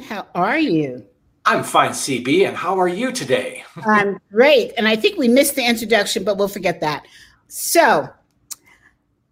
John. 0.00 0.08
How 0.08 0.26
are 0.34 0.58
you? 0.58 1.06
I'm 1.44 1.62
fine, 1.62 1.90
CB. 1.90 2.46
And 2.46 2.56
how 2.56 2.78
are 2.78 2.88
you 2.88 3.12
today? 3.12 3.64
I'm 3.86 4.18
great. 4.30 4.72
And 4.76 4.88
I 4.88 4.96
think 4.96 5.18
we 5.18 5.28
missed 5.28 5.54
the 5.54 5.66
introduction, 5.66 6.24
but 6.24 6.36
we'll 6.36 6.48
forget 6.48 6.80
that. 6.80 7.06
So, 7.48 8.08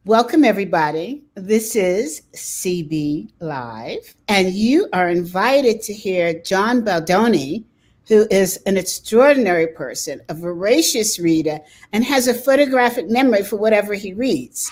welcome 0.04 0.44
everybody. 0.44 1.24
This 1.34 1.74
is 1.74 2.22
CB 2.34 3.30
Live, 3.40 4.14
and 4.28 4.52
you 4.52 4.88
are 4.92 5.08
invited 5.08 5.82
to 5.82 5.92
hear 5.92 6.40
John 6.40 6.84
Baldoni, 6.84 7.64
who 8.06 8.26
is 8.30 8.58
an 8.66 8.76
extraordinary 8.76 9.66
person, 9.66 10.20
a 10.28 10.34
voracious 10.34 11.18
reader, 11.18 11.58
and 11.92 12.04
has 12.04 12.28
a 12.28 12.34
photographic 12.34 13.10
memory 13.10 13.42
for 13.42 13.56
whatever 13.56 13.94
he 13.94 14.12
reads. 14.12 14.70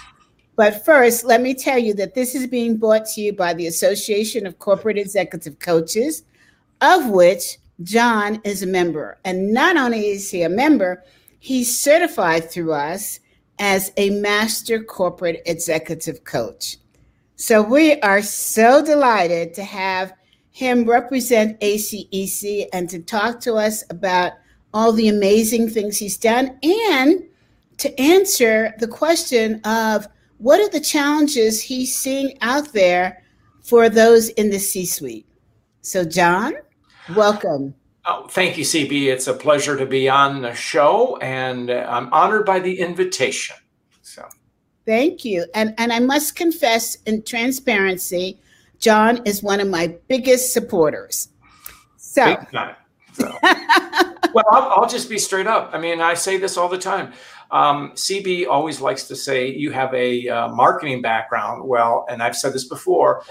But 0.57 0.85
first, 0.85 1.25
let 1.25 1.41
me 1.41 1.55
tell 1.55 1.79
you 1.79 1.95
that 1.95 2.15
this 2.15 2.35
is 2.35 2.47
being 2.47 2.77
brought 2.77 3.07
to 3.07 3.21
you 3.21 3.33
by 3.33 3.55
the 3.55 3.67
Association 3.67 4.47
of 4.47 4.59
Corporate 4.59 4.99
Executive 4.99 5.59
Coaches, 5.59 6.25
of 6.81 7.09
which 7.09 7.59
John 7.83 8.41
is 8.45 8.63
a 8.63 8.67
member. 8.67 9.19
And 9.25 9.53
not 9.53 9.77
only 9.77 10.09
is 10.09 10.31
he 10.31 10.43
a 10.43 10.49
member, 10.49 11.03
he's 11.39 11.79
certified 11.79 12.51
through 12.51 12.73
us 12.73 13.19
as 13.59 13.93
a 13.97 14.11
master 14.11 14.83
corporate 14.83 15.43
executive 15.47 16.25
coach. 16.25 16.77
So 17.37 17.63
we 17.63 18.01
are 18.01 18.23
so 18.23 18.85
delighted 18.85 19.55
to 19.55 19.65
have 19.65 20.13
him 20.51 20.85
represent 20.85 21.59
ACEC 21.61 22.67
and 22.73 22.89
to 22.91 23.01
talk 23.01 23.41
to 23.41 23.55
us 23.55 23.83
about 23.91 24.33
all 24.75 24.93
the 24.93 25.09
amazing 25.09 25.71
things 25.71 25.99
he's 25.99 26.19
done 26.19 26.59
and 26.63 27.25
to 27.79 28.01
answer 28.01 28.75
the 28.79 28.87
question 28.87 29.61
of 29.65 30.07
what 30.43 30.59
are 30.59 30.69
the 30.69 30.81
challenges 30.81 31.63
he's 31.63 31.97
seeing 31.97 32.37
out 32.41 32.73
there 32.73 33.23
for 33.63 33.89
those 33.89 34.29
in 34.31 34.51
the 34.51 34.59
C 34.59 34.85
suite? 34.85 35.27
So, 35.83 36.05
John, 36.05 36.55
welcome. 37.15 37.75
Oh, 38.05 38.27
thank 38.27 38.59
you, 38.59 38.65
CB. 38.65 39.05
It's 39.05 39.29
a 39.29 39.35
pleasure 39.35 39.77
to 39.77 39.87
be 39.87 40.09
on 40.09 40.43
the 40.43 40.53
show, 40.53 41.17
and 41.19 41.71
I'm 41.71 42.13
honored 42.13 42.45
by 42.45 42.59
the 42.59 42.81
invitation. 42.81 43.55
So, 44.03 44.27
thank 44.85 45.25
you. 45.25 45.47
And 45.55 45.75
and 45.79 45.93
I 45.93 46.01
must 46.01 46.35
confess, 46.35 46.97
in 47.07 47.23
transparency, 47.23 48.41
John 48.81 49.23
is 49.25 49.45
one 49.45 49.61
of 49.61 49.69
my 49.69 49.95
biggest 50.09 50.53
supporters. 50.53 51.29
So, 51.97 52.37
so. 53.13 53.39
well, 53.43 54.45
I'll, 54.51 54.73
I'll, 54.77 54.89
just 54.89 55.09
be 55.09 55.19
straight 55.19 55.47
up. 55.47 55.71
I 55.73 55.79
mean, 55.79 56.01
I 56.01 56.15
say 56.15 56.37
this 56.37 56.57
all 56.57 56.69
the 56.69 56.79
time. 56.79 57.13
Um, 57.53 57.93
CB 57.93 58.49
always 58.49 58.81
likes 58.81 59.05
to 59.05 59.17
say 59.17 59.49
you 59.49 59.71
have 59.71 59.93
a 59.95 60.27
uh, 60.29 60.49
marketing 60.49 61.03
background. 61.03 61.69
Well, 61.69 62.07
and 62.09 62.23
I've 62.23 62.37
said 62.37 62.55
this 62.55 62.67
before, 62.67 63.23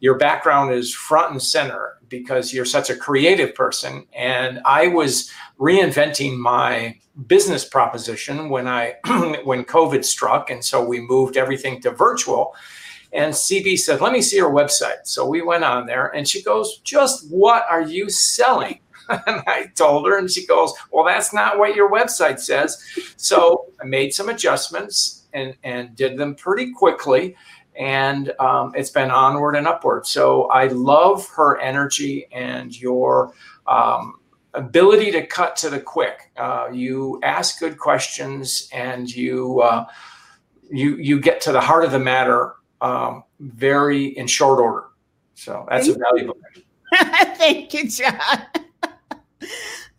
your 0.00 0.16
background 0.16 0.72
is 0.72 0.94
front 0.94 1.32
and 1.32 1.42
center 1.42 1.98
because 2.08 2.52
you're 2.52 2.64
such 2.64 2.90
a 2.90 2.96
creative 2.96 3.54
person. 3.54 4.06
And 4.14 4.60
I 4.64 4.88
was 4.88 5.30
reinventing 5.58 6.36
my 6.36 6.98
business 7.26 7.64
proposition 7.64 8.48
when 8.48 8.68
I 8.68 8.96
when 9.44 9.64
COVID 9.64 10.04
struck, 10.04 10.50
and 10.50 10.64
so 10.64 10.84
we 10.84 11.00
moved 11.00 11.36
everything 11.36 11.80
to 11.82 11.90
virtual. 11.90 12.54
And 13.12 13.32
CB 13.32 13.78
said, 13.78 14.00
"Let 14.00 14.12
me 14.12 14.22
see 14.22 14.36
your 14.36 14.52
website." 14.52 15.04
So 15.04 15.26
we 15.26 15.42
went 15.42 15.64
on 15.64 15.86
there, 15.86 16.08
and 16.08 16.28
she 16.28 16.42
goes, 16.42 16.78
"Just 16.78 17.30
what 17.30 17.64
are 17.68 17.82
you 17.82 18.08
selling?" 18.10 18.80
and 19.26 19.42
I 19.46 19.66
told 19.74 20.06
her, 20.06 20.18
and 20.18 20.30
she 20.30 20.46
goes, 20.46 20.72
Well, 20.92 21.04
that's 21.04 21.32
not 21.32 21.58
what 21.58 21.74
your 21.74 21.90
website 21.90 22.38
says. 22.38 22.82
So 23.16 23.66
I 23.80 23.84
made 23.84 24.14
some 24.14 24.28
adjustments 24.28 25.26
and, 25.32 25.56
and 25.64 25.94
did 25.96 26.16
them 26.16 26.34
pretty 26.34 26.72
quickly. 26.72 27.36
And 27.78 28.32
um, 28.40 28.72
it's 28.76 28.90
been 28.90 29.10
onward 29.10 29.56
and 29.56 29.66
upward. 29.66 30.06
So 30.06 30.44
I 30.44 30.66
love 30.68 31.26
her 31.30 31.58
energy 31.60 32.26
and 32.32 32.78
your 32.78 33.32
um, 33.66 34.16
ability 34.54 35.12
to 35.12 35.26
cut 35.26 35.56
to 35.56 35.70
the 35.70 35.80
quick. 35.80 36.30
Uh, 36.36 36.68
you 36.72 37.20
ask 37.22 37.58
good 37.58 37.78
questions 37.78 38.68
and 38.72 39.12
you, 39.12 39.60
uh, 39.60 39.86
you, 40.70 40.96
you 40.96 41.20
get 41.20 41.40
to 41.42 41.52
the 41.52 41.60
heart 41.60 41.84
of 41.84 41.92
the 41.92 41.98
matter 41.98 42.54
um, 42.80 43.24
very 43.38 44.06
in 44.06 44.26
short 44.26 44.60
order. 44.60 44.88
So 45.34 45.66
that's 45.68 45.86
Thank 45.86 45.98
a 45.98 46.00
valuable 46.00 46.36
thing. 46.54 46.64
Thank 47.36 47.72
you, 47.72 47.88
John. 47.88 48.66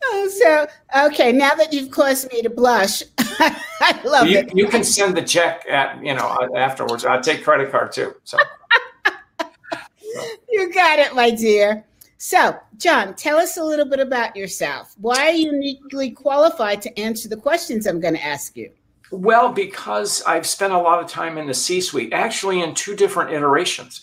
Oh, 0.04 0.30
so 0.30 0.68
okay. 1.08 1.32
Now 1.32 1.54
that 1.56 1.72
you've 1.74 1.92
caused 1.92 2.32
me 2.32 2.42
to 2.42 2.50
blush, 2.50 3.04
I 3.20 4.02
love 4.04 4.28
you, 4.28 4.40
it. 4.40 4.56
You 4.56 4.68
can 4.68 4.84
send 4.84 5.16
the 5.16 5.22
check 5.22 5.66
at 5.70 6.04
you 6.04 6.14
know 6.14 6.28
uh, 6.28 6.58
afterwards. 6.58 7.06
I'll 7.06 7.22
take 7.22 7.44
credit 7.44 7.72
card 7.72 7.92
too. 7.92 8.16
So. 8.24 8.38
you 10.50 10.74
got 10.74 11.00
it, 11.00 11.16
my 11.16 11.32
dear. 11.32 11.86
So, 12.18 12.56
John, 12.78 13.16
tell 13.16 13.38
us 13.38 13.58
a 13.58 13.64
little 13.64 13.86
bit 13.86 14.00
about 14.00 14.36
yourself. 14.36 14.94
Why 15.00 15.30
are 15.30 15.32
you 15.32 15.52
uniquely 15.54 16.12
qualified 16.12 16.80
to 16.84 17.00
answer 17.00 17.28
the 17.28 17.38
questions 17.38 17.88
I'm 17.88 18.00
going 18.00 18.14
to 18.14 18.24
ask 18.24 18.56
you? 18.56 18.72
Well, 19.12 19.52
because 19.52 20.22
I've 20.24 20.46
spent 20.46 20.72
a 20.72 20.78
lot 20.78 21.04
of 21.04 21.10
time 21.10 21.38
in 21.38 21.48
the 21.48 21.54
C 21.54 21.82
suite, 21.82 22.14
actually 22.14 22.62
in 22.62 22.76
two 22.76 22.96
different 22.96 23.32
iterations. 23.32 24.02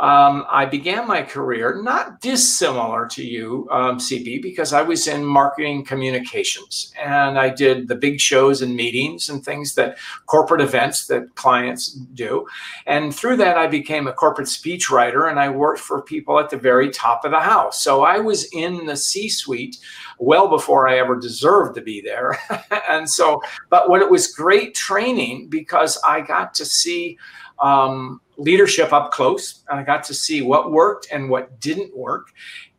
Um, 0.00 0.46
I 0.48 0.64
began 0.64 1.06
my 1.06 1.20
career 1.20 1.82
not 1.82 2.22
dissimilar 2.22 3.06
to 3.08 3.22
you, 3.22 3.68
um, 3.70 3.98
CB, 3.98 4.40
because 4.40 4.72
I 4.72 4.80
was 4.80 5.06
in 5.06 5.22
marketing 5.22 5.84
communications 5.84 6.94
and 6.98 7.38
I 7.38 7.50
did 7.50 7.86
the 7.86 7.96
big 7.96 8.18
shows 8.18 8.62
and 8.62 8.74
meetings 8.74 9.28
and 9.28 9.44
things 9.44 9.74
that 9.74 9.98
corporate 10.24 10.62
events 10.62 11.06
that 11.08 11.34
clients 11.34 11.92
do. 11.92 12.46
And 12.86 13.14
through 13.14 13.36
that, 13.38 13.58
I 13.58 13.66
became 13.66 14.06
a 14.06 14.12
corporate 14.14 14.48
speech 14.48 14.90
writer 14.90 15.26
and 15.26 15.38
I 15.38 15.50
worked 15.50 15.80
for 15.80 16.00
people 16.00 16.40
at 16.40 16.48
the 16.48 16.56
very 16.56 16.88
top 16.88 17.26
of 17.26 17.30
the 17.30 17.40
house. 17.40 17.82
So 17.82 18.02
I 18.02 18.20
was 18.20 18.46
in 18.54 18.86
the 18.86 18.96
C 18.96 19.28
suite 19.28 19.76
well 20.18 20.48
before 20.48 20.88
I 20.88 20.96
ever 20.96 21.14
deserved 21.14 21.74
to 21.74 21.82
be 21.82 22.00
there. 22.00 22.38
and 22.88 23.08
so, 23.08 23.42
but 23.68 23.90
what 23.90 24.00
it 24.00 24.10
was 24.10 24.32
great 24.32 24.74
training 24.74 25.48
because 25.50 26.00
I 26.06 26.22
got 26.22 26.54
to 26.54 26.64
see 26.64 27.18
um, 27.58 28.22
leadership 28.40 28.92
up 28.92 29.12
close. 29.12 29.62
I 29.70 29.82
got 29.82 30.02
to 30.04 30.14
see 30.14 30.42
what 30.42 30.72
worked 30.72 31.08
and 31.12 31.28
what 31.28 31.60
didn't 31.60 31.96
work. 31.96 32.28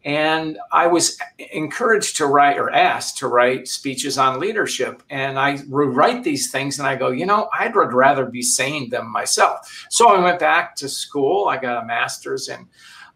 And 0.03 0.57
I 0.71 0.87
was 0.87 1.19
encouraged 1.51 2.17
to 2.17 2.25
write 2.25 2.57
or 2.57 2.71
asked 2.71 3.19
to 3.19 3.27
write 3.27 3.67
speeches 3.67 4.17
on 4.17 4.39
leadership. 4.39 5.03
And 5.11 5.37
I 5.37 5.59
would 5.69 5.95
write 5.95 6.23
these 6.23 6.49
things 6.49 6.79
and 6.79 6.87
I 6.87 6.95
go, 6.95 7.09
you 7.09 7.27
know, 7.27 7.49
I'd 7.53 7.75
rather 7.75 8.25
be 8.25 8.41
saying 8.41 8.89
them 8.89 9.11
myself. 9.11 9.85
So 9.91 10.09
I 10.09 10.19
went 10.19 10.39
back 10.39 10.75
to 10.77 10.89
school. 10.89 11.47
I 11.47 11.57
got 11.57 11.83
a 11.83 11.85
master's 11.85 12.49
in 12.49 12.67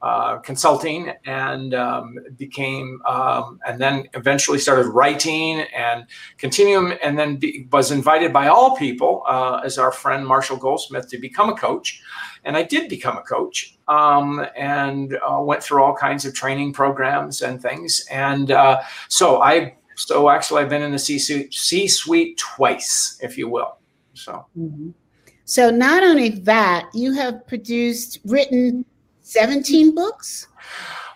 uh, 0.01 0.37
consulting 0.37 1.11
and 1.25 1.73
um, 1.73 2.17
became 2.37 3.01
um, 3.07 3.59
and 3.65 3.79
then 3.79 4.07
eventually 4.13 4.59
started 4.59 4.87
writing 4.87 5.61
and 5.75 6.05
continuum 6.37 6.93
and 7.01 7.17
then 7.17 7.37
be, 7.37 7.67
was 7.71 7.91
invited 7.91 8.31
by 8.31 8.47
all 8.47 8.75
people 8.75 9.23
uh, 9.27 9.61
as 9.63 9.77
our 9.77 9.91
friend 9.91 10.27
marshall 10.27 10.57
goldsmith 10.57 11.07
to 11.07 11.17
become 11.17 11.49
a 11.49 11.55
coach. 11.55 12.01
And 12.43 12.55
i 12.55 12.61
did 12.61 12.89
become 12.89 13.17
a 13.17 13.23
coach 13.23 13.77
um, 13.87 14.45
and 14.55 15.17
uh, 15.27 15.39
went 15.41 15.63
through 15.63 15.81
all 15.81 15.95
kinds 15.95 16.25
of 16.25 16.33
training 16.33 16.73
programs 16.73 17.41
and 17.41 17.61
things. 17.61 18.05
And 18.11 18.51
uh, 18.51 18.81
so 19.07 19.41
i 19.41 19.75
so 19.95 20.29
actually 20.29 20.61
i've 20.61 20.69
been 20.69 20.83
in 20.83 20.91
the 20.91 20.99
c 20.99 21.87
suite 21.87 22.37
twice 22.37 23.17
if 23.21 23.37
you 23.37 23.49
will. 23.49 23.77
So. 24.13 24.45
Mm-hmm. 24.57 24.89
so 25.45 25.69
not 25.69 26.03
only 26.03 26.29
that 26.29 26.89
you 26.93 27.13
have 27.13 27.47
produced 27.47 28.19
written 28.25 28.85
17 29.25 29.95
books? 29.95 30.47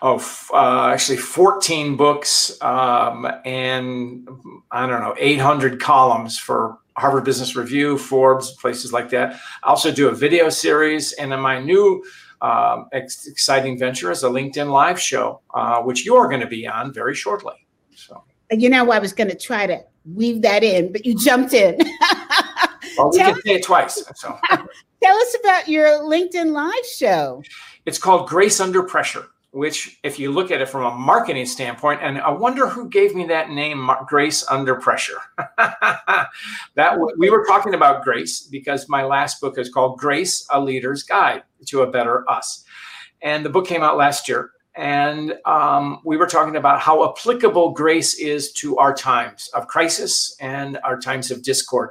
Oh, 0.02 0.24
uh, 0.52 0.88
actually 0.88 1.18
14 1.18 1.96
books 1.96 2.60
um, 2.62 3.30
and 3.44 4.28
I 4.70 4.86
don't 4.86 5.00
know, 5.00 5.14
800 5.18 5.80
columns 5.80 6.38
for 6.38 6.78
Harvard 6.96 7.24
Business 7.24 7.54
Review, 7.54 7.98
Forbes, 7.98 8.52
places 8.52 8.92
like 8.92 9.10
that. 9.10 9.40
I 9.62 9.68
also 9.68 9.92
do 9.92 10.08
a 10.08 10.14
video 10.14 10.48
series. 10.48 11.12
And 11.12 11.30
then 11.30 11.40
my 11.40 11.60
new 11.60 12.02
um, 12.40 12.88
ex- 12.92 13.26
exciting 13.26 13.78
venture 13.78 14.10
is 14.10 14.24
a 14.24 14.28
LinkedIn 14.28 14.70
live 14.70 15.00
show, 15.00 15.40
uh, 15.54 15.80
which 15.82 16.04
you're 16.04 16.28
going 16.28 16.40
to 16.40 16.46
be 16.46 16.66
on 16.66 16.92
very 16.92 17.14
shortly. 17.14 17.54
So, 17.94 18.24
you 18.50 18.68
know, 18.70 18.90
I 18.90 18.98
was 18.98 19.12
going 19.12 19.30
to 19.30 19.36
try 19.36 19.66
to 19.66 19.84
weave 20.14 20.42
that 20.42 20.64
in, 20.64 20.92
but 20.92 21.06
you 21.06 21.14
jumped 21.14 21.54
in. 21.54 21.78
well, 22.96 23.10
we 23.10 23.18
can 23.18 23.40
say 23.42 23.54
it 23.54 23.62
twice. 23.62 24.02
So. 24.16 24.38
Tell 25.02 25.16
us 25.16 25.36
about 25.40 25.68
your 25.68 25.86
LinkedIn 25.86 26.52
live 26.52 26.86
show. 26.86 27.42
It's 27.86 27.98
called 27.98 28.28
Grace 28.28 28.60
Under 28.60 28.82
Pressure, 28.82 29.26
which, 29.52 29.98
if 30.02 30.18
you 30.18 30.30
look 30.30 30.50
at 30.50 30.60
it 30.60 30.68
from 30.68 30.84
a 30.84 30.96
marketing 30.96 31.46
standpoint, 31.46 32.00
and 32.02 32.18
I 32.18 32.30
wonder 32.30 32.68
who 32.68 32.88
gave 32.88 33.14
me 33.14 33.26
that 33.26 33.50
name, 33.50 33.90
Grace 34.06 34.46
Under 34.48 34.76
Pressure. 34.76 35.18
that 36.74 36.98
we 37.16 37.30
were 37.30 37.44
talking 37.46 37.74
about 37.74 38.04
grace 38.04 38.42
because 38.42 38.88
my 38.88 39.04
last 39.04 39.40
book 39.40 39.58
is 39.58 39.70
called 39.70 39.98
Grace: 39.98 40.46
A 40.52 40.60
Leader's 40.60 41.02
Guide 41.02 41.42
to 41.66 41.82
a 41.82 41.90
Better 41.90 42.28
Us, 42.30 42.64
and 43.22 43.44
the 43.44 43.50
book 43.50 43.66
came 43.66 43.82
out 43.82 43.96
last 43.96 44.28
year. 44.28 44.52
And 44.76 45.34
um, 45.46 46.00
we 46.04 46.16
were 46.16 46.28
talking 46.28 46.56
about 46.56 46.80
how 46.80 47.10
applicable 47.10 47.72
grace 47.72 48.14
is 48.14 48.52
to 48.52 48.76
our 48.76 48.94
times 48.94 49.50
of 49.52 49.66
crisis 49.66 50.36
and 50.40 50.78
our 50.84 50.98
times 50.98 51.30
of 51.32 51.42
discord. 51.42 51.90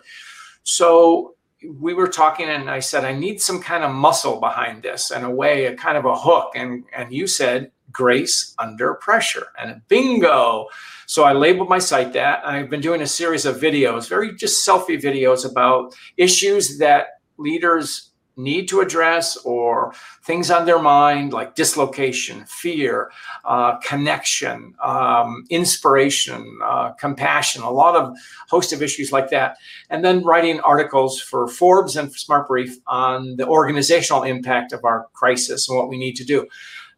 So 0.64 1.36
we 1.68 1.94
were 1.94 2.08
talking 2.08 2.48
and 2.50 2.70
I 2.70 2.80
said, 2.80 3.04
I 3.04 3.14
need 3.14 3.42
some 3.42 3.62
kind 3.62 3.84
of 3.84 3.92
muscle 3.94 4.40
behind 4.40 4.84
this 4.84 5.12
and 5.12 5.26
a 5.26 5.30
way, 5.30 5.66
a 5.66 5.76
kind 5.76 5.98
of 5.98 6.06
a 6.06 6.16
hook. 6.16 6.52
And, 6.56 6.86
and 6.96 7.12
you 7.12 7.28
said, 7.28 7.72
Grace 7.92 8.54
Under 8.60 8.94
Pressure. 8.96 9.48
And 9.58 9.82
bingo! 9.88 10.68
So 11.06 11.24
I 11.24 11.34
labeled 11.34 11.70
my 11.70 11.80
site 11.80 12.14
that. 12.14 12.46
I've 12.46 12.70
been 12.70 12.82
doing 12.82 13.02
a 13.02 13.08
series 13.08 13.46
of 13.46 13.58
videos, 13.58 14.08
very 14.08 14.36
just 14.36 14.66
selfie 14.66 15.02
videos 15.02 15.50
about 15.50 15.96
issues 16.18 16.78
that 16.78 17.20
leaders 17.38 18.09
need 18.40 18.68
to 18.70 18.80
address 18.80 19.38
or 19.38 19.94
things 20.24 20.50
on 20.50 20.66
their 20.66 20.80
mind 20.80 21.34
like 21.34 21.56
dislocation, 21.56 22.46
fear, 22.48 23.12
uh, 23.46 23.78
connection, 23.78 24.74
um, 24.84 25.44
inspiration, 25.50 26.58
uh, 26.64 26.92
compassion, 26.94 27.62
a 27.62 27.70
lot 27.70 27.96
of 27.96 28.16
host 28.50 28.74
of 28.74 28.82
issues 28.82 29.12
like 29.12 29.30
that. 29.30 29.58
And 29.90 30.04
then 30.04 30.24
writing 30.24 30.60
articles 30.62 31.22
for 31.22 31.48
Forbes 31.48 31.96
and 31.96 32.12
for 32.12 32.18
Smart 32.18 32.48
Brief 32.48 32.78
on 32.88 33.36
the 33.36 33.48
organizational 33.48 34.24
impact 34.24 34.74
of 34.74 34.84
our 34.86 35.08
crisis 35.14 35.68
and 35.68 35.78
what 35.78 35.90
we 35.90 35.98
need 35.98 36.16
to 36.16 36.26
do. 36.26 36.48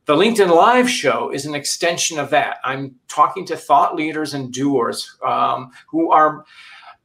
The 0.05 0.15
LinkedIn 0.15 0.53
Live 0.53 0.89
show 0.89 1.31
is 1.31 1.45
an 1.45 1.53
extension 1.53 2.17
of 2.17 2.31
that. 2.31 2.57
I'm 2.63 2.95
talking 3.07 3.45
to 3.45 3.55
thought 3.55 3.95
leaders 3.95 4.33
and 4.33 4.51
doers 4.51 5.15
um, 5.23 5.71
who 5.89 6.11
are 6.11 6.43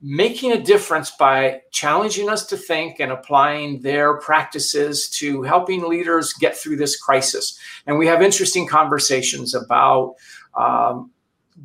making 0.03 0.53
a 0.53 0.63
difference 0.63 1.11
by 1.13 1.61
challenging 1.71 2.29
us 2.29 2.47
to 2.47 2.57
think 2.57 3.01
and 3.01 3.11
applying 3.11 3.81
their 3.81 4.19
practices 4.19 5.09
to 5.09 5.43
helping 5.43 5.89
leaders 5.89 6.33
get 6.35 6.57
through 6.57 6.77
this 6.77 7.01
crisis. 7.01 7.59
And 7.87 7.99
we 7.99 8.07
have 8.07 8.21
interesting 8.21 8.67
conversations 8.67 9.55
about 9.55 10.15
um, 10.55 11.11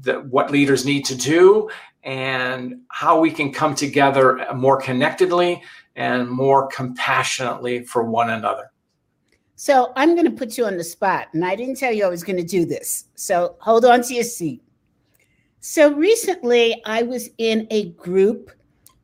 the, 0.01 0.21
what 0.21 0.49
leaders 0.49 0.85
need 0.85 1.03
to 1.05 1.15
do 1.15 1.69
and 2.03 2.81
how 2.87 3.19
we 3.19 3.31
can 3.31 3.51
come 3.51 3.75
together 3.75 4.45
more 4.55 4.79
connectedly 4.81 5.61
and 5.95 6.29
more 6.29 6.67
compassionately 6.67 7.83
for 7.83 8.03
one 8.03 8.29
another. 8.29 8.71
So 9.55 9.91
I'm 9.95 10.15
going 10.15 10.25
to 10.25 10.31
put 10.31 10.57
you 10.57 10.65
on 10.65 10.77
the 10.77 10.83
spot, 10.83 11.27
and 11.33 11.45
I 11.45 11.55
didn't 11.55 11.75
tell 11.75 11.91
you 11.91 12.05
I 12.05 12.09
was 12.09 12.23
going 12.23 12.37
to 12.37 12.43
do 12.43 12.65
this. 12.65 13.05
So 13.13 13.55
hold 13.59 13.85
on 13.85 14.01
to 14.03 14.13
your 14.15 14.23
seat. 14.23 14.63
So 15.63 15.93
recently, 15.93 16.81
I 16.85 17.03
was 17.03 17.29
in 17.37 17.67
a 17.69 17.89
group 17.91 18.51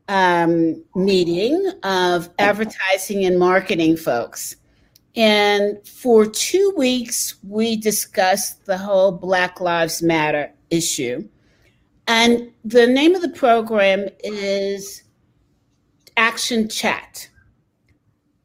um, 0.07 0.83
meeting 0.95 1.71
of 1.83 2.31
advertising 2.39 3.25
and 3.25 3.37
marketing 3.37 3.95
folks. 3.95 4.55
And 5.15 5.77
for 5.87 6.25
two 6.25 6.73
weeks, 6.75 7.35
we 7.43 7.77
discussed 7.77 8.65
the 8.65 8.77
whole 8.77 9.11
Black 9.11 9.61
Lives 9.61 10.01
Matter 10.01 10.51
issue. 10.71 11.29
And 12.07 12.51
the 12.65 12.87
name 12.87 13.13
of 13.13 13.21
the 13.21 13.29
program 13.29 14.07
is 14.23 15.03
Action 16.15 16.69
Chat. 16.69 17.29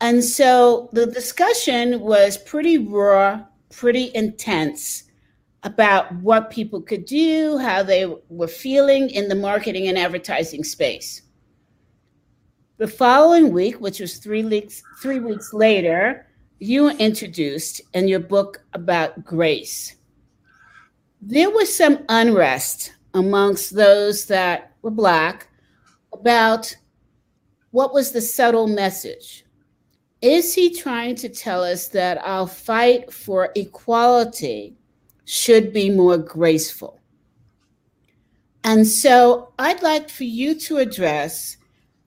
And 0.02 0.22
so 0.22 0.90
the 0.92 1.06
discussion 1.06 2.00
was 2.00 2.36
pretty 2.36 2.76
raw, 2.76 3.42
pretty 3.70 4.10
intense 4.14 5.01
about 5.64 6.12
what 6.16 6.50
people 6.50 6.80
could 6.80 7.04
do, 7.04 7.58
how 7.58 7.82
they 7.82 8.12
were 8.28 8.48
feeling 8.48 9.10
in 9.10 9.28
the 9.28 9.34
marketing 9.34 9.88
and 9.88 9.96
advertising 9.96 10.64
space. 10.64 11.22
The 12.78 12.88
following 12.88 13.52
week, 13.52 13.80
which 13.80 14.00
was 14.00 14.18
three 14.18 14.44
weeks, 14.44 14.82
three 15.00 15.20
weeks 15.20 15.52
later, 15.52 16.26
you 16.58 16.90
introduced 16.90 17.80
in 17.94 18.08
your 18.08 18.20
book 18.20 18.64
about 18.72 19.24
grace. 19.24 19.96
There 21.20 21.50
was 21.50 21.74
some 21.74 22.00
unrest 22.08 22.94
amongst 23.14 23.74
those 23.74 24.26
that 24.26 24.72
were 24.82 24.90
Black 24.90 25.48
about 26.12 26.74
what 27.70 27.94
was 27.94 28.10
the 28.10 28.20
subtle 28.20 28.66
message. 28.66 29.44
Is 30.20 30.54
he 30.54 30.74
trying 30.74 31.14
to 31.16 31.28
tell 31.28 31.62
us 31.62 31.88
that 31.88 32.18
our 32.24 32.46
fight 32.46 33.12
for 33.12 33.50
equality 33.54 34.76
should 35.24 35.72
be 35.72 35.90
more 35.90 36.18
graceful. 36.18 37.00
And 38.64 38.86
so 38.86 39.52
I'd 39.58 39.82
like 39.82 40.08
for 40.08 40.24
you 40.24 40.54
to 40.60 40.78
address 40.78 41.56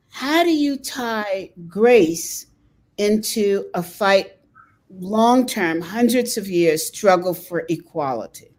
how 0.09 0.43
do 0.43 0.51
you 0.51 0.77
tie 0.77 1.51
grace 1.67 2.47
into 2.97 3.65
a 3.73 3.83
fight, 3.83 4.37
long 4.89 5.45
term, 5.45 5.81
hundreds 5.81 6.37
of 6.37 6.47
years 6.47 6.87
struggle 6.87 7.33
for 7.33 7.65
equality? 7.69 8.55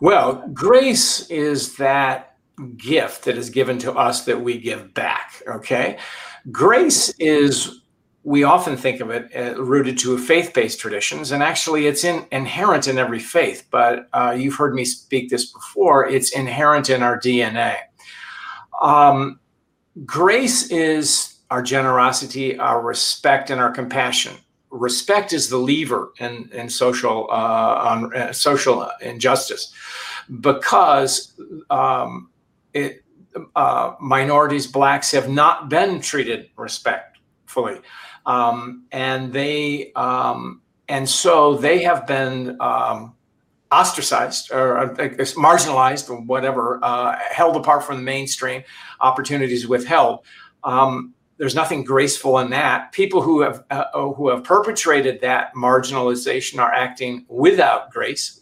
Well, 0.00 0.48
grace 0.54 1.28
is 1.28 1.76
that 1.76 2.30
gift 2.76 3.24
that 3.24 3.36
is 3.36 3.50
given 3.50 3.78
to 3.78 3.92
us 3.92 4.24
that 4.24 4.40
we 4.40 4.58
give 4.58 4.94
back. 4.94 5.42
Okay. 5.46 5.98
Grace 6.50 7.10
is 7.18 7.79
we 8.22 8.44
often 8.44 8.76
think 8.76 9.00
of 9.00 9.10
it 9.10 9.30
uh, 9.34 9.60
rooted 9.62 9.98
to 9.98 10.18
faith-based 10.18 10.78
traditions, 10.78 11.30
and 11.30 11.42
actually, 11.42 11.86
it's 11.86 12.04
in, 12.04 12.26
inherent 12.32 12.86
in 12.86 12.98
every 12.98 13.18
faith. 13.18 13.66
But 13.70 14.08
uh, 14.12 14.36
you've 14.38 14.56
heard 14.56 14.74
me 14.74 14.84
speak 14.84 15.30
this 15.30 15.50
before; 15.50 16.06
it's 16.06 16.30
inherent 16.32 16.90
in 16.90 17.02
our 17.02 17.18
DNA. 17.18 17.76
Um, 18.82 19.40
grace 20.04 20.70
is 20.70 21.38
our 21.50 21.62
generosity, 21.62 22.58
our 22.58 22.82
respect, 22.82 23.50
and 23.50 23.60
our 23.60 23.70
compassion. 23.70 24.36
Respect 24.70 25.32
is 25.32 25.48
the 25.48 25.56
lever 25.56 26.12
in, 26.20 26.48
in 26.52 26.68
social 26.68 27.26
uh, 27.30 27.88
on 27.88 28.14
uh, 28.14 28.32
social 28.32 28.88
injustice, 29.00 29.72
because 30.40 31.32
um, 31.70 32.30
it, 32.74 33.02
uh, 33.56 33.94
minorities, 33.98 34.66
blacks, 34.66 35.10
have 35.10 35.30
not 35.30 35.70
been 35.70 36.00
treated 36.00 36.50
respectfully 36.56 37.80
um, 38.30 38.84
and 38.92 39.32
they 39.32 39.92
um, 39.94 40.62
and 40.88 41.08
so 41.08 41.56
they 41.56 41.82
have 41.82 42.06
been 42.06 42.56
um, 42.60 43.14
ostracized 43.72 44.52
or 44.52 44.78
uh, 44.78 44.88
marginalized 45.48 46.08
or 46.10 46.20
whatever, 46.20 46.78
uh, 46.82 47.18
held 47.30 47.56
apart 47.56 47.82
from 47.82 47.96
the 47.96 48.02
mainstream, 48.02 48.62
opportunities 49.00 49.66
withheld. 49.66 50.20
Um, 50.62 51.14
there's 51.38 51.54
nothing 51.54 51.82
graceful 51.82 52.38
in 52.38 52.50
that. 52.50 52.92
People 52.92 53.20
who 53.22 53.40
have 53.40 53.64
uh, 53.70 53.84
who 54.12 54.28
have 54.28 54.44
perpetrated 54.44 55.20
that 55.22 55.54
marginalization 55.54 56.58
are 56.60 56.72
acting 56.72 57.24
without 57.28 57.90
grace 57.90 58.40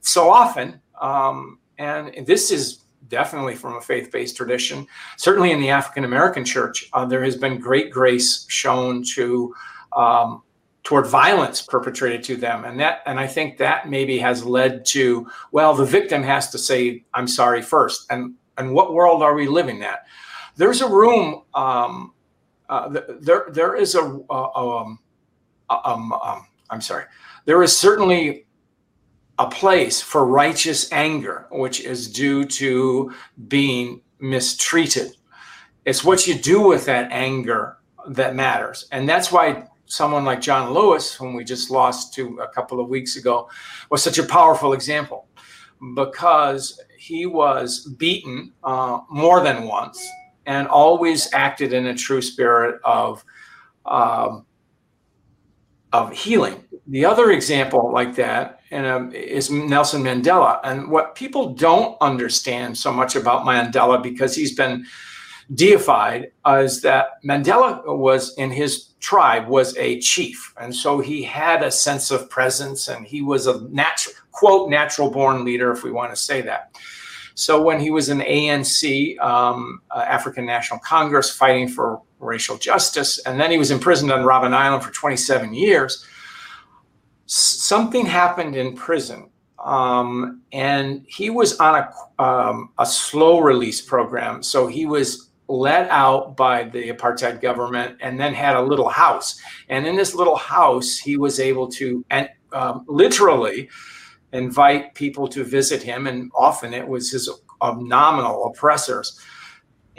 so 0.00 0.28
often, 0.30 0.80
um, 1.00 1.58
and 1.78 2.26
this 2.26 2.50
is 2.50 2.79
definitely 3.10 3.54
from 3.54 3.76
a 3.76 3.80
faith-based 3.80 4.36
tradition. 4.36 4.86
Certainly 5.18 5.50
in 5.50 5.60
the 5.60 5.68
African 5.68 6.04
American 6.04 6.44
church, 6.44 6.88
uh, 6.94 7.04
there 7.04 7.22
has 7.22 7.36
been 7.36 7.58
great 7.58 7.90
grace 7.90 8.46
shown 8.48 9.04
to 9.14 9.54
um, 9.94 10.42
toward 10.82 11.06
violence 11.06 11.60
perpetrated 11.60 12.22
to 12.24 12.36
them, 12.36 12.64
and 12.64 12.80
that 12.80 13.02
and 13.04 13.20
I 13.20 13.26
think 13.26 13.58
that 13.58 13.90
maybe 13.90 14.18
has 14.18 14.44
led 14.44 14.86
to 14.86 15.28
well, 15.52 15.74
the 15.74 15.84
victim 15.84 16.22
has 16.22 16.50
to 16.50 16.58
say 16.58 17.04
I'm 17.12 17.28
sorry 17.28 17.60
first, 17.60 18.06
and 18.10 18.34
and 18.56 18.72
what 18.72 18.94
world 18.94 19.22
are 19.22 19.34
we 19.34 19.46
living 19.46 19.82
at? 19.82 20.06
There's 20.56 20.80
a 20.80 20.88
room. 20.88 21.42
Um, 21.54 22.14
uh, 22.68 22.88
there 23.20 23.46
there 23.52 23.74
is 23.74 23.94
a, 23.96 24.02
um, 24.02 24.98
um, 25.68 26.12
um, 26.12 26.46
I'm 26.70 26.80
sorry. 26.80 27.04
There 27.44 27.62
is 27.62 27.76
certainly 27.76 28.46
a 29.40 29.48
place 29.48 30.02
for 30.02 30.26
righteous 30.26 30.92
anger, 30.92 31.46
which 31.50 31.80
is 31.80 32.12
due 32.12 32.44
to 32.44 33.10
being 33.48 34.02
mistreated. 34.18 35.16
It's 35.86 36.04
what 36.04 36.26
you 36.26 36.34
do 36.34 36.60
with 36.60 36.84
that 36.84 37.10
anger 37.10 37.78
that 38.08 38.36
matters. 38.36 38.86
And 38.92 39.08
that's 39.08 39.32
why 39.32 39.66
someone 39.86 40.26
like 40.26 40.42
John 40.42 40.74
Lewis, 40.74 41.14
whom 41.14 41.32
we 41.32 41.42
just 41.42 41.70
lost 41.70 42.12
to 42.14 42.38
a 42.40 42.48
couple 42.48 42.80
of 42.80 42.90
weeks 42.90 43.16
ago, 43.16 43.48
was 43.90 44.02
such 44.02 44.18
a 44.18 44.24
powerful 44.24 44.74
example 44.74 45.26
because 45.94 46.78
he 46.98 47.24
was 47.24 47.86
beaten 47.98 48.52
uh, 48.62 49.00
more 49.08 49.42
than 49.42 49.64
once 49.64 50.06
and 50.44 50.68
always 50.68 51.32
acted 51.32 51.72
in 51.72 51.86
a 51.86 51.94
true 51.94 52.20
spirit 52.20 52.78
of 52.84 53.24
um, 53.86 54.44
of 55.92 56.12
healing. 56.12 56.64
The 56.86 57.04
other 57.04 57.30
example 57.30 57.92
like 57.92 58.14
that 58.16 58.60
and, 58.70 58.86
um, 58.86 59.12
is 59.12 59.50
Nelson 59.50 60.02
Mandela. 60.02 60.60
And 60.64 60.90
what 60.90 61.14
people 61.14 61.54
don't 61.54 61.96
understand 62.00 62.76
so 62.76 62.92
much 62.92 63.16
about 63.16 63.44
Mandela 63.44 64.02
because 64.02 64.34
he's 64.34 64.54
been 64.54 64.86
deified 65.54 66.30
is 66.46 66.80
that 66.82 67.22
Mandela 67.24 67.98
was 67.98 68.34
in 68.36 68.50
his 68.50 68.90
tribe 69.00 69.48
was 69.48 69.76
a 69.78 69.98
chief 70.00 70.54
and 70.60 70.74
so 70.74 71.00
he 71.00 71.22
had 71.22 71.62
a 71.62 71.70
sense 71.70 72.10
of 72.10 72.28
presence 72.28 72.88
and 72.88 73.06
he 73.06 73.22
was 73.22 73.46
a 73.46 73.62
natural 73.70 74.14
quote 74.30 74.68
natural 74.68 75.10
born 75.10 75.42
leader 75.42 75.72
if 75.72 75.82
we 75.82 75.90
want 75.90 76.12
to 76.12 76.16
say 76.16 76.42
that 76.42 76.76
so 77.40 77.62
when 77.62 77.80
he 77.80 77.90
was 77.90 78.10
in 78.10 78.18
ANC, 78.18 79.18
um, 79.18 79.80
uh, 79.90 80.00
African 80.00 80.44
National 80.44 80.78
Congress, 80.80 81.34
fighting 81.34 81.68
for 81.68 82.02
racial 82.20 82.56
justice, 82.56 83.18
and 83.20 83.40
then 83.40 83.50
he 83.50 83.58
was 83.58 83.70
imprisoned 83.70 84.12
on 84.12 84.20
Robben 84.20 84.52
Island 84.52 84.82
for 84.82 84.92
27 84.92 85.54
years, 85.54 86.04
something 87.26 88.06
happened 88.06 88.56
in 88.56 88.74
prison. 88.74 89.30
Um, 89.58 90.40
and 90.52 91.04
he 91.06 91.28
was 91.28 91.58
on 91.58 91.82
a, 91.82 92.22
um, 92.22 92.70
a 92.78 92.86
slow 92.86 93.40
release 93.40 93.80
program. 93.80 94.42
So 94.42 94.66
he 94.66 94.86
was 94.86 95.30
let 95.48 95.88
out 95.90 96.36
by 96.36 96.64
the 96.64 96.90
apartheid 96.90 97.40
government 97.40 97.98
and 98.00 98.18
then 98.18 98.32
had 98.32 98.56
a 98.56 98.62
little 98.62 98.88
house. 98.88 99.38
And 99.68 99.86
in 99.86 99.96
this 99.96 100.14
little 100.14 100.36
house, 100.36 100.96
he 100.96 101.16
was 101.16 101.40
able 101.40 101.68
to, 101.72 102.04
and 102.10 102.28
um, 102.52 102.84
literally 102.88 103.68
invite 104.32 104.94
people 104.94 105.28
to 105.28 105.44
visit 105.44 105.82
him, 105.82 106.06
and 106.06 106.30
often 106.34 106.72
it 106.72 106.86
was 106.86 107.10
his 107.10 107.28
nominal 107.62 108.46
oppressors. 108.46 109.18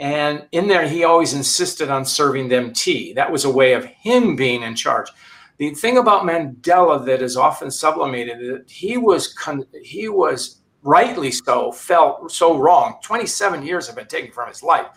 And 0.02 0.48
in 0.50 0.66
there, 0.66 0.88
he 0.88 1.04
always 1.04 1.32
insisted 1.32 1.88
on 1.88 2.04
serving 2.04 2.48
them 2.48 2.72
tea. 2.72 3.12
That 3.12 3.30
was 3.30 3.44
a 3.44 3.52
way 3.52 3.74
of 3.74 3.84
him 3.84 4.34
being 4.34 4.64
in 4.64 4.74
charge. 4.74 5.08
The 5.58 5.70
thing 5.74 5.96
about 5.96 6.24
Mandela 6.24 7.06
that 7.06 7.22
is 7.22 7.36
often 7.36 7.70
sublimated 7.70 8.40
that 8.40 8.68
he 8.68 8.96
was 8.96 9.32
he 9.84 10.08
was 10.08 10.60
rightly 10.82 11.30
so 11.30 11.70
felt 11.70 12.32
so 12.32 12.58
wrong. 12.58 12.98
Twenty 13.00 13.26
seven 13.26 13.64
years 13.64 13.86
have 13.86 13.94
been 13.94 14.08
taken 14.08 14.32
from 14.32 14.48
his 14.48 14.60
life, 14.64 14.88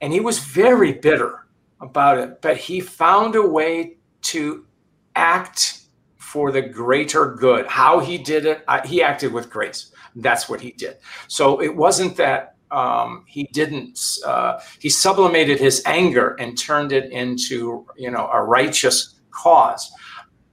and 0.00 0.12
he 0.12 0.18
was 0.18 0.40
very 0.40 0.94
bitter 0.94 1.46
about 1.80 2.18
it. 2.18 2.42
But 2.42 2.56
he 2.56 2.80
found 2.80 3.36
a 3.36 3.46
way 3.46 3.98
to 4.22 4.66
act 5.14 5.82
for 6.16 6.50
the 6.50 6.62
greater 6.62 7.36
good. 7.36 7.64
How 7.68 8.00
he 8.00 8.18
did 8.18 8.44
it, 8.44 8.64
I, 8.66 8.84
he 8.84 9.04
acted 9.04 9.32
with 9.32 9.50
grace. 9.50 9.92
That's 10.16 10.48
what 10.48 10.60
he 10.60 10.72
did. 10.72 10.96
So 11.28 11.62
it 11.62 11.76
wasn't 11.76 12.16
that 12.16 12.56
um, 12.70 13.24
he 13.26 13.44
didn't 13.52 13.98
uh, 14.24 14.60
he 14.78 14.88
sublimated 14.88 15.58
his 15.58 15.82
anger 15.86 16.36
and 16.38 16.58
turned 16.58 16.92
it 16.92 17.10
into 17.10 17.86
you 17.96 18.10
know 18.10 18.28
a 18.32 18.42
righteous 18.42 19.20
cause. 19.30 19.90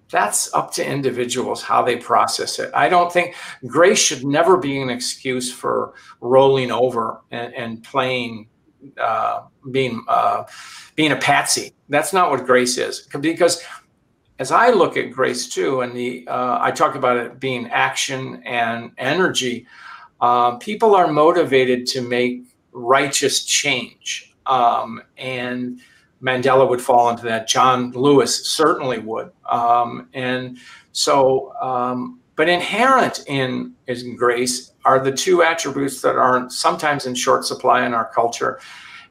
That's 0.10 0.54
up 0.54 0.72
to 0.74 0.86
individuals 0.86 1.62
how 1.62 1.84
they 1.84 1.98
process 1.98 2.60
it. 2.60 2.72
I 2.74 2.88
don't 2.88 3.12
think 3.12 3.36
grace 3.66 4.00
should 4.00 4.26
never 4.26 4.56
be 4.56 4.82
an 4.82 4.90
excuse 4.90 5.52
for 5.52 5.96
rolling 6.22 6.72
over 6.72 7.22
and, 7.32 7.54
and 7.54 7.84
playing 7.84 8.48
uh, 8.98 9.42
being 9.72 10.04
uh, 10.08 10.44
being 10.96 11.12
a 11.12 11.18
patsy. 11.18 11.74
That's 11.90 12.14
not 12.14 12.30
what 12.32 12.46
grace 12.46 12.78
is. 12.78 13.08
Because 13.20 13.64
as 14.40 14.52
i 14.52 14.70
look 14.70 14.98
at 14.98 15.12
grace 15.12 15.48
too 15.48 15.82
and 15.82 15.96
the 15.96 16.28
uh, 16.28 16.60
i 16.62 16.72
talk 16.72 16.96
about 16.96 17.18
it 17.18 17.40
being 17.40 17.68
action 17.70 18.42
and 18.46 18.92
energy 18.98 19.66
um, 20.22 20.60
people 20.60 20.96
are 20.96 21.08
motivated 21.08 21.86
to 21.88 22.02
make 22.02 22.44
righteous 22.72 23.44
change. 23.44 24.34
Um, 24.46 25.02
and 25.18 25.80
Mandela 26.22 26.68
would 26.68 26.82
fall 26.82 27.10
into 27.10 27.24
that. 27.24 27.48
John 27.48 27.92
Lewis 27.92 28.48
certainly 28.48 29.00
would. 29.00 29.32
Um, 29.50 30.10
and 30.14 30.58
so, 30.92 31.54
um, 31.62 32.20
but 32.36 32.50
inherent 32.50 33.24
in, 33.28 33.74
in 33.88 34.16
grace 34.16 34.72
are 34.86 35.00
the 35.00 35.12
two 35.12 35.44
attributes 35.44 36.02
that 36.02 36.16
are 36.16 36.50
sometimes 36.50 37.06
in 37.06 37.16
short 37.16 37.46
supply 37.46 37.86
in 37.86 37.94
our 37.94 38.10
culture, 38.14 38.60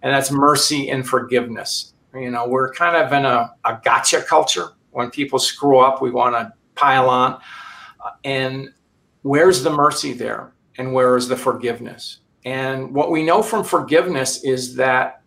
and 0.02 0.12
that's 0.12 0.30
mercy 0.30 0.90
and 0.90 1.06
forgiveness. 1.06 1.92
You 2.14 2.30
know, 2.30 2.46
we're 2.46 2.72
kind 2.72 2.96
of 2.96 3.12
in 3.12 3.24
a, 3.24 3.52
a 3.64 3.80
gotcha 3.84 4.22
culture. 4.22 4.68
When 4.92 5.10
people 5.10 5.38
screw 5.38 5.78
up, 5.78 6.00
we 6.00 6.10
want 6.10 6.34
to 6.34 6.52
pile 6.74 7.10
on. 7.10 7.40
And 8.24 8.70
where's 9.22 9.62
the 9.62 9.70
mercy 9.70 10.12
there? 10.12 10.52
And 10.78 10.92
where 10.92 11.16
is 11.16 11.28
the 11.28 11.36
forgiveness? 11.36 12.18
And 12.44 12.94
what 12.94 13.10
we 13.10 13.22
know 13.22 13.42
from 13.42 13.64
forgiveness 13.64 14.44
is 14.44 14.76
that 14.76 15.22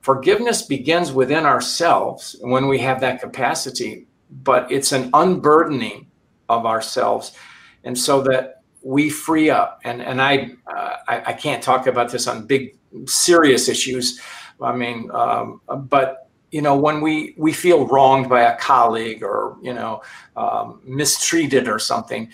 forgiveness 0.00 0.62
begins 0.62 1.12
within 1.12 1.44
ourselves 1.44 2.36
when 2.40 2.66
we 2.66 2.78
have 2.78 3.00
that 3.00 3.20
capacity, 3.20 4.06
but 4.42 4.70
it's 4.70 4.92
an 4.92 5.10
unburdening 5.14 6.08
of 6.48 6.66
ourselves. 6.66 7.36
And 7.84 7.96
so 7.96 8.20
that 8.22 8.62
we 8.82 9.08
free 9.08 9.50
up. 9.50 9.80
And, 9.84 10.02
and 10.02 10.20
I, 10.20 10.50
uh, 10.66 10.96
I, 11.06 11.22
I, 11.26 11.32
can't 11.32 11.62
talk 11.62 11.86
about 11.86 12.10
this 12.10 12.26
on 12.26 12.46
big, 12.46 12.76
serious 13.06 13.68
issues. 13.68 14.20
I 14.60 14.74
mean, 14.74 15.08
um, 15.12 15.60
but 15.88 16.22
you 16.52 16.60
know 16.60 16.76
when 16.76 17.00
we 17.00 17.34
we 17.36 17.52
feel 17.52 17.86
wronged 17.88 18.28
by 18.28 18.42
a 18.42 18.56
colleague 18.58 19.22
or 19.22 19.56
you 19.62 19.74
know 19.74 20.02
um, 20.36 20.80
mistreated 20.84 21.66
or 21.66 21.78
something 21.78 22.30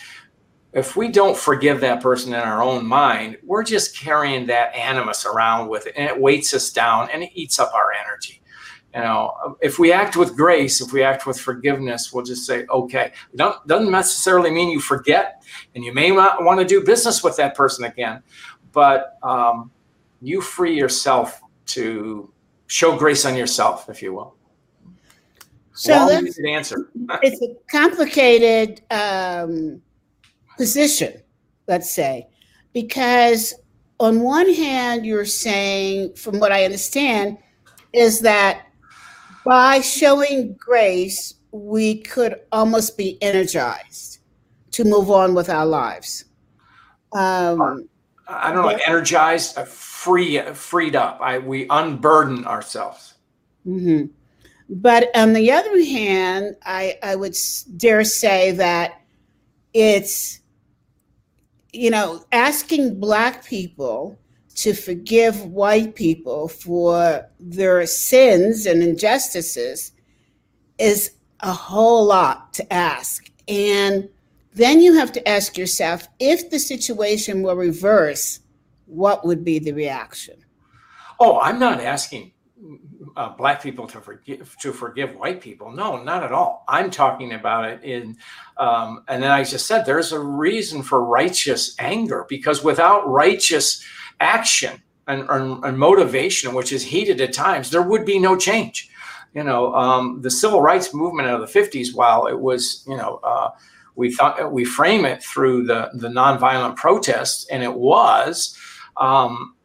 if 0.73 0.97
we 0.97 1.09
don't 1.09 1.37
forgive 1.37 1.81
that 1.81 2.03
person 2.03 2.35
in 2.35 2.41
our 2.41 2.63
own 2.63 2.87
mind, 2.87 3.39
we're 3.43 3.65
just 3.65 3.97
carrying 3.97 4.47
that 4.47 4.75
animus 4.75 5.25
around 5.25 5.69
with 5.69 5.87
it 5.87 5.95
and 5.97 6.09
it 6.09 6.21
weights 6.21 6.53
us 6.53 6.71
down 6.71 7.09
and 7.11 7.23
it 7.23 7.31
eats 7.35 7.59
up 7.59 7.73
our 7.75 7.93
energy. 7.93 8.43
You 8.95 9.01
know, 9.01 9.57
if 9.61 9.79
we 9.79 9.93
act 9.93 10.17
with 10.17 10.37
grace, 10.37 10.81
if 10.81 10.93
we 10.93 11.03
act 11.03 11.27
with 11.27 11.39
forgiveness, 11.39 12.13
we'll 12.13 12.25
just 12.25 12.47
say, 12.47 12.67
okay. 12.71 13.13
Don't, 13.37 13.67
doesn't 13.67 13.91
necessarily 13.91 14.51
mean 14.51 14.71
you 14.71 14.81
forget 14.81 15.43
and 15.75 15.85
you 15.85 15.93
may 15.95 16.11
not 16.11 16.43
want 16.43 16.61
to 16.61 16.67
do 16.67 16.85
business 16.85 17.23
with 17.23 17.37
that 17.37 17.55
person 17.55 17.85
again, 17.85 18.23
but 18.73 19.19
um, 19.23 19.71
you 20.21 20.41
free 20.41 20.77
yourself 20.77 21.41
to 21.67 22.33
show 22.67 22.97
grace 22.97 23.25
on 23.25 23.37
yourself, 23.37 23.89
if 23.89 24.03
you 24.03 24.15
will. 24.15 24.35
So 25.73 26.09
that's, 26.09 26.39
answer. 26.41 26.91
it's 27.23 27.41
a 27.41 27.55
complicated 27.71 28.83
um, 28.91 29.81
position, 30.59 31.23
let's 31.67 31.91
say, 31.91 32.29
because 32.75 33.55
on 33.99 34.21
one 34.21 34.53
hand, 34.53 35.07
you're 35.07 35.25
saying, 35.25 36.15
from 36.15 36.39
what 36.39 36.53
I 36.53 36.65
understand, 36.65 37.39
is 37.93 38.21
that 38.21 38.67
by 39.45 39.81
showing 39.81 40.55
grace, 40.55 41.35
we 41.53 42.01
could 42.01 42.41
almost 42.53 42.99
be 42.99 43.21
energized 43.23 44.19
to 44.73 44.85
move 44.85 45.11
on 45.11 45.35
with 45.35 45.49
our 45.49 45.65
lives. 45.65 46.27
Um, 47.13 47.89
I 48.29 48.53
don't 48.53 48.63
know, 48.63 48.79
energized, 48.87 49.57
uh, 49.57 49.65
free, 49.65 50.41
freed 50.53 50.95
up. 50.95 51.19
I, 51.23 51.39
we 51.39 51.67
unburden 51.71 52.45
ourselves. 52.45 53.15
Mm-hmm. 53.67 54.07
But 54.69 55.09
on 55.17 55.33
the 55.33 55.51
other 55.51 55.83
hand, 55.83 56.57
I, 56.67 56.99
I 57.03 57.17
would 57.17 57.35
dare 57.79 58.05
say 58.05 58.53
that 58.53 59.01
it's 59.73 60.41
you 61.73 61.91
know, 61.91 62.25
asking 62.33 62.99
black 62.99 63.45
people 63.45 64.19
to 64.57 64.75
forgive 64.75 65.45
white 65.45 65.95
people 65.95 66.49
for 66.49 67.25
their 67.39 67.87
sins 67.87 68.67
and 68.67 68.83
injustices 68.83 69.93
is 70.79 71.13
a 71.41 71.53
whole 71.53 72.05
lot 72.05 72.53
to 72.55 72.73
ask. 72.73 73.31
And 73.47 74.09
then 74.55 74.81
you 74.81 74.95
have 74.95 75.13
to 75.13 75.29
ask 75.29 75.57
yourself 75.57 76.09
if 76.19 76.51
the 76.51 76.59
situation 76.59 77.43
were 77.43 77.55
reversed, 77.55 78.43
what 78.87 79.25
would 79.25 79.45
be 79.45 79.59
the 79.59 79.73
reaction? 79.73 80.35
Oh, 81.21 81.39
I'm 81.41 81.59
not 81.59 81.81
asking 81.81 82.33
uh, 83.17 83.31
black 83.31 83.63
people 83.63 83.87
to 83.87 84.01
forgive 84.01 84.57
to 84.61 84.73
forgive 84.73 85.17
white 85.17 85.41
people. 85.41 85.71
No, 85.71 86.03
not 86.03 86.25
at 86.25 86.33
all. 86.33 86.65
I'm 86.69 86.91
talking 86.91 87.33
about 87.33 87.65
it 87.65 87.83
in, 87.85 88.17
um, 88.57 89.05
and 89.09 89.23
then 89.23 89.31
I 89.31 89.45
just 89.45 89.67
said 89.67 89.85
there's 89.85 90.13
a 90.13 90.21
reason 90.21 90.83
for 90.83 91.05
righteous 91.05 91.75
anger 91.79 92.27
because 92.29 92.65
without 92.65 93.09
righteous 93.09 93.85
action 94.21 94.83
and, 95.07 95.29
and, 95.31 95.65
and 95.65 95.79
motivation, 95.79 96.55
which 96.55 96.73
is 96.73 96.83
heated 96.83 97.21
at 97.21 97.33
times, 97.33 97.71
there 97.71 97.83
would 97.83 98.05
be 98.05 98.19
no 98.19 98.37
change. 98.37 98.91
You 99.35 99.45
know, 99.45 99.75
um, 99.75 100.21
the 100.23 100.31
civil 100.31 100.61
rights 100.61 100.95
movement 100.95 101.29
of 101.29 101.41
the 101.41 101.61
50s, 101.61 101.95
while 101.95 102.27
it 102.27 102.39
was, 102.39 102.85
you 102.89 102.97
know, 102.97 103.21
uh, 103.23 103.51
we 103.95 104.13
thought 104.13 104.53
we 104.53 104.65
frame 104.65 105.05
it 105.05 105.23
through 105.23 105.65
the 105.67 105.91
the 105.95 106.09
nonviolent 106.09 106.77
protests, 106.77 107.47
and 107.51 107.63
it 107.63 107.75
was, 107.75 108.57
um, 108.97 109.57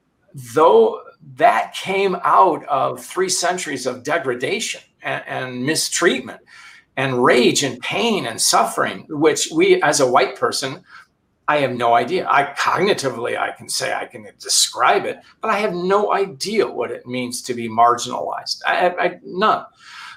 though 0.56 1.02
that 1.36 1.74
came 1.74 2.16
out 2.24 2.66
of 2.66 3.04
three 3.04 3.30
centuries 3.30 3.86
of 3.86 4.04
degradation 4.04 4.82
and, 5.02 5.24
and, 5.28 5.66
mistreatment 5.66 6.42
and 6.98 7.24
rage 7.24 7.64
and 7.64 7.80
pain 7.82 8.28
and 8.28 8.40
suffering, 8.40 9.06
which 9.10 9.50
we, 9.54 9.82
as 9.82 10.00
a 10.00 10.08
white 10.08 10.36
person, 10.38 10.84
I 11.48 11.58
have 11.58 11.74
no 11.74 11.94
idea. 11.94 12.28
I 12.30 12.54
cognitively, 12.58 13.38
I 13.38 13.52
can 13.52 13.68
say 13.68 13.94
I 13.94 14.06
can 14.06 14.28
describe 14.40 15.06
it, 15.06 15.20
but 15.42 15.50
I 15.50 15.58
have 15.58 15.74
no 15.74 16.14
idea 16.14 16.68
what 16.68 16.92
it 16.92 17.06
means 17.06 17.42
to 17.44 17.54
be 17.54 17.68
marginalized. 17.68 18.60
I, 18.66 18.90
I 18.90 19.20
none. 19.24 19.66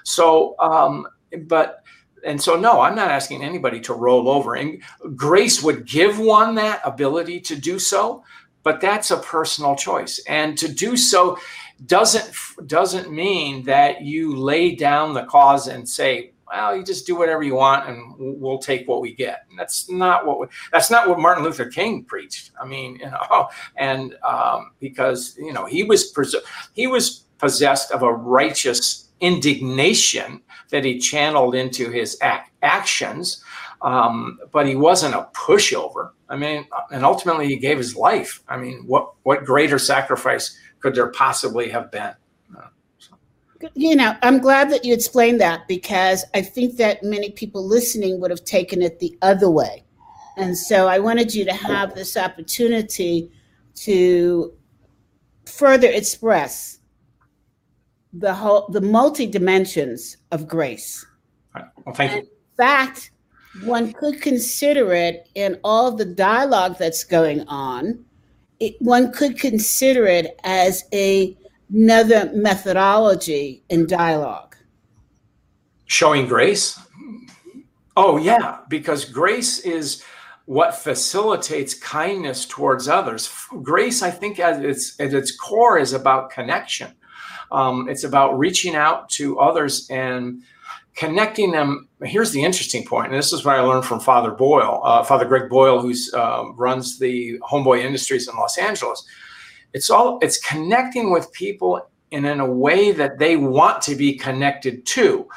So, 0.03 0.55
um, 0.59 1.07
but 1.43 1.83
and 2.25 2.41
so 2.41 2.55
no 2.55 2.81
i'm 2.81 2.95
not 2.95 3.11
asking 3.11 3.43
anybody 3.43 3.79
to 3.79 3.93
roll 3.93 4.29
over 4.29 4.55
and 4.55 4.81
grace 5.15 5.61
would 5.61 5.85
give 5.85 6.19
one 6.19 6.55
that 6.55 6.81
ability 6.83 7.39
to 7.39 7.55
do 7.55 7.77
so 7.77 8.23
but 8.67 8.81
that's 8.81 9.11
a 9.11 9.17
personal 9.19 9.77
choice. 9.77 10.19
And 10.27 10.57
to 10.57 10.67
do 10.67 10.97
so 10.97 11.37
doesn't 11.85 12.33
doesn't 12.67 13.09
mean 13.09 13.63
that 13.63 14.01
you 14.01 14.35
lay 14.35 14.75
down 14.75 15.13
the 15.13 15.23
cause 15.23 15.69
and 15.69 15.87
say, 15.87 16.33
well, 16.45 16.75
you 16.75 16.83
just 16.83 17.07
do 17.07 17.15
whatever 17.15 17.43
you 17.43 17.55
want 17.55 17.87
and 17.87 18.13
we'll 18.17 18.59
take 18.59 18.85
what 18.85 18.99
we 18.99 19.15
get. 19.15 19.45
And 19.49 19.57
that's 19.57 19.89
not 19.89 20.27
what 20.27 20.41
we, 20.41 20.47
that's 20.73 20.91
not 20.91 21.07
what 21.07 21.17
Martin 21.17 21.45
Luther 21.45 21.69
King 21.69 22.03
preached. 22.03 22.51
I 22.61 22.65
mean, 22.65 22.97
you 22.97 23.09
know, 23.09 23.47
and 23.77 24.17
um, 24.21 24.71
because 24.81 25.37
you 25.39 25.53
know 25.53 25.63
he 25.63 25.83
was 25.83 26.07
pres- 26.07 26.35
he 26.73 26.87
was 26.87 27.23
possessed 27.37 27.93
of 27.93 28.03
a 28.03 28.11
righteous 28.11 29.11
indignation 29.21 30.41
that 30.71 30.83
he 30.83 30.99
channeled 30.99 31.55
into 31.55 31.89
his 31.89 32.17
ac- 32.21 32.51
actions 32.61 33.45
um, 33.81 34.39
but 34.51 34.67
he 34.67 34.75
wasn't 34.75 35.15
a 35.15 35.27
pushover. 35.33 36.11
I 36.29 36.35
mean, 36.35 36.67
and 36.91 37.05
ultimately 37.05 37.47
he 37.47 37.57
gave 37.57 37.77
his 37.77 37.95
life. 37.95 38.43
I 38.47 38.57
mean, 38.57 38.83
what 38.85 39.13
what 39.23 39.45
greater 39.45 39.79
sacrifice 39.79 40.57
could 40.79 40.95
there 40.95 41.11
possibly 41.11 41.69
have 41.69 41.91
been? 41.91 42.13
Uh, 42.57 42.67
so. 42.97 43.15
You 43.73 43.95
know, 43.95 44.15
I'm 44.21 44.39
glad 44.39 44.69
that 44.71 44.83
you 44.83 44.93
explained 44.93 45.39
that 45.41 45.67
because 45.67 46.25
I 46.33 46.41
think 46.41 46.77
that 46.77 47.03
many 47.03 47.31
people 47.31 47.65
listening 47.65 48.19
would 48.19 48.31
have 48.31 48.43
taken 48.43 48.81
it 48.81 48.99
the 48.99 49.17
other 49.21 49.49
way. 49.49 49.83
And 50.37 50.55
so 50.55 50.87
I 50.87 50.99
wanted 50.99 51.33
you 51.33 51.45
to 51.45 51.53
have 51.53 51.95
this 51.95 52.15
opportunity 52.15 53.31
to 53.75 54.53
further 55.45 55.89
express 55.89 56.79
the 58.13 58.33
whole 58.33 58.67
the 58.69 58.81
multi 58.81 59.27
dimensions 59.27 60.17
of 60.31 60.47
grace. 60.47 61.05
Well, 61.55 61.95
thank 61.95 62.11
and 62.11 62.23
you. 62.23 62.29
In 62.29 62.55
fact, 62.55 63.11
one 63.63 63.93
could 63.93 64.21
consider 64.21 64.93
it 64.93 65.29
in 65.35 65.59
all 65.63 65.91
the 65.91 66.05
dialogue 66.05 66.77
that's 66.77 67.03
going 67.03 67.41
on. 67.47 68.05
It, 68.59 68.75
one 68.79 69.11
could 69.11 69.39
consider 69.39 70.05
it 70.05 70.39
as 70.43 70.83
a 70.93 71.37
another 71.69 72.31
methodology 72.33 73.63
in 73.69 73.87
dialogue. 73.87 74.55
Showing 75.85 76.27
grace? 76.27 76.79
Oh, 77.95 78.17
yeah, 78.17 78.59
because 78.69 79.05
grace 79.05 79.59
is 79.59 80.03
what 80.45 80.75
facilitates 80.75 81.73
kindness 81.73 82.45
towards 82.45 82.87
others. 82.87 83.29
Grace, 83.63 84.01
I 84.01 84.11
think, 84.11 84.39
at 84.39 84.63
its, 84.63 84.99
at 84.99 85.13
its 85.13 85.35
core, 85.35 85.77
is 85.77 85.93
about 85.93 86.29
connection. 86.29 86.93
Um, 87.51 87.89
it's 87.89 88.03
about 88.03 88.37
reaching 88.37 88.75
out 88.75 89.09
to 89.11 89.39
others 89.39 89.89
and 89.89 90.43
connecting 90.97 91.51
them. 91.51 91.87
Here's 92.01 92.31
the 92.31 92.43
interesting 92.43 92.85
point, 92.85 93.07
and 93.07 93.15
this 93.15 93.31
is 93.31 93.45
what 93.45 93.55
I 93.55 93.61
learned 93.61 93.85
from 93.85 94.01
Father 94.01 94.31
Boyle, 94.31 94.81
uh, 94.83 95.03
Father 95.03 95.25
Greg 95.25 95.49
Boyle, 95.49 95.79
who 95.79 95.93
uh, 96.13 96.51
runs 96.55 96.99
the 96.99 97.39
Homeboy 97.39 97.83
Industries 97.83 98.27
in 98.27 98.35
Los 98.35 98.57
Angeles 98.57 99.05
it's 99.73 99.89
all 99.89 100.17
it's 100.21 100.39
connecting 100.39 101.11
with 101.11 101.31
people 101.33 101.89
and 102.11 102.25
in 102.25 102.39
a 102.39 102.51
way 102.51 102.91
that 102.91 103.19
they 103.19 103.35
want 103.35 103.81
to 103.83 103.95
be 103.95 104.13
connected 104.13 104.85
to 104.85 105.27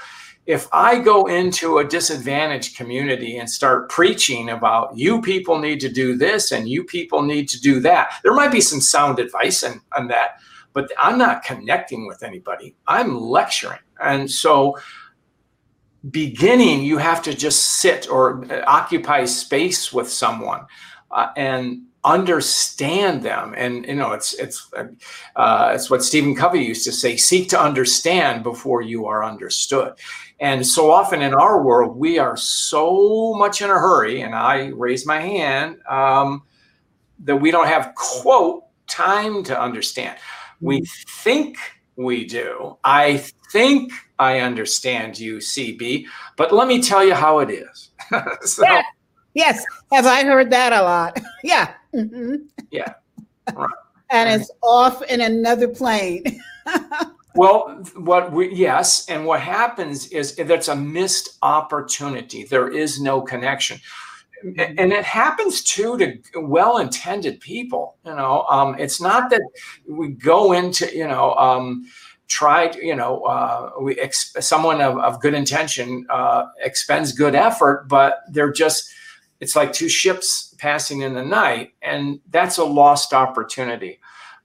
if 0.47 0.67
I 0.73 0.99
go 0.99 1.27
into 1.27 1.79
a 1.79 1.85
disadvantaged 1.85 2.77
community 2.77 3.37
and 3.39 3.49
start 3.49 3.91
preaching 3.91 4.51
about 4.51 4.97
you 4.97 5.21
people 5.21 5.59
need 5.59 5.79
to 5.81 5.89
do 5.89 6.17
this 6.17 6.53
and 6.53 6.69
you 6.69 6.85
people 6.85 7.23
need 7.23 7.49
to 7.51 7.61
do 7.61 7.79
that, 7.81 8.15
there 8.25 8.35
might 8.35 8.51
be 8.51 8.61
some 8.61 8.81
sound 8.81 9.19
advice 9.21 9.63
on, 9.63 9.81
on 9.97 10.09
that, 10.09 10.41
but 10.73 10.91
I'm 10.99 11.19
not 11.19 11.45
connecting 11.45 12.07
with 12.07 12.25
anybody. 12.25 12.75
I'm 12.89 13.21
lecturing. 13.21 13.79
And 14.03 14.29
so, 14.29 14.77
beginning, 16.09 16.83
you 16.83 16.99
have 16.99 17.23
to 17.23 17.35
just 17.35 17.81
sit 17.81 18.09
or 18.11 18.47
occupy 18.67 19.25
space 19.25 19.93
with 19.93 20.11
someone 20.11 20.67
uh, 21.11 21.29
and 21.37 21.83
understand 22.05 23.23
them. 23.23 23.55
And 23.57 23.85
you 23.85 23.95
know 23.95 24.13
it's 24.13 24.33
it's 24.35 24.71
uh, 24.75 25.73
it's 25.75 25.91
what 25.91 26.03
stephen 26.03 26.35
covey 26.35 26.61
used 26.61 26.85
to 26.85 26.93
say 26.93 27.17
seek 27.17 27.51
to 27.51 27.61
understand 27.61 28.43
before 28.43 28.81
you 28.81 29.07
are 29.07 29.23
understood. 29.23 29.93
And 30.41 30.67
so 30.67 30.91
often 30.91 31.21
in 31.21 31.35
our 31.35 31.63
world 31.63 31.97
we 31.97 32.19
are 32.19 32.39
so 32.39 33.35
much 33.35 33.61
in 33.61 33.69
a 33.69 33.75
hurry 33.75 34.23
and 34.23 34.35
i 34.35 34.69
raise 34.69 35.05
my 35.05 35.21
hand 35.21 35.77
um, 35.87 36.43
that 37.25 37.37
we 37.37 37.51
don't 37.51 37.69
have 37.69 37.95
quote 37.95 38.65
time 38.91 39.43
to 39.45 39.59
understand. 39.59 40.19
We 40.61 40.83
think 41.07 41.59
we 42.01 42.25
do 42.25 42.77
i 42.85 43.17
think 43.53 43.93
i 44.19 44.41
understand 44.41 45.19
you 45.19 45.37
cb 45.37 46.05
but 46.37 46.53
let 46.53 46.69
me 46.69 46.81
tell 46.81 47.05
you 47.05 47.15
how 47.15 47.39
it 47.41 47.51
is 47.51 47.91
so, 48.43 48.63
yeah. 48.65 48.83
yes 49.35 49.65
have 49.93 50.07
i 50.07 50.25
heard 50.25 50.51
that 50.51 50.73
a 50.73 50.83
lot 50.83 51.19
yeah 51.45 51.75
Mm-hmm. 51.95 52.35
Yeah. 52.71 52.95
Right. 53.55 53.69
and 54.11 54.41
it's 54.41 54.51
off 54.63 55.03
in 55.03 55.21
another 55.21 55.69
plane. 55.69 56.23
well, 57.35 57.83
what 57.97 58.33
we, 58.33 58.55
yes. 58.55 59.09
And 59.09 59.27
what 59.27 59.41
happens 59.41 60.09
is 60.09 60.37
that's 60.37 60.69
a 60.69 60.77
missed 60.77 61.39
opportunity. 61.43 62.45
There 62.45 62.69
is 62.69 63.01
no 63.01 63.21
connection. 63.23 63.81
And 64.43 64.93
it 64.93 65.05
happens 65.05 65.63
too 65.63 65.99
to 65.99 66.19
well-intended 66.37 67.41
people. 67.41 67.97
You 68.07 68.15
know, 68.15 68.45
um, 68.49 68.75
it's 68.79 69.01
not 69.01 69.29
that 69.31 69.43
we 69.87 70.09
go 70.09 70.53
into, 70.53 70.97
you 70.97 71.07
know, 71.07 71.35
um, 71.35 71.85
try 72.31 72.71
you 72.81 72.95
know, 72.95 73.23
uh, 73.25 73.73
we 73.83 73.99
ex- 73.99 74.35
someone 74.41 74.81
of, 74.81 74.97
of 74.99 75.21
good 75.21 75.35
intention 75.35 76.07
uh, 76.09 76.47
expends 76.61 77.13
good 77.13 77.35
effort, 77.35 77.89
but 77.89 78.21
they're 78.31 78.53
just 78.53 78.91
it's 79.41 79.57
like 79.57 79.73
two 79.73 79.89
ships 79.89 80.55
passing 80.59 81.01
in 81.01 81.15
the 81.15 81.25
night, 81.25 81.73
and 81.83 82.21
that's 82.31 82.59
a 82.59 82.65
lost 82.65 83.13
opportunity. 83.13 84.01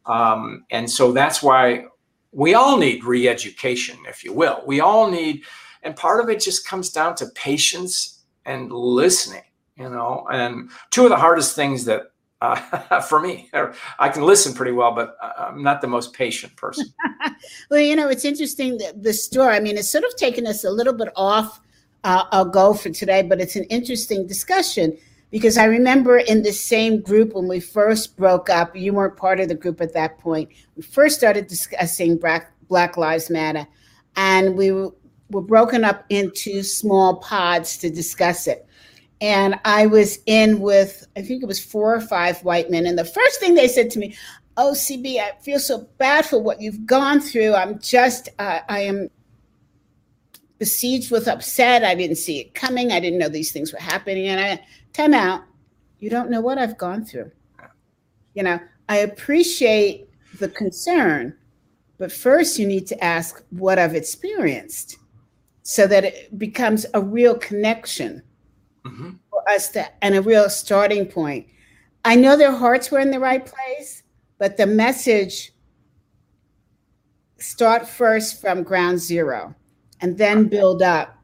Um, 0.05 0.65
and 0.71 0.89
so 0.89 1.11
that's 1.11 1.43
why 1.43 1.85
we 2.31 2.53
all 2.53 2.77
need 2.77 3.03
re-education, 3.03 3.97
if 4.07 4.23
you 4.23 4.33
will. 4.33 4.63
We 4.65 4.79
all 4.79 5.09
need, 5.09 5.43
and 5.83 5.95
part 5.95 6.23
of 6.23 6.29
it 6.29 6.39
just 6.39 6.67
comes 6.67 6.89
down 6.91 7.15
to 7.15 7.27
patience 7.35 8.23
and 8.45 8.71
listening. 8.71 9.43
You 9.77 9.89
know, 9.89 10.25
and 10.31 10.71
two 10.89 11.03
of 11.03 11.09
the 11.09 11.17
hardest 11.17 11.55
things 11.55 11.83
that 11.85 12.11
uh, 12.41 13.01
for 13.09 13.19
me. 13.19 13.49
I 13.99 14.09
can 14.09 14.23
listen 14.23 14.53
pretty 14.53 14.71
well, 14.71 14.93
but 14.93 15.17
I'm 15.37 15.63
not 15.63 15.81
the 15.81 15.87
most 15.87 16.13
patient 16.13 16.55
person. 16.55 16.87
well, 17.69 17.79
you 17.79 17.95
know, 17.95 18.09
it's 18.09 18.25
interesting 18.25 18.77
that 18.79 19.03
the 19.03 19.13
story. 19.13 19.55
I 19.55 19.59
mean, 19.59 19.77
it's 19.77 19.89
sort 19.89 20.03
of 20.03 20.15
taken 20.15 20.45
us 20.47 20.63
a 20.63 20.69
little 20.71 20.93
bit 20.93 21.09
off 21.15 21.61
uh, 22.05 22.23
I'll 22.31 22.45
go 22.45 22.73
for 22.75 22.91
today, 22.91 23.23
but 23.23 23.41
it's 23.41 23.55
an 23.55 23.63
interesting 23.63 24.27
discussion 24.27 24.95
because 25.31 25.57
I 25.57 25.65
remember 25.65 26.19
in 26.19 26.43
the 26.43 26.53
same 26.53 27.01
group 27.01 27.33
when 27.33 27.47
we 27.47 27.59
first 27.59 28.15
broke 28.15 28.47
up, 28.47 28.75
you 28.75 28.93
weren't 28.93 29.17
part 29.17 29.39
of 29.39 29.49
the 29.49 29.55
group 29.55 29.81
at 29.81 29.93
that 29.93 30.19
point. 30.19 30.49
We 30.75 30.83
first 30.83 31.17
started 31.17 31.47
discussing 31.47 32.17
Black, 32.17 32.51
Black 32.67 32.95
Lives 32.95 33.31
Matter, 33.31 33.67
and 34.15 34.55
we 34.55 34.71
were, 34.71 34.91
were 35.31 35.41
broken 35.41 35.83
up 35.83 36.05
into 36.09 36.61
small 36.61 37.15
pods 37.17 37.75
to 37.79 37.89
discuss 37.89 38.45
it. 38.45 38.64
And 39.25 39.59
I 39.65 39.87
was 39.87 40.19
in 40.27 40.59
with, 40.59 41.07
I 41.17 41.23
think 41.23 41.41
it 41.41 41.47
was 41.47 41.59
four 41.59 41.95
or 41.95 41.99
five 41.99 42.43
white 42.43 42.69
men. 42.69 42.85
And 42.85 42.95
the 42.95 43.03
first 43.03 43.39
thing 43.39 43.55
they 43.55 43.67
said 43.67 43.89
to 43.89 43.99
me, 43.99 44.15
Oh, 44.55 44.73
CB, 44.73 45.17
I 45.17 45.31
feel 45.41 45.57
so 45.57 45.89
bad 45.97 46.27
for 46.27 46.37
what 46.37 46.61
you've 46.61 46.85
gone 46.85 47.19
through. 47.19 47.55
I'm 47.55 47.79
just, 47.79 48.29
uh, 48.37 48.59
I 48.69 48.81
am 48.81 49.09
besieged 50.59 51.09
with 51.09 51.27
upset. 51.27 51.83
I 51.83 51.95
didn't 51.95 52.17
see 52.17 52.39
it 52.39 52.53
coming. 52.53 52.91
I 52.91 52.99
didn't 52.99 53.17
know 53.17 53.27
these 53.27 53.51
things 53.51 53.73
were 53.73 53.79
happening. 53.79 54.27
And 54.27 54.39
I, 54.39 54.63
time 54.93 55.15
out. 55.15 55.41
You 55.97 56.11
don't 56.11 56.29
know 56.29 56.39
what 56.39 56.59
I've 56.59 56.77
gone 56.77 57.03
through. 57.03 57.31
You 58.35 58.43
know, 58.43 58.59
I 58.89 58.97
appreciate 58.97 60.07
the 60.37 60.49
concern, 60.49 61.35
but 61.97 62.11
first 62.11 62.59
you 62.59 62.67
need 62.67 62.85
to 62.87 63.03
ask 63.03 63.43
what 63.49 63.79
I've 63.79 63.95
experienced 63.95 64.97
so 65.63 65.87
that 65.87 66.03
it 66.03 66.37
becomes 66.37 66.85
a 66.93 67.01
real 67.01 67.35
connection 67.35 68.21
mm-hmm. 68.85 69.11
for 69.29 69.49
us 69.49 69.69
to, 69.69 69.85
and 70.03 70.15
a 70.15 70.21
real 70.21 70.49
starting 70.49 71.05
point. 71.05 71.47
I 72.03 72.15
know 72.15 72.37
their 72.37 72.55
hearts 72.55 72.91
were 72.91 72.99
in 72.99 73.11
the 73.11 73.19
right 73.19 73.45
place, 73.45 74.03
but 74.37 74.57
the 74.57 74.67
message 74.67 75.51
start 77.37 77.87
first 77.87 78.39
from 78.39 78.63
ground 78.63 78.99
zero 78.99 79.53
and 80.01 80.17
then 80.17 80.47
build 80.47 80.81
up 80.81 81.17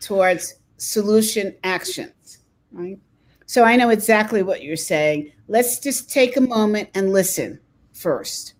towards 0.00 0.54
solution 0.76 1.54
actions, 1.64 2.38
right? 2.72 2.98
So 3.46 3.64
I 3.64 3.76
know 3.76 3.90
exactly 3.90 4.42
what 4.42 4.62
you're 4.62 4.76
saying. 4.76 5.32
Let's 5.48 5.80
just 5.80 6.10
take 6.10 6.36
a 6.36 6.40
moment 6.40 6.88
and 6.94 7.12
listen 7.12 7.58
first. 7.92 8.54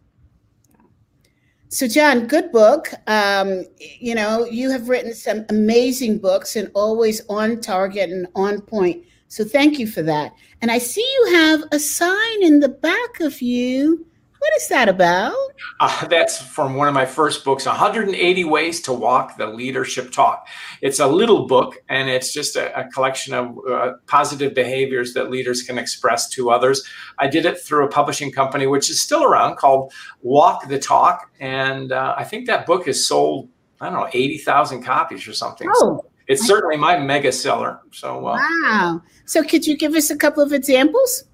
So, 1.72 1.86
John, 1.86 2.26
good 2.26 2.50
book. 2.50 2.88
Um, 3.06 3.64
you 3.78 4.16
know, 4.16 4.44
you 4.44 4.70
have 4.70 4.88
written 4.88 5.14
some 5.14 5.44
amazing 5.50 6.18
books 6.18 6.56
and 6.56 6.68
always 6.74 7.24
on 7.28 7.60
target 7.60 8.10
and 8.10 8.26
on 8.34 8.60
point. 8.60 9.04
So, 9.28 9.44
thank 9.44 9.78
you 9.78 9.86
for 9.86 10.02
that. 10.02 10.34
And 10.62 10.72
I 10.72 10.78
see 10.78 11.00
you 11.00 11.32
have 11.34 11.62
a 11.70 11.78
sign 11.78 12.42
in 12.42 12.58
the 12.58 12.68
back 12.68 13.20
of 13.20 13.40
you 13.40 14.04
what 14.40 14.56
is 14.56 14.68
that 14.68 14.88
about? 14.88 15.34
Uh, 15.80 16.06
that's 16.06 16.40
from 16.40 16.74
one 16.74 16.88
of 16.88 16.94
my 16.94 17.04
first 17.04 17.44
books 17.44 17.66
180 17.66 18.44
Ways 18.44 18.80
to 18.80 18.92
Walk 18.92 19.36
the 19.36 19.46
Leadership 19.46 20.10
Talk. 20.10 20.48
It's 20.80 20.98
a 20.98 21.06
little 21.06 21.46
book, 21.46 21.76
and 21.90 22.08
it's 22.08 22.32
just 22.32 22.56
a, 22.56 22.78
a 22.78 22.90
collection 22.90 23.34
of 23.34 23.58
uh, 23.70 23.92
positive 24.06 24.54
behaviors 24.54 25.12
that 25.12 25.30
leaders 25.30 25.62
can 25.62 25.76
express 25.76 26.28
to 26.30 26.50
others. 26.50 26.82
I 27.18 27.26
did 27.26 27.44
it 27.44 27.60
through 27.60 27.84
a 27.84 27.88
publishing 27.88 28.32
company, 28.32 28.66
which 28.66 28.88
is 28.88 29.00
still 29.00 29.24
around, 29.24 29.56
called 29.56 29.92
Walk 30.22 30.68
the 30.68 30.78
Talk. 30.78 31.30
And 31.38 31.92
uh, 31.92 32.14
I 32.16 32.24
think 32.24 32.46
that 32.46 32.64
book 32.64 32.86
has 32.86 33.04
sold, 33.06 33.50
I 33.80 33.90
don't 33.90 34.00
know, 34.00 34.08
80,000 34.10 34.82
copies 34.82 35.28
or 35.28 35.34
something. 35.34 35.68
Oh. 35.70 35.74
So 35.78 36.06
it's 36.28 36.46
certainly 36.46 36.78
my 36.78 36.96
mega 36.96 37.32
seller. 37.32 37.80
So, 37.92 38.26
uh, 38.26 38.38
wow. 38.38 39.02
So, 39.26 39.42
could 39.42 39.66
you 39.66 39.76
give 39.76 39.94
us 39.94 40.10
a 40.10 40.16
couple 40.16 40.42
of 40.42 40.52
examples? 40.52 41.24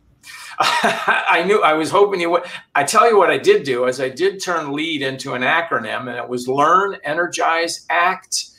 I 0.59 1.45
knew 1.47 1.63
I 1.63 1.75
was 1.75 1.91
hoping 1.91 2.21
you 2.21 2.31
would. 2.31 2.45
I 2.75 2.85
tell 2.85 3.09
you 3.09 3.19
what 3.19 3.31
I 3.31 3.39
did 3.39 3.65
do 3.65 3.87
is 3.87 4.01
I 4.01 4.09
did 4.09 4.43
turn 4.43 4.73
lead 4.73 5.03
into 5.03 5.35
an 5.35 5.43
acronym, 5.43 6.09
and 6.09 6.17
it 6.17 6.29
was 6.29 6.49
learn, 6.49 6.97
energize, 7.05 7.85
act, 7.91 8.51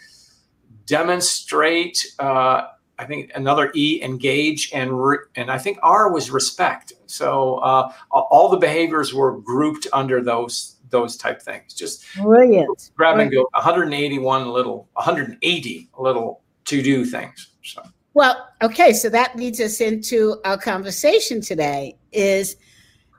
demonstrate. 0.85 2.05
Uh, 2.19 2.67
I 2.99 3.05
think 3.05 3.31
another 3.35 3.71
E, 3.75 4.01
engage, 4.03 4.71
and 4.73 5.03
re- 5.03 5.17
and 5.35 5.51
I 5.51 5.57
think 5.57 5.79
R 5.81 6.11
was 6.11 6.29
respect. 6.31 6.93
So 7.05 7.55
uh, 7.55 7.91
all 8.11 8.49
the 8.49 8.57
behaviors 8.57 9.13
were 9.13 9.39
grouped 9.39 9.87
under 9.93 10.23
those 10.23 10.77
those 10.89 11.17
type 11.17 11.41
things. 11.41 11.73
Just 11.73 12.05
brilliant. 12.15 12.91
Grab 12.95 13.19
and 13.19 13.31
go 13.31 13.47
181 13.53 14.49
little, 14.49 14.87
180 14.93 15.89
little 15.97 16.41
to 16.65 16.81
do 16.81 17.05
things. 17.05 17.49
So. 17.63 17.83
Well, 18.17 18.49
okay, 18.63 18.93
so 18.93 19.09
that 19.09 19.35
leads 19.35 19.59
us 19.59 19.79
into 19.79 20.41
our 20.43 20.57
conversation 20.57 21.39
today 21.39 21.99
is 22.11 22.55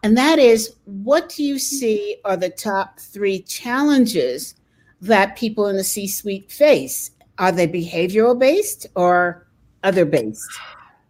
and 0.02 0.18
that 0.18 0.40
is 0.40 0.74
what 0.86 1.28
do 1.28 1.44
you 1.44 1.56
see 1.56 2.16
are 2.24 2.36
the 2.36 2.50
top 2.50 2.98
3 2.98 3.42
challenges 3.42 4.56
that 5.00 5.36
people 5.36 5.68
in 5.68 5.76
the 5.76 5.84
C-suite 5.84 6.50
face? 6.50 7.12
Are 7.38 7.52
they 7.52 7.68
behavioral 7.68 8.36
based 8.36 8.88
or 8.96 9.46
other 9.84 10.04
based? 10.04 10.50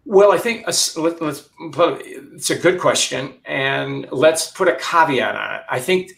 Well, 0.05 0.33
I 0.33 0.37
think 0.37 0.67
let, 0.95 1.19
us 1.23 1.49
put, 1.71 2.03
it's 2.05 2.51
a 2.51 2.59
good 2.59 2.79
question, 2.79 3.33
and 3.45 4.07
let's 4.11 4.51
put 4.51 4.67
a 4.67 4.75
caveat 4.75 5.33
on 5.33 5.55
it. 5.55 5.61
I 5.67 5.79
think 5.79 6.11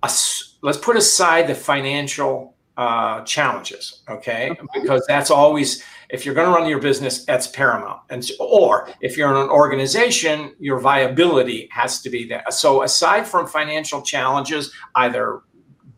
let's 0.00 0.78
put 0.80 0.96
aside 0.96 1.46
the 1.46 1.54
financial 1.54 2.56
uh, 2.78 3.22
challenges, 3.24 4.02
okay? 4.08 4.50
okay? 4.50 4.60
Because 4.72 5.04
that's 5.06 5.30
always 5.30 5.84
if 6.12 6.26
you're 6.26 6.34
going 6.34 6.46
to 6.46 6.54
run 6.54 6.68
your 6.68 6.78
business, 6.78 7.24
that's 7.24 7.46
paramount. 7.46 8.02
And 8.10 8.30
or 8.38 8.90
if 9.00 9.16
you're 9.16 9.30
in 9.30 9.36
an 9.36 9.48
organization, 9.48 10.54
your 10.60 10.78
viability 10.78 11.68
has 11.72 12.02
to 12.02 12.10
be 12.10 12.28
there. 12.28 12.44
So 12.50 12.82
aside 12.82 13.26
from 13.26 13.46
financial 13.46 14.02
challenges, 14.02 14.72
either 14.94 15.40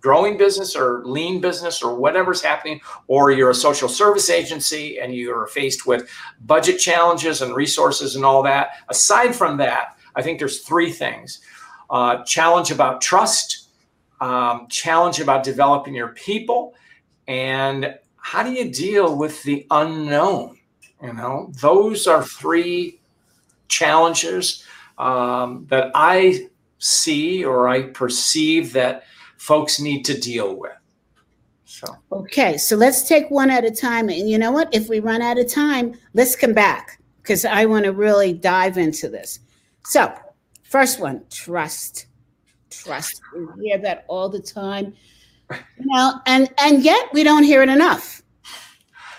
growing 0.00 0.38
business 0.38 0.77
or 0.77 1.03
lean 1.05 1.40
business 1.40 1.83
or 1.83 1.96
whatever's 1.96 2.40
happening, 2.40 2.81
or 3.09 3.33
you're 3.33 3.50
a 3.50 3.55
social 3.55 3.88
service 3.88 4.31
agency 4.31 5.00
and 5.00 5.14
you're 5.16 5.48
faced 5.48 5.85
with 5.85 6.09
budget 6.42 6.79
challenges 6.79 7.42
and 7.42 7.57
resources 7.57 8.14
and 8.14 8.24
all 8.24 8.42
that. 8.42 8.68
Aside 8.88 9.35
from 9.35 9.57
that, 9.57 9.98
I 10.14 10.22
think 10.22 10.38
there's 10.38 10.61
three 10.61 10.92
things 10.92 11.40
uh, 11.90 12.22
challenge 12.24 12.70
about 12.70 13.00
trust, 13.00 13.70
um, 14.20 14.68
challenge 14.68 15.18
about 15.18 15.42
developing 15.42 15.94
your 15.94 16.09
people, 16.09 16.74
and 17.27 17.98
how 18.25 18.43
do 18.43 18.51
you 18.51 18.71
deal 18.71 19.17
with 19.17 19.43
the 19.43 19.67
unknown? 19.71 20.59
You 21.03 21.13
know, 21.13 21.53
those 21.61 22.07
are 22.07 22.25
three 22.25 22.99
challenges 23.69 24.65
um, 24.97 25.67
that 25.69 25.91
I 25.95 26.49
see 26.79 27.45
or 27.45 27.69
I 27.69 27.83
perceive 27.83 28.73
that 28.73 29.05
folks 29.37 29.79
need 29.79 30.05
to 30.07 30.19
deal 30.19 30.57
with. 30.57 30.73
So 31.67 31.87
okay, 32.13 32.57
so 32.57 32.77
let's 32.77 33.07
take 33.07 33.31
one 33.31 33.51
at 33.51 33.67
a 33.67 33.71
time. 33.71 34.09
And 34.09 34.29
you 34.29 34.39
know 34.39 34.53
what? 34.53 34.75
If 34.75 34.89
we 34.89 35.01
run 35.01 35.21
out 35.21 35.39
of 35.39 35.47
time, 35.53 35.95
let's 36.15 36.35
come 36.35 36.55
back 36.55 37.03
because 37.21 37.45
I 37.45 37.67
want 37.67 37.85
to 37.85 37.93
really 37.93 38.33
dive 38.33 38.79
into 38.79 39.11
this. 39.11 39.41
So, 39.85 40.11
first 40.63 40.99
one, 40.99 41.25
trust. 41.31 42.07
Trust. 42.71 43.21
We 43.37 43.69
hear 43.69 43.79
that 43.79 44.07
all 44.09 44.31
the 44.31 44.41
time. 44.41 44.95
You 45.51 45.87
know, 45.87 46.21
and 46.27 46.49
and 46.59 46.83
yet 46.83 47.09
we 47.13 47.23
don't 47.23 47.45
hear 47.45 47.63
it 47.63 47.69
enough. 47.69 48.23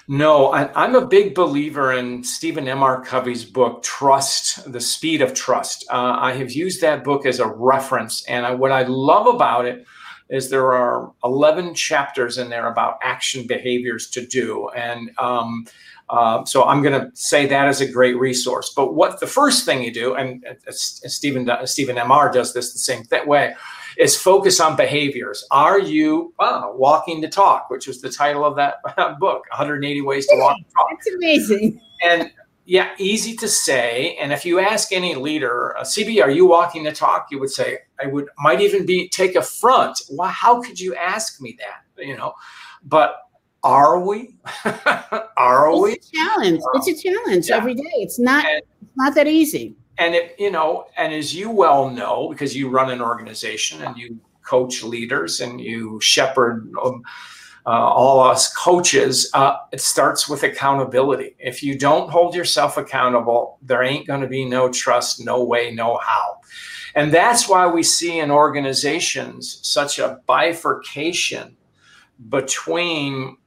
No, 0.08 0.48
I, 0.48 0.86
am 0.86 0.94
a 0.94 1.06
big 1.06 1.34
believer 1.34 1.92
in 1.94 2.24
Stephen 2.24 2.68
M. 2.68 2.84
R. 2.84 3.04
Covey's 3.04 3.44
book, 3.44 3.82
Trust, 3.82 4.72
The 4.72 4.80
Speed 4.80 5.24
of 5.24 5.34
Trust. 5.34 5.84
Uh, 5.90 6.18
I 6.20 6.34
have 6.34 6.52
used 6.52 6.82
that 6.82 7.04
book 7.04 7.26
as 7.26 7.40
a 7.40 7.48
reference. 7.48 8.24
And 8.26 8.46
I, 8.46 8.54
what 8.54 8.72
I 8.72 8.84
love 8.84 9.26
about 9.26 9.66
it 9.66 9.84
is 10.30 10.50
there 10.50 10.74
are 10.74 11.12
11 11.24 11.74
chapters 11.74 12.38
in 12.38 12.50
there 12.50 12.68
about 12.68 13.00
action 13.02 13.48
behaviors 13.48 14.08
to 14.12 14.26
do. 14.26 14.70
And 14.70 15.10
um, 15.18 15.66
uh, 16.10 16.46
so 16.46 16.66
I'm 16.66 16.84
going 16.84 17.00
to 17.00 17.10
say 17.16 17.48
that 17.48 17.68
is 17.68 17.82
a 17.82 17.92
great 17.92 18.18
resource. 18.18 18.72
But 18.76 18.94
what 18.94 19.20
the 19.20 19.28
first 19.28 19.66
thing 19.66 19.82
you 19.82 19.92
do, 19.92 20.14
and 20.14 20.46
uh, 20.46 20.72
Stephen 20.72 21.50
Stephen 21.66 21.98
M. 21.98 22.12
R. 22.12 22.32
does 22.32 22.54
this 22.54 22.74
the 22.74 22.80
same 22.80 23.04
th- 23.06 23.26
way, 23.26 23.56
is 23.98 24.16
focus 24.18 24.60
on 24.60 24.76
behaviors. 24.76 25.46
Are 25.52 25.80
you 25.80 26.34
uh, 26.40 26.70
walking 26.74 27.22
the 27.22 27.28
talk, 27.28 27.70
which 27.70 27.88
was 27.88 28.02
the 28.02 28.10
title 28.10 28.46
of 28.46 28.56
that 28.56 28.80
uh, 28.98 29.16
book, 29.16 29.44
180 29.50 30.02
Ways 30.02 30.28
to 30.28 30.36
Walk 30.38 30.58
the 30.58 30.66
Talk. 30.74 30.90
That's 30.92 31.16
amazing. 31.16 31.82
And 32.04 32.32
yeah, 32.66 32.92
easy 32.98 33.36
to 33.38 33.48
say. 33.48 34.18
And 34.20 34.34
if 34.34 34.44
you 34.44 34.60
ask 34.60 34.92
any 34.92 35.16
leader, 35.16 35.78
uh, 35.78 35.84
CB, 35.84 36.22
are 36.24 36.32
you 36.32 36.48
walking 36.48 36.84
the 36.84 36.92
talk? 36.92 37.28
You 37.30 37.40
would 37.40 37.52
say, 37.52 37.80
I 38.04 38.08
would, 38.08 38.28
might 38.40 38.60
even 38.60 38.86
be 38.86 39.08
take 39.10 39.36
a 39.36 39.42
front. 39.42 40.02
Why, 40.10 40.30
how 40.30 40.62
could 40.62 40.80
you 40.80 40.96
ask 40.96 41.40
me 41.40 41.58
that? 41.60 42.04
You 42.04 42.18
know, 42.18 42.34
but 42.84 43.18
are 43.64 44.00
we? 44.00 44.36
are 45.38 45.70
it's 45.72 45.82
we? 45.82 45.94
A 45.94 45.98
challenge. 45.98 46.62
it's 46.74 46.88
a 46.88 46.92
um, 46.92 47.16
challenge 47.16 47.50
yeah. 47.50 47.58
every 47.58 47.76
day. 47.76 47.94
It's 47.98 48.20
not, 48.20 48.46
and, 48.46 48.62
not 48.96 49.16
that 49.16 49.28
easy. 49.28 49.76
And 49.98 50.14
it, 50.14 50.36
you 50.38 50.52
know, 50.52 50.88
and 50.98 51.14
as 51.14 51.34
you 51.34 51.50
well 51.50 51.90
know, 51.90 52.30
because 52.30 52.56
you 52.56 52.70
run 52.70 52.92
an 52.92 53.02
organization 53.02 53.82
and 53.82 53.96
you 53.98 54.20
coach 54.44 54.84
leaders 54.84 55.42
and 55.42 55.60
you 55.60 56.00
shepherd 56.02 56.72
um, 56.84 57.04
uh, 57.66 57.70
all 57.70 58.20
us 58.20 58.54
coaches, 58.54 59.30
uh, 59.34 59.58
it 59.72 59.82
starts 59.82 60.30
with 60.30 60.44
accountability. 60.44 61.36
If 61.40 61.64
you 61.64 61.78
don't 61.78 62.10
hold 62.10 62.36
yourself 62.36 62.78
accountable, 62.78 63.58
there 63.62 63.82
ain't 63.82 64.06
going 64.06 64.22
to 64.22 64.28
be 64.28 64.46
no 64.46 64.70
trust, 64.70 65.26
no 65.26 65.44
way, 65.44 65.72
no 65.72 65.98
how. 65.98 66.42
And 66.94 67.12
that's 67.12 67.50
why 67.50 67.66
we 67.68 67.82
see 67.84 68.20
in 68.20 68.32
organizations 68.32 69.60
such 69.64 70.00
a 70.00 70.20
bifurcation 70.28 71.58
between 72.30 73.38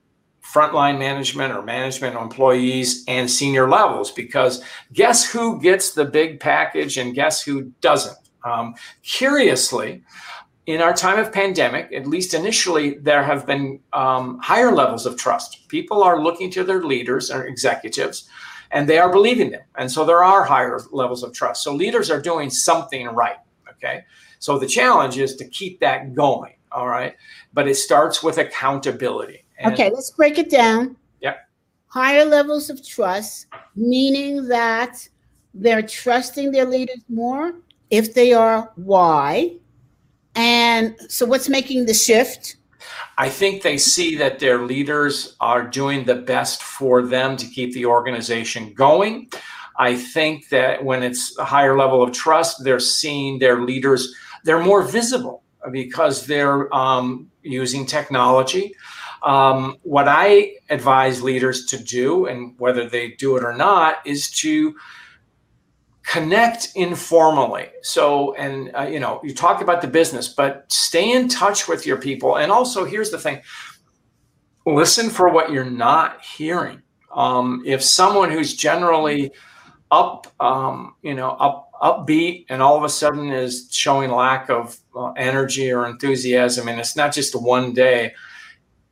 frontline 0.52 0.98
management 0.98 1.54
or 1.54 1.62
management 1.62 2.16
employees 2.16 3.04
and 3.06 3.30
senior 3.30 3.68
levels 3.68 4.11
because 4.11 4.62
guess 4.92 5.30
who 5.30 5.61
gets 5.61 5.92
the 5.92 6.04
big 6.04 6.40
package 6.40 6.96
and 6.96 7.14
guess 7.14 7.42
who 7.42 7.64
doesn't? 7.80 8.16
Um, 8.44 8.74
curiously, 9.02 10.02
in 10.66 10.80
our 10.80 10.92
time 10.92 11.18
of 11.18 11.32
pandemic, 11.32 11.92
at 11.92 12.06
least 12.06 12.34
initially, 12.34 12.98
there 12.98 13.22
have 13.22 13.46
been 13.46 13.80
um, 13.92 14.38
higher 14.38 14.70
levels 14.70 15.06
of 15.06 15.16
trust. 15.16 15.66
People 15.68 16.02
are 16.02 16.22
looking 16.22 16.50
to 16.50 16.62
their 16.62 16.82
leaders 16.82 17.30
or 17.30 17.46
executives, 17.46 18.28
and 18.70 18.88
they 18.88 18.98
are 18.98 19.11
believing 19.11 19.50
them. 19.50 19.62
And 19.76 19.90
so 19.90 20.04
there 20.04 20.22
are 20.22 20.44
higher 20.44 20.78
levels 20.92 21.22
of 21.22 21.32
trust. 21.32 21.62
So 21.64 21.74
leaders 21.74 22.11
are 22.11 22.20
doing 22.20 22.50
something 22.50 23.06
right. 23.06 23.37
Okay. 23.70 24.04
So 24.40 24.58
the 24.58 24.66
challenge 24.66 25.18
is 25.18 25.37
to 25.37 25.48
keep 25.48 25.80
that 25.80 26.14
going. 26.14 26.54
All 26.70 26.88
right. 26.88 27.16
But 27.54 27.66
it 27.66 27.76
starts 27.76 28.22
with 28.22 28.38
accountability. 28.38 29.44
And 29.59 29.73
okay. 29.73 29.90
Let's 29.90 30.11
break 30.11 30.38
it 30.38 30.51
down. 30.51 30.97
Yeah. 31.21 31.37
Higher 31.87 32.25
levels 32.25 32.71
of 32.71 32.87
trust, 32.87 33.47
meaning 33.75 34.47
that 34.49 35.09
they're 35.55 35.83
trusting 35.83 36.53
their 36.53 36.64
leaders 36.64 37.03
more. 37.09 37.55
If 37.90 38.14
they 38.14 38.33
are, 38.33 38.71
why? 38.77 39.57
And 40.35 40.94
so, 41.09 41.27
what's 41.27 41.49
making 41.49 41.87
the 41.87 41.94
shift? 41.94 42.57
I 43.16 43.29
think 43.29 43.62
they 43.62 43.79
see 43.79 44.14
that 44.16 44.38
their 44.38 44.62
leaders 44.62 45.37
are 45.40 45.66
doing 45.66 46.05
the 46.05 46.14
best 46.14 46.62
for 46.62 47.03
them 47.03 47.37
to 47.37 47.47
keep 47.47 47.73
the 47.73 47.87
organization 47.87 48.73
going. 48.75 49.31
I 49.79 49.97
think 49.97 50.49
that 50.51 50.85
when 50.85 51.03
it's 51.03 51.37
a 51.38 51.44
higher 51.44 51.77
level 51.77 52.03
of 52.03 52.12
trust, 52.12 52.62
they're 52.62 52.79
seeing 52.79 53.38
their 53.38 53.62
leaders, 53.62 54.14
they're 54.44 54.62
more 54.62 54.83
visible 54.83 55.42
because 55.73 56.27
they're 56.27 56.73
um, 56.75 57.31
using 57.42 57.87
technology. 57.87 58.75
Um, 59.22 59.78
what 59.83 60.07
I 60.09 60.52
advise 60.70 61.22
leaders 61.22 61.66
to 61.66 61.78
do, 61.78 62.26
and 62.26 62.54
whether 62.59 62.88
they 62.88 63.12
do 63.12 63.37
it 63.37 63.44
or 63.44 63.54
not, 63.54 64.07
is 64.07 64.31
to 64.42 64.76
connect 66.09 66.70
informally. 66.74 67.68
So 67.83 68.35
and 68.35 68.74
uh, 68.74 68.83
you 68.90 68.98
know 68.98 69.20
you 69.22 69.35
talk 69.35 69.61
about 69.61 69.83
the 69.83 69.88
business 69.88 70.28
but 70.28 70.64
stay 70.72 71.12
in 71.12 71.28
touch 71.28 71.68
with 71.68 71.87
your 71.87 71.98
people. 71.98 72.37
And 72.37 72.50
also 72.50 72.85
here's 72.85 73.11
the 73.11 73.18
thing. 73.18 73.42
Listen 74.64 75.11
for 75.11 75.28
what 75.28 75.52
you're 75.52 75.64
not 75.64 76.24
hearing. 76.24 76.83
Um, 77.14 77.62
if 77.66 77.83
someone 77.83 78.31
who's 78.31 78.54
generally 78.54 79.33
up 79.90 80.33
um, 80.40 80.94
you 81.02 81.14
know 81.14 81.31
up 81.33 81.70
upbeat 81.83 82.46
and 82.48 82.62
all 82.62 82.76
of 82.76 82.85
a 82.85 82.88
sudden 82.88 83.31
is 83.31 83.68
showing 83.70 84.11
lack 84.11 84.48
of 84.48 84.78
uh, 84.96 85.12
energy 85.12 85.70
or 85.70 85.87
enthusiasm 85.87 86.66
and 86.68 86.81
it's 86.81 86.96
not 86.96 87.12
just 87.12 87.40
one 87.40 87.72
day 87.72 88.12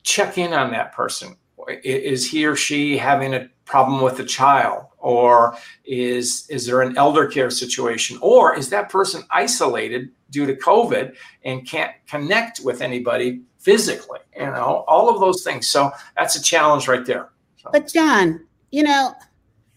check 0.06 0.38
in 0.38 0.54
on 0.54 0.70
that 0.70 0.92
person. 0.92 1.36
Is 1.82 2.30
he 2.30 2.46
or 2.46 2.54
she 2.54 2.96
having 2.96 3.34
a 3.34 3.48
problem 3.64 4.00
with 4.00 4.20
a 4.20 4.24
child? 4.24 4.84
Or 4.98 5.56
is 5.84 6.46
is 6.48 6.64
there 6.64 6.80
an 6.80 6.96
elder 6.96 7.26
care 7.26 7.50
situation? 7.50 8.18
Or 8.22 8.56
is 8.56 8.70
that 8.70 8.88
person 8.88 9.24
isolated 9.30 10.10
due 10.30 10.46
to 10.46 10.54
covid 10.54 11.16
and 11.44 11.66
can't 11.68 11.92
connect 12.06 12.60
with 12.60 12.80
anybody 12.80 13.42
physically? 13.58 14.20
You 14.36 14.46
know 14.46 14.84
all 14.86 15.10
of 15.10 15.20
those 15.20 15.42
things. 15.42 15.66
So 15.66 15.90
that's 16.16 16.36
a 16.36 16.42
challenge 16.42 16.88
right 16.88 17.04
there. 17.04 17.30
So. 17.56 17.70
but 17.72 17.92
john 17.92 18.46
you 18.70 18.84
know 18.84 19.12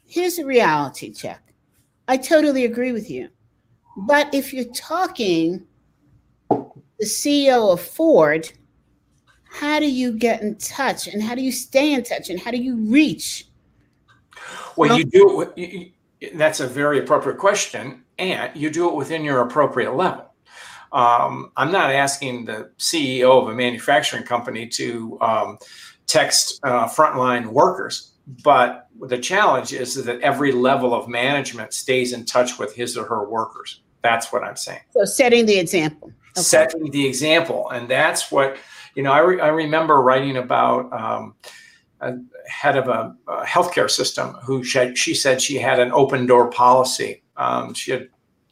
here's 0.06 0.38
a 0.38 0.46
reality 0.46 1.12
check. 1.12 1.42
I 2.08 2.18
totally 2.18 2.66
agree 2.66 2.92
with 2.92 3.10
you. 3.10 3.30
But 3.98 4.34
if 4.34 4.54
you're 4.54 4.74
talking 4.74 5.66
the 6.50 7.06
ceo 7.06 7.74
of 7.74 7.82
ford 7.82 8.52
how 9.52 9.80
do 9.80 9.90
you 9.90 10.12
get 10.12 10.42
in 10.42 10.56
touch 10.58 11.08
and 11.08 11.22
how 11.22 11.36
do 11.36 11.42
you 11.42 11.52
stay 11.52 11.94
in 11.94 12.04
touch 12.04 12.30
and 12.30 12.40
how 12.40 12.52
do 12.52 12.58
you 12.58 12.76
reach 12.76 13.50
well, 14.76 14.98
you 14.98 15.04
do. 15.04 15.92
That's 16.34 16.60
a 16.60 16.68
very 16.68 17.00
appropriate 17.00 17.38
question, 17.38 18.04
and 18.18 18.52
you 18.56 18.70
do 18.70 18.90
it 18.90 18.96
within 18.96 19.24
your 19.24 19.42
appropriate 19.42 19.94
level. 19.94 20.26
Um, 20.92 21.52
I'm 21.56 21.72
not 21.72 21.92
asking 21.92 22.46
the 22.46 22.72
CEO 22.78 23.42
of 23.42 23.50
a 23.50 23.54
manufacturing 23.54 24.24
company 24.24 24.68
to 24.68 25.18
um, 25.22 25.58
text 26.08 26.60
uh, 26.64 26.88
frontline 26.88 27.48
workers, 27.48 28.14
but 28.44 28.88
the 29.02 29.18
challenge 29.18 29.72
is 29.72 29.96
that 30.04 30.20
every 30.22 30.52
level 30.52 30.94
of 30.94 31.08
management 31.08 31.74
stays 31.74 32.12
in 32.14 32.26
touch 32.26 32.58
with 32.58 32.76
his 32.76 32.98
or 32.98 33.06
her 33.06 33.30
workers. 33.30 33.82
That's 34.02 34.32
what 34.32 34.44
I'm 34.44 34.56
saying. 34.56 34.82
So 34.92 35.06
setting 35.06 35.46
the 35.46 35.60
example. 35.60 36.08
Okay. 36.08 36.42
Setting 36.42 36.90
the 36.90 37.06
example, 37.06 37.70
and 37.70 37.90
that's 37.90 38.32
what 38.32 38.58
you 38.96 39.04
know. 39.04 39.12
I, 39.12 39.20
re- 39.20 39.42
I 39.42 39.48
remember 39.50 40.02
writing 40.02 40.38
about. 40.38 40.92
Um, 40.94 41.36
a 42.02 42.16
head 42.48 42.78
of 42.78 42.88
a, 42.88 43.16
a 43.28 43.44
healthcare 43.44 43.90
system 43.90 44.30
who 44.44 44.64
she, 44.64 44.96
she, 44.96 45.14
said 45.14 45.42
she 45.42 45.58
had 45.58 45.80
an 45.80 45.92
open 45.92 46.26
door 46.26 46.50
policy. 46.50 47.22
Um, 47.36 47.74
she 47.74 47.92
had 47.92 48.08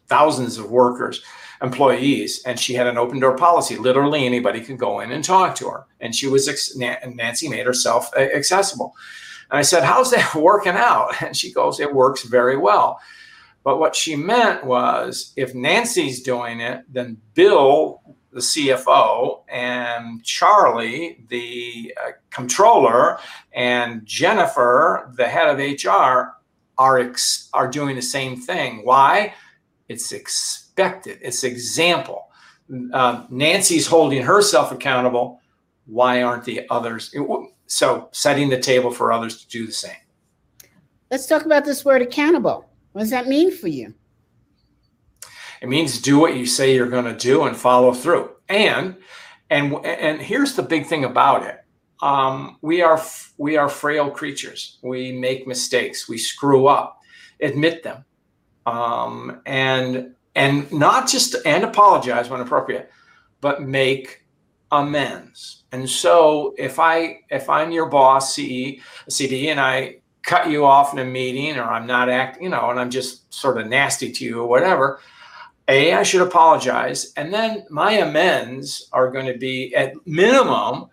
thousands 0.08 0.58
of 0.58 0.70
workers, 0.70 1.24
employees, 1.62 2.42
and 2.46 2.60
she 2.60 2.74
had 2.74 2.88
an 2.88 2.98
open 2.98 3.20
door 3.20 3.36
policy. 3.36 3.78
Literally 3.78 4.26
anybody 4.26 4.62
could 4.62 4.78
go 4.78 5.00
in 5.00 5.12
and 5.12 5.24
talk 5.24 5.56
to 5.56 5.70
her, 5.70 5.86
and 6.02 6.14
she 6.14 6.28
was 6.28 6.48
ex- 6.48 6.76
Nancy 6.76 7.48
made 7.48 7.66
herself 7.66 8.14
accessible. 8.16 8.94
And 9.50 9.58
I 9.58 9.62
said, 9.62 9.84
"How's 9.84 10.12
that 10.12 10.36
working 10.36 10.74
out?" 10.74 11.22
And 11.22 11.36
she 11.36 11.52
goes, 11.54 11.80
"It 11.80 11.94
works 11.94 12.24
very 12.24 12.58
well." 12.58 13.00
But 13.64 13.80
what 13.80 13.96
she 13.96 14.16
meant 14.16 14.66
was, 14.66 15.34
if 15.36 15.54
Nancy's 15.54 16.24
doing 16.24 16.62
it, 16.62 16.84
then 16.90 17.18
Bill 17.34 18.02
the 18.38 18.44
CFO, 18.44 19.42
and 19.50 20.24
Charlie, 20.24 21.26
the 21.28 21.92
uh, 22.00 22.12
controller, 22.30 23.18
and 23.52 24.06
Jennifer, 24.06 25.12
the 25.16 25.28
head 25.28 25.50
of 25.50 25.58
HR, 25.58 26.36
are 26.78 27.00
ex- 27.00 27.50
are 27.54 27.68
doing 27.68 27.96
the 27.96 28.02
same 28.02 28.40
thing. 28.40 28.82
Why? 28.84 29.34
It's 29.90 30.12
expected. 30.12 31.18
It's 31.24 31.44
example. 31.44 32.30
Uh, 32.94 33.26
Nancy's 33.32 33.88
holding 33.88 34.22
herself 34.22 34.72
accountable. 34.72 35.42
Why 35.88 36.22
aren't 36.22 36.44
the 36.44 36.68
others? 36.70 37.12
So 37.66 38.10
setting 38.12 38.50
the 38.50 38.60
table 38.60 38.92
for 38.92 39.12
others 39.12 39.42
to 39.44 39.48
do 39.48 39.66
the 39.66 39.72
same. 39.72 40.04
Let's 41.10 41.26
talk 41.26 41.46
about 41.46 41.66
this 41.66 41.84
word 41.84 42.04
accountable. 42.04 42.70
What 42.92 43.02
does 43.02 43.10
that 43.10 43.28
mean 43.28 43.52
for 43.52 43.68
you? 43.68 43.96
It 45.62 45.70
means 45.70 46.02
do 46.02 46.20
what 46.20 46.36
you 46.36 46.46
say 46.46 46.76
you're 46.76 46.90
going 46.90 47.06
to 47.06 47.16
do 47.16 47.44
and 47.44 47.56
follow 47.56 47.94
through. 47.94 48.32
And 48.50 48.98
and 49.50 49.86
and 49.86 50.22
here's 50.22 50.56
the 50.56 50.64
big 50.64 50.88
thing 50.88 51.06
about 51.06 51.44
it. 51.44 51.64
Um, 52.02 52.58
we 52.62 52.82
are 52.82 53.02
we 53.38 53.58
are 53.58 53.70
frail 53.70 54.10
creatures. 54.10 54.78
We 54.82 55.12
make 55.12 55.48
mistakes. 55.48 56.08
We 56.08 56.18
screw 56.18 56.68
up. 56.68 57.00
Admit 57.42 57.84
them, 57.84 58.06
um, 58.66 59.42
and 59.46 60.16
and 60.36 60.72
not 60.72 61.08
just 61.08 61.36
and 61.46 61.64
apologize 61.64 62.30
when 62.30 62.42
appropriate, 62.42 62.92
but 63.42 63.62
make 63.62 64.24
amends. 64.72 65.64
And 65.72 65.90
so 65.90 66.54
if 66.58 66.80
I 66.80 67.20
if 67.30 67.50
I'm 67.50 67.72
your 67.72 67.88
boss, 67.88 68.36
CE, 68.36 68.80
CD, 69.10 69.50
and 69.50 69.60
I 69.60 69.98
cut 70.24 70.50
you 70.50 70.66
off 70.66 70.94
in 70.94 71.00
a 71.00 71.06
meeting, 71.06 71.58
or 71.58 71.64
I'm 71.64 71.88
not 71.88 72.10
acting, 72.10 72.44
you 72.44 72.50
know, 72.50 72.70
and 72.70 72.80
I'm 72.80 72.90
just 72.90 73.34
sort 73.34 73.58
of 73.58 73.68
nasty 73.68 74.12
to 74.12 74.26
you 74.26 74.42
or 74.42 74.48
whatever, 74.48 75.00
a, 75.68 75.94
I 75.94 76.04
should 76.04 76.22
apologize. 76.22 77.14
And 77.18 77.34
then 77.34 77.66
my 77.70 77.94
amends 77.94 78.90
are 78.94 79.12
going 79.12 79.26
to 79.26 79.38
be 79.38 79.76
at 79.76 79.94
minimum, 80.06 80.88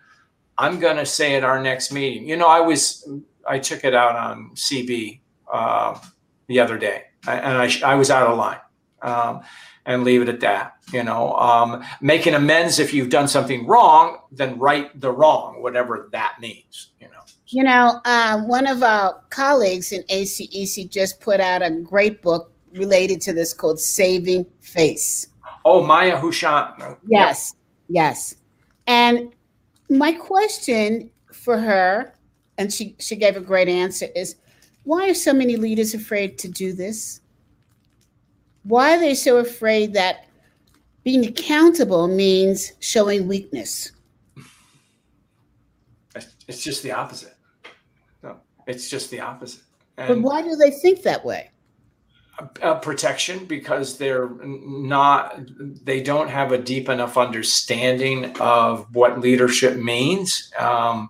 I'm 0.57 0.79
going 0.79 0.97
to 0.97 1.05
say 1.05 1.35
at 1.35 1.43
our 1.43 1.61
next 1.61 1.91
meeting. 1.91 2.27
You 2.27 2.37
know, 2.37 2.47
I 2.47 2.59
was, 2.59 3.07
I 3.47 3.59
took 3.59 3.83
it 3.83 3.93
out 3.93 4.15
on 4.15 4.51
CB 4.55 5.19
uh, 5.51 5.99
the 6.47 6.59
other 6.59 6.77
day 6.77 7.05
and 7.27 7.57
I, 7.57 7.71
I 7.83 7.95
was 7.95 8.09
out 8.09 8.27
of 8.27 8.37
line 8.37 8.59
um, 9.01 9.41
and 9.85 10.03
leave 10.03 10.21
it 10.21 10.29
at 10.29 10.39
that. 10.41 10.73
You 10.91 11.03
know, 11.03 11.33
um, 11.35 11.83
making 12.01 12.35
amends 12.35 12.79
if 12.79 12.93
you've 12.93 13.09
done 13.09 13.27
something 13.27 13.65
wrong, 13.65 14.19
then 14.31 14.57
right 14.59 14.99
the 14.99 15.11
wrong, 15.11 15.61
whatever 15.61 16.09
that 16.11 16.37
means, 16.39 16.91
you 16.99 17.07
know. 17.07 17.21
You 17.47 17.63
know, 17.63 18.01
uh, 18.05 18.41
one 18.41 18.67
of 18.67 18.83
our 18.83 19.21
colleagues 19.29 19.91
in 19.91 20.03
ACEC 20.03 20.89
just 20.89 21.19
put 21.21 21.39
out 21.39 21.63
a 21.63 21.71
great 21.71 22.21
book 22.21 22.51
related 22.75 23.21
to 23.21 23.33
this 23.33 23.53
called 23.53 23.79
Saving 23.79 24.45
Face. 24.61 25.27
Oh, 25.63 25.83
Maya 25.83 26.17
Hu-Chan. 26.17 26.97
Yes, 27.07 27.55
yes. 27.89 28.35
And 28.87 29.33
my 29.89 30.11
question 30.11 31.09
for 31.33 31.57
her, 31.57 32.13
and 32.57 32.71
she, 32.71 32.95
she 32.99 33.15
gave 33.15 33.35
a 33.37 33.41
great 33.41 33.67
answer, 33.67 34.07
is 34.15 34.35
why 34.83 35.09
are 35.09 35.15
so 35.15 35.33
many 35.33 35.57
leaders 35.57 35.93
afraid 35.93 36.37
to 36.39 36.47
do 36.47 36.73
this? 36.73 37.21
Why 38.63 38.95
are 38.95 38.99
they 38.99 39.15
so 39.15 39.37
afraid 39.37 39.93
that 39.93 40.27
being 41.03 41.25
accountable 41.25 42.07
means 42.07 42.73
showing 42.79 43.27
weakness? 43.27 43.91
It's 46.47 46.63
just 46.63 46.83
the 46.83 46.91
opposite. 46.91 47.35
No, 48.21 48.37
it's 48.67 48.89
just 48.89 49.09
the 49.09 49.19
opposite. 49.19 49.63
And 49.97 50.07
but 50.07 50.21
why 50.21 50.41
do 50.41 50.55
they 50.55 50.71
think 50.71 51.01
that 51.03 51.25
way? 51.25 51.49
Uh, 52.61 52.75
protection 52.79 53.45
because 53.45 53.97
they're 53.97 54.29
not 54.43 55.39
they 55.85 56.01
don't 56.01 56.27
have 56.27 56.51
a 56.51 56.57
deep 56.57 56.89
enough 56.89 57.17
understanding 57.17 58.25
of 58.39 58.87
what 58.93 59.19
leadership 59.19 59.77
means. 59.77 60.51
Um, 60.59 61.09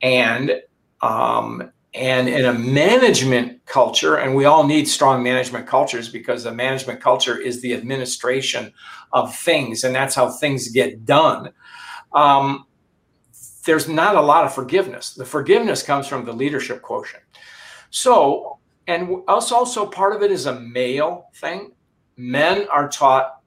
and 0.00 0.62
um, 1.02 1.70
and 1.94 2.28
in 2.28 2.46
a 2.46 2.54
management 2.54 3.64
culture 3.66 4.16
and 4.16 4.34
we 4.34 4.46
all 4.46 4.66
need 4.66 4.88
strong 4.88 5.22
management 5.22 5.66
cultures 5.66 6.08
because 6.08 6.44
the 6.44 6.52
management 6.52 7.00
culture 7.00 7.38
is 7.38 7.60
the 7.60 7.74
administration 7.74 8.72
of 9.12 9.34
things 9.36 9.84
and 9.84 9.94
that's 9.94 10.14
how 10.14 10.30
things 10.30 10.68
get 10.68 11.04
done. 11.04 11.50
Um, 12.14 12.64
there's 13.66 13.88
not 13.88 14.16
a 14.16 14.20
lot 14.20 14.44
of 14.44 14.54
forgiveness. 14.54 15.14
The 15.14 15.24
forgiveness 15.24 15.82
comes 15.82 16.06
from 16.06 16.24
the 16.24 16.32
leadership 16.32 16.82
quotient. 16.82 17.22
So 17.90 18.58
and 18.86 19.22
us 19.28 19.52
also 19.52 19.86
part 19.86 20.14
of 20.14 20.22
it 20.22 20.30
is 20.30 20.46
a 20.46 20.60
male 20.60 21.26
thing. 21.34 21.72
Men 22.16 22.66
are 22.68 22.88
taught, 22.88 23.40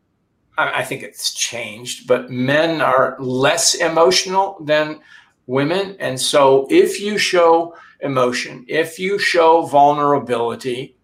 I 0.57 0.83
think 0.83 1.03
it's 1.03 1.33
changed, 1.33 2.07
but 2.07 2.29
men 2.29 2.81
are 2.81 3.17
less 3.19 3.75
emotional 3.75 4.57
than 4.63 4.99
women. 5.47 5.95
And 5.99 6.19
so 6.19 6.67
if 6.69 6.99
you 6.99 7.17
show 7.17 7.75
emotion, 8.01 8.65
if 8.67 8.97
you 8.97 9.19
show 9.19 9.65
vulnerability, 9.65 10.95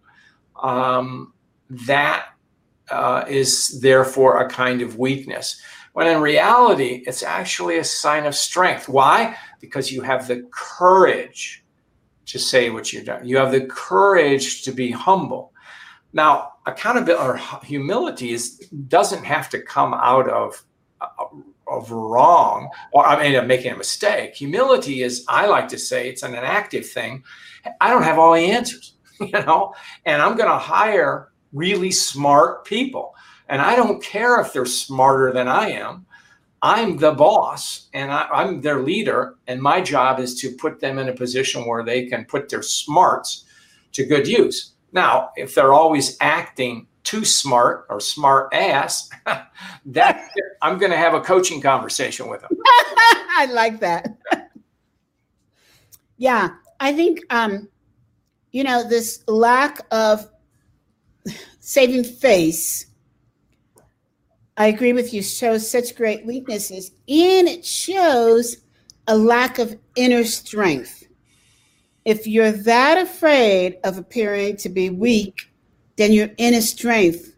um, 0.62 1.32
that 1.70 2.26
uh, 2.90 3.24
is 3.28 3.80
therefore 3.80 4.42
a 4.42 4.48
kind 4.48 4.82
of 4.82 4.98
weakness. 4.98 5.60
When 5.92 6.06
in 6.06 6.20
reality, 6.20 7.02
it's 7.06 7.22
actually 7.22 7.78
a 7.78 7.84
sign 7.84 8.24
of 8.24 8.34
strength. 8.34 8.88
Why? 8.88 9.36
Because 9.60 9.92
you 9.92 10.00
have 10.02 10.26
the 10.26 10.48
courage 10.50 11.61
to 12.26 12.38
say 12.38 12.70
what 12.70 12.92
you've 12.92 13.06
done. 13.06 13.26
You 13.26 13.36
have 13.36 13.52
the 13.52 13.66
courage 13.66 14.62
to 14.62 14.72
be 14.72 14.90
humble. 14.90 15.52
Now, 16.12 16.52
accountability 16.66 17.22
or 17.22 17.40
humility 17.64 18.32
is 18.32 18.58
doesn't 18.88 19.24
have 19.24 19.48
to 19.50 19.60
come 19.60 19.94
out 19.94 20.28
of 20.28 20.62
uh, 21.00 21.06
of 21.66 21.90
wrong 21.90 22.68
or 22.92 23.06
I 23.06 23.30
mean 23.30 23.46
making 23.46 23.72
a 23.72 23.76
mistake. 23.76 24.34
Humility 24.34 25.02
is, 25.02 25.24
I 25.28 25.46
like 25.46 25.68
to 25.68 25.78
say, 25.78 26.08
it's 26.08 26.22
an 26.22 26.34
active 26.34 26.86
thing. 26.86 27.24
I 27.80 27.90
don't 27.90 28.02
have 28.02 28.18
all 28.18 28.34
the 28.34 28.50
answers, 28.50 28.94
you 29.20 29.30
know, 29.32 29.74
and 30.04 30.20
I'm 30.20 30.36
going 30.36 30.50
to 30.50 30.58
hire 30.58 31.32
really 31.52 31.90
smart 31.90 32.64
people, 32.64 33.14
and 33.48 33.60
I 33.60 33.76
don't 33.76 34.02
care 34.02 34.40
if 34.40 34.52
they're 34.52 34.66
smarter 34.66 35.32
than 35.32 35.48
I 35.48 35.70
am. 35.70 36.06
I'm 36.62 36.96
the 36.96 37.10
boss 37.10 37.88
and 37.92 38.12
I, 38.12 38.42
am 38.42 38.60
their 38.60 38.80
leader, 38.80 39.34
and 39.48 39.60
my 39.60 39.80
job 39.80 40.20
is 40.20 40.40
to 40.40 40.52
put 40.52 40.78
them 40.78 40.98
in 40.98 41.08
a 41.08 41.12
position 41.12 41.66
where 41.66 41.84
they 41.84 42.06
can 42.06 42.24
put 42.24 42.48
their 42.48 42.62
smarts 42.62 43.44
to 43.92 44.06
good 44.06 44.28
use. 44.28 44.72
Now, 44.92 45.30
if 45.36 45.54
they're 45.54 45.72
always 45.72 46.16
acting 46.20 46.86
too 47.02 47.24
smart 47.24 47.86
or 47.90 47.98
smart 47.98 48.54
ass, 48.54 49.10
that 49.86 50.28
I'm 50.62 50.78
going 50.78 50.92
to 50.92 50.96
have 50.96 51.14
a 51.14 51.20
coaching 51.20 51.60
conversation 51.60 52.28
with 52.28 52.42
them. 52.42 52.50
I 53.34 53.48
like 53.50 53.80
that. 53.80 54.06
yeah, 56.16 56.50
I 56.78 56.92
think 56.92 57.20
um, 57.30 57.68
you 58.52 58.62
know 58.62 58.88
this 58.88 59.24
lack 59.26 59.80
of 59.90 60.28
saving 61.58 62.04
face 62.04 62.86
I 64.56 64.66
agree 64.66 64.92
with 64.92 65.14
you, 65.14 65.22
shows 65.22 65.70
such 65.70 65.96
great 65.96 66.26
weaknesses, 66.26 66.90
and 67.08 67.48
it 67.48 67.64
shows 67.64 68.58
a 69.08 69.16
lack 69.16 69.58
of 69.58 69.78
inner 69.96 70.24
strength. 70.24 71.06
If 72.04 72.26
you're 72.26 72.52
that 72.52 72.98
afraid 72.98 73.78
of 73.84 73.96
appearing 73.96 74.56
to 74.58 74.68
be 74.68 74.90
weak, 74.90 75.50
then 75.96 76.12
your 76.12 76.28
inner 76.36 76.60
strength 76.60 77.34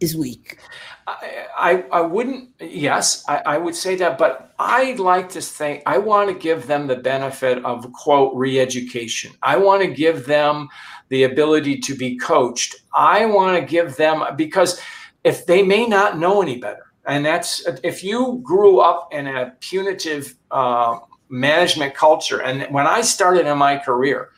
is 0.00 0.16
weak. 0.16 0.58
I, 1.06 1.46
I, 1.56 1.84
I 1.90 2.00
wouldn't, 2.02 2.50
yes, 2.60 3.24
I, 3.28 3.42
I 3.46 3.58
would 3.58 3.74
say 3.74 3.96
that, 3.96 4.18
but 4.18 4.54
I 4.58 4.92
like 4.92 5.28
to 5.30 5.40
think, 5.40 5.82
I 5.86 5.98
want 5.98 6.28
to 6.28 6.34
give 6.34 6.66
them 6.66 6.86
the 6.86 6.96
benefit 6.96 7.64
of, 7.64 7.92
quote, 7.92 8.34
re 8.36 8.60
education. 8.60 9.32
I 9.42 9.56
want 9.56 9.82
to 9.82 9.88
give 9.88 10.26
them 10.26 10.68
the 11.08 11.24
ability 11.24 11.78
to 11.80 11.96
be 11.96 12.16
coached. 12.16 12.76
I 12.94 13.26
want 13.26 13.58
to 13.58 13.66
give 13.66 13.96
them, 13.96 14.22
because 14.36 14.80
if 15.24 15.46
they 15.46 15.62
may 15.62 15.86
not 15.86 16.18
know 16.18 16.42
any 16.42 16.58
better. 16.58 16.86
And 17.06 17.24
that's 17.24 17.66
if 17.82 18.04
you 18.04 18.40
grew 18.42 18.78
up 18.78 19.08
in 19.12 19.26
a 19.26 19.54
punitive 19.60 20.36
uh, 20.50 20.98
management 21.28 21.94
culture. 21.94 22.42
And 22.42 22.72
when 22.72 22.86
I 22.86 23.00
started 23.00 23.46
in 23.46 23.58
my 23.58 23.78
career, 23.78 24.30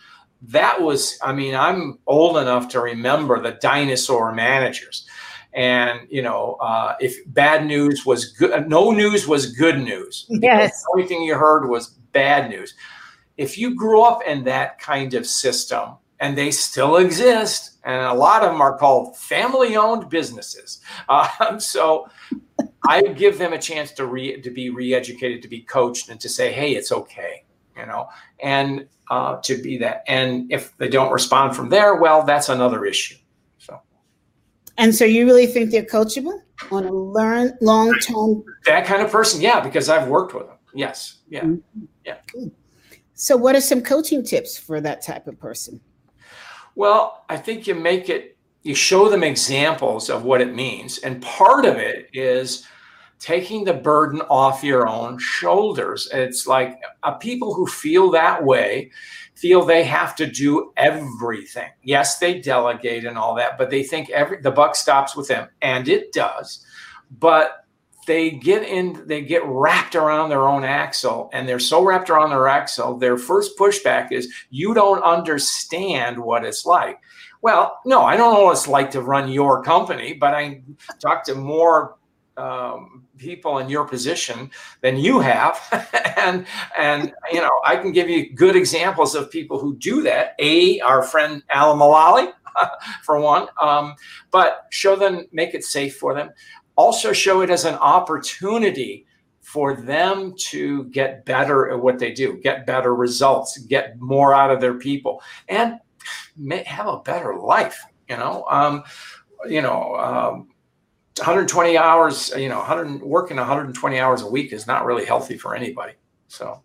that 0.49 0.81
was, 0.81 1.19
I 1.23 1.33
mean, 1.33 1.55
I'm 1.55 1.99
old 2.07 2.37
enough 2.37 2.69
to 2.69 2.81
remember 2.81 3.41
the 3.41 3.53
dinosaur 3.53 4.33
managers. 4.33 5.07
And, 5.53 6.01
you 6.11 6.23
know, 6.23 6.57
uh, 6.61 6.97
if 7.01 7.17
bad 7.33 7.65
news 7.67 8.05
was 8.05 8.33
good, 8.33 8.69
no 8.69 8.91
news 8.91 9.27
was 9.29 9.53
good 9.53 9.79
news. 9.79 10.27
Yes. 10.29 10.85
Everything 10.95 11.23
you 11.23 11.37
heard 11.37 11.69
was 11.69 11.91
bad 12.13 12.51
news. 12.51 12.75
If 13.37 13.57
you 13.59 13.75
grew 13.75 14.03
up 14.03 14.23
in 14.27 14.45
that 14.45 14.79
kind 14.79 15.15
of 15.15 15.27
system, 15.27 15.97
and 16.25 16.39
they 16.39 16.51
still 16.51 16.97
exist, 16.97 17.79
and 17.85 18.01
a 18.01 18.15
lot 18.15 18.43
of 18.43 18.51
them 18.51 18.63
are 18.63 18.79
called 18.79 19.15
family 19.15 19.77
owned 19.77 20.09
businesses. 20.09 20.81
Um, 21.11 21.61
so 21.61 22.09
I 22.89 23.03
give 23.03 23.37
them 23.37 23.53
a 23.53 23.59
chance 23.59 23.93
to 23.93 24.07
re 24.07 24.41
to 24.41 24.51
be 24.51 24.71
re-educated, 24.71 25.43
to 25.43 25.49
be 25.49 25.61
coached, 25.61 26.09
and 26.09 26.19
to 26.21 26.29
say, 26.31 26.51
"Hey, 26.51 26.77
it's 26.77 26.91
okay," 26.93 27.45
you 27.77 27.85
know, 27.85 28.09
and 28.43 28.89
uh, 29.11 29.37
to 29.43 29.61
be 29.61 29.77
that. 29.79 30.03
And 30.09 30.51
if 30.51 30.75
they 30.79 30.89
don't 30.89 31.13
respond 31.13 31.55
from 31.55 31.69
there, 31.69 31.97
well, 31.97 32.23
that's 32.23 32.49
another 32.49 32.87
issue. 32.87 33.17
So, 33.59 33.83
and 34.79 34.95
so 34.95 35.05
you 35.05 35.27
really 35.27 35.47
think 35.47 35.73
they're 35.73 35.83
coachable 35.83 36.41
on 36.71 36.87
a 36.87 36.93
learn 36.93 37.59
long 37.61 37.93
term? 37.99 38.45
That 38.65 38.87
kind 38.87 39.03
of 39.03 39.13
person, 39.13 39.43
yeah, 39.43 39.61
because 39.61 39.91
I've 39.91 40.09
worked 40.09 40.33
with 40.33 40.47
them. 40.47 40.57
Yes, 40.73 41.19
yeah, 41.29 41.43
mm-hmm. 41.43 41.85
yeah. 42.07 42.17
So, 43.13 43.37
what 43.37 43.55
are 43.55 43.61
some 43.61 43.83
coaching 43.83 44.25
tips 44.25 44.57
for 44.57 44.81
that 44.81 45.03
type 45.03 45.27
of 45.27 45.39
person? 45.39 45.83
Well, 46.75 47.25
I 47.29 47.37
think 47.37 47.67
you 47.67 47.75
make 47.75 48.09
it, 48.09 48.37
you 48.63 48.75
show 48.75 49.09
them 49.09 49.23
examples 49.23 50.11
of 50.11 50.25
what 50.25 50.41
it 50.41 50.55
means. 50.55 50.99
And 50.99 51.23
part 51.23 51.65
of 51.65 51.77
it 51.77 52.09
is 52.13 52.67
taking 53.19 53.65
the 53.65 53.75
burden 53.75 54.21
off 54.23 54.65
your 54.65 54.89
own 54.89 55.19
shoulders. 55.19 56.09
It's 56.13 56.47
like 56.47 56.79
uh, 57.03 57.13
people 57.13 57.55
who 57.55 57.67
feel 57.67 58.11
that 58.11 58.45
way 58.45 58.91
feel 59.35 59.65
they 59.65 59.85
have 59.85 60.15
to 60.17 60.27
do 60.27 60.73
everything. 60.77 61.71
Yes, 61.83 62.19
they 62.19 62.41
delegate 62.41 63.05
and 63.05 63.19
all 63.19 63.35
that, 63.37 63.59
but 63.59 63.71
they 63.71 63.83
think 63.83 64.11
every 64.11 64.41
the 64.41 64.51
buck 64.51 64.75
stops 64.77 65.17
with 65.17 65.29
them, 65.29 65.49
and 65.63 65.89
it 65.89 66.13
does. 66.13 66.65
But 67.19 67.64
they 68.07 68.31
get 68.31 68.63
in, 68.63 69.07
they 69.07 69.23
get 69.23 69.45
wrapped 69.47 69.95
around 69.95 70.29
their 70.29 70.49
own 70.49 70.65
axle, 70.65 71.31
and 71.33 71.49
they're 71.49 71.59
so 71.59 71.83
wrapped 71.83 72.11
around 72.11 72.31
their 72.31 72.49
axle. 72.49 72.97
Their 72.99 73.17
first 73.17 73.59
pushback 73.59 74.13
is, 74.13 74.33
"You 74.51 74.75
don't 74.75 75.03
understand 75.03 76.19
what 76.19 76.45
it's 76.45 76.67
like." 76.67 76.99
Well, 77.43 77.79
no, 77.85 78.03
I 78.03 78.17
don't 78.17 78.33
know 78.33 78.45
what 78.45 78.53
it's 78.53 78.69
like 78.69 78.91
to 78.93 79.03
run 79.03 79.31
your 79.31 79.63
company, 79.63 80.15
but 80.15 80.35
I 80.35 80.63
talk 81.01 81.25
to 81.25 81.35
more 81.35 81.97
um, 82.37 83.05
people 83.19 83.59
in 83.59 83.69
your 83.69 83.87
position 83.87 84.51
than 84.81 84.97
you 84.97 85.21
have 85.21 85.61
and 86.17 86.47
and 86.77 87.13
you 87.33 87.41
know 87.41 87.61
i 87.65 87.77
can 87.77 87.93
give 87.93 88.11
you 88.11 88.35
good 88.35 88.57
examples 88.57 89.15
of 89.15 89.31
people 89.31 89.59
who 89.59 89.77
do 89.77 90.03
that 90.03 90.35
a 90.41 90.81
our 90.81 91.03
friend 91.03 91.43
alan 91.51 91.79
mulally 91.79 92.33
for 93.05 93.21
one 93.21 93.47
um, 93.61 93.95
but 94.31 94.67
show 94.71 94.97
them 94.97 95.27
make 95.33 95.55
it 95.55 95.65
safe 95.65 95.97
for 95.97 96.13
them 96.15 96.31
also 96.77 97.13
show 97.13 97.41
it 97.41 97.51
as 97.51 97.65
an 97.65 97.75
opportunity 97.77 99.07
for 99.41 99.77
them 99.77 100.35
to 100.39 100.85
get 100.85 101.25
better 101.25 101.71
at 101.71 101.79
what 101.79 101.99
they 101.99 102.13
do 102.13 102.39
get 102.43 102.67
better 102.67 102.95
results 102.95 103.59
get 103.59 104.01
more 104.01 104.35
out 104.35 104.51
of 104.51 104.61
their 104.61 104.75
people 104.75 105.23
and 105.49 105.79
have 106.67 106.87
a 106.87 106.99
better 107.01 107.37
life 107.37 107.85
you 108.09 108.17
know 108.17 108.45
um, 108.49 108.83
you 109.47 109.61
know 109.61 109.95
um, 109.97 110.49
120 111.19 111.79
hours, 111.79 112.33
you 112.37 112.49
know, 112.49 112.59
100 112.59 113.03
working 113.03 113.37
120 113.37 114.01
hours 114.01 114.23
a 114.23 114.27
week 114.27 114.53
is 114.53 114.67
not 114.67 114.85
really 114.85 115.05
healthy 115.05 115.39
for 115.39 115.55
anybody. 115.55 115.93
So 116.27 116.61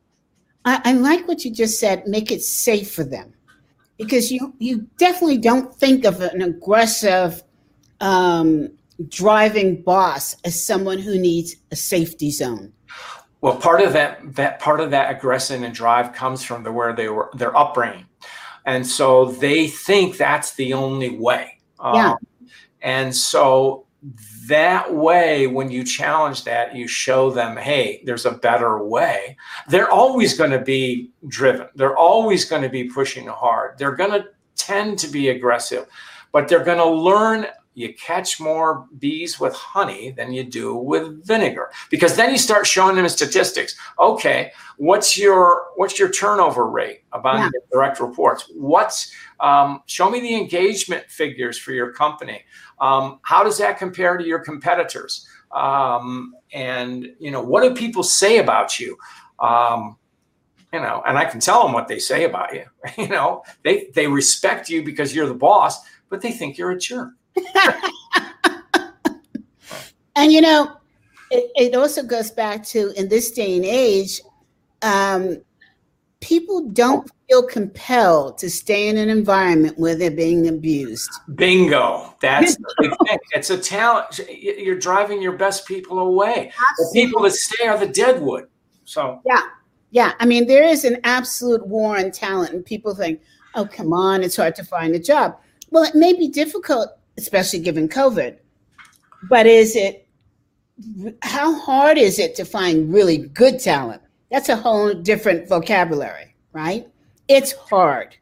I, 0.66 0.82
I, 0.84 0.94
like 0.94 1.28
what 1.28 1.46
you 1.46 1.52
just 1.52 1.80
said. 1.80 2.08
Make 2.08 2.32
it 2.32 2.42
safe 2.42 2.92
for 2.92 3.04
them, 3.04 3.34
because 3.98 4.32
you 4.32 4.56
you 4.58 4.88
definitely 4.98 5.38
don't 5.38 5.74
think 5.76 6.04
of 6.04 6.22
an 6.22 6.42
aggressive 6.42 7.44
um, 8.02 8.72
driving 9.08 9.82
boss 9.82 10.36
as 10.44 10.66
someone 10.66 11.00
who 11.00 11.18
needs 11.18 11.56
a 11.72 11.76
safety 11.76 12.32
zone. 12.32 12.74
Well, 13.42 13.56
part 13.56 13.82
of 13.82 13.94
that 13.94 14.36
that 14.36 14.60
part 14.60 14.82
of 14.82 14.92
that 14.92 15.16
aggression 15.16 15.64
and 15.64 15.74
drive 15.74 16.14
comes 16.14 16.44
from 16.44 16.64
the 16.64 16.72
where 16.72 16.94
they 16.94 17.08
were 17.08 17.30
their 17.34 17.56
upbringing, 17.56 18.06
and 18.66 18.86
so 18.86 19.26
they 19.26 19.68
think 19.68 20.18
that's 20.18 20.56
the 20.56 20.74
only 20.74 21.12
way. 21.12 21.60
Yeah. 21.82 22.12
Um, 22.12 22.18
and 22.82 23.16
so 23.16 23.86
that 24.48 24.94
way 24.94 25.48
when 25.48 25.70
you 25.70 25.84
challenge 25.84 26.44
that 26.46 26.76
you 26.76 26.88
show 26.88 27.30
them 27.30 27.58
hey 27.58 28.02
there's 28.06 28.26
a 28.26 28.32
better 28.32 28.84
way 28.84 29.36
they're 29.68 29.92
always 29.92 30.38
going 30.38 30.50
to 30.50 30.60
be 30.60 31.12
driven 31.28 31.68
they're 31.76 31.98
always 31.98 32.46
going 32.46 32.62
to 32.62 32.70
be 32.70 32.86
pushing 32.86 33.28
hard 33.28 33.78
they're 33.78 33.96
going 33.96 34.10
to 34.10 34.26
tend 34.56 34.98
to 34.98 35.08
be 35.10 35.30
aggressive 35.30 35.86
but 36.32 36.48
they're 36.48 36.64
going 36.64 36.78
to 36.78 36.90
learn 36.90 37.46
you 37.80 37.94
catch 37.94 38.40
more 38.40 38.88
bees 39.00 39.40
with 39.40 39.54
honey 39.54 40.12
than 40.12 40.34
you 40.34 40.44
do 40.44 40.76
with 40.76 41.26
vinegar 41.26 41.70
because 41.90 42.16
then 42.16 42.32
you 42.32 42.38
start 42.38 42.68
showing 42.68 42.96
them 42.96 43.08
statistics 43.08 43.76
okay 44.00 44.52
what's 44.78 45.18
your 45.18 45.68
what's 45.76 45.98
your 45.98 46.10
turnover 46.12 46.68
rate 46.68 47.04
about 47.14 47.40
yeah. 47.40 47.50
direct 47.72 48.00
reports 48.00 48.52
what's 48.56 49.14
um, 49.40 49.82
show 49.86 50.10
me 50.10 50.20
the 50.20 50.36
engagement 50.36 51.06
figures 51.10 51.58
for 51.58 51.72
your 51.72 51.94
company 51.94 52.44
um, 52.82 53.20
how 53.24 53.44
does 53.44 53.58
that 53.58 53.78
compare 53.78 54.18
to 54.18 54.24
your 54.24 54.40
competitors? 54.40 55.28
Um, 55.52 56.34
and 56.54 57.10
you 57.20 57.32
know, 57.32 57.42
what 57.42 57.64
do 57.64 57.74
people 57.74 58.04
say 58.04 58.38
about 58.40 58.80
you? 58.80 58.98
Um, 59.40 59.98
you 60.72 60.80
know, 60.80 61.02
and 61.08 61.18
I 61.18 61.26
can 61.26 61.40
tell 61.40 61.64
them 61.64 61.74
what 61.74 61.88
they 61.88 62.00
say 62.00 62.26
about 62.26 62.54
you. 62.54 62.66
You 62.98 63.08
know, 63.08 63.44
they 63.64 63.90
they 63.96 64.08
respect 64.08 64.70
you 64.70 64.84
because 64.84 65.14
you're 65.16 65.28
the 65.28 65.34
boss, 65.34 65.80
but 66.10 66.22
they 66.22 66.32
think 66.32 66.58
you're 66.58 66.72
a 66.72 66.80
jerk. 66.80 67.10
and 70.16 70.32
you 70.32 70.42
know, 70.42 70.78
it, 71.32 71.52
it, 71.56 71.76
also 71.76 72.04
goes 72.04 72.32
back 72.32 72.64
to 72.66 72.92
in 73.00 73.08
this 73.08 73.32
day 73.32 73.56
and 73.56 73.66
age, 73.66 74.22
um, 74.82 75.42
people 76.22 76.68
don't 76.70 77.10
feel 77.30 77.44
compelled 77.44 78.38
to 78.40 78.50
stay 78.50 78.88
in 78.88 78.98
an 78.98 79.10
environment 79.10 79.78
where 79.78 79.96
they're 79.96 80.12
being 80.12 80.48
abused. 80.48 81.10
Bingo. 81.36 82.16
That's 82.22 82.56
the 82.58 82.76
big 82.80 82.92
thing. 83.08 83.20
It's 83.34 83.50
a 83.50 83.58
talent. 83.58 84.20
You're 84.30 84.80
driving 84.80 85.22
your 85.22 85.34
best 85.34 85.68
people 85.68 86.00
away. 86.00 86.52
Absolutely. 86.72 87.02
The 87.02 87.06
people 87.06 87.22
that 87.24 87.32
stay 87.32 87.68
are 87.68 87.78
the 87.78 87.88
deadwood. 87.88 88.48
So 88.86 89.22
yeah, 89.26 89.44
yeah. 89.92 90.14
I 90.20 90.26
mean, 90.26 90.48
there 90.48 90.64
is 90.64 90.84
an 90.84 90.98
absolute 91.04 91.66
war 91.66 91.98
on 91.98 92.12
talent, 92.12 92.54
and 92.54 92.66
people 92.66 92.96
think, 92.96 93.22
"Oh, 93.54 93.66
come 93.66 93.94
on, 93.94 94.24
it's 94.24 94.36
hard 94.36 94.56
to 94.56 94.64
find 94.64 94.96
a 94.96 95.00
job." 95.00 95.38
Well, 95.70 95.84
it 95.84 95.94
may 95.94 96.14
be 96.14 96.28
difficult, 96.28 96.90
especially 97.20 97.60
given 97.60 97.88
COVID. 97.88 98.38
But 99.30 99.46
is 99.46 99.76
it? 99.76 100.08
How 101.22 101.60
hard 101.60 101.98
is 101.98 102.20
it 102.20 102.36
to 102.36 102.46
find 102.46 102.94
really 102.94 103.18
good 103.18 103.60
talent? 103.60 104.02
That's 104.32 104.50
a 104.50 104.56
whole 104.56 104.94
different 104.94 105.50
vocabulary, 105.50 106.36
right? 106.54 106.88
It's 107.28 107.52
hard. 107.52 108.16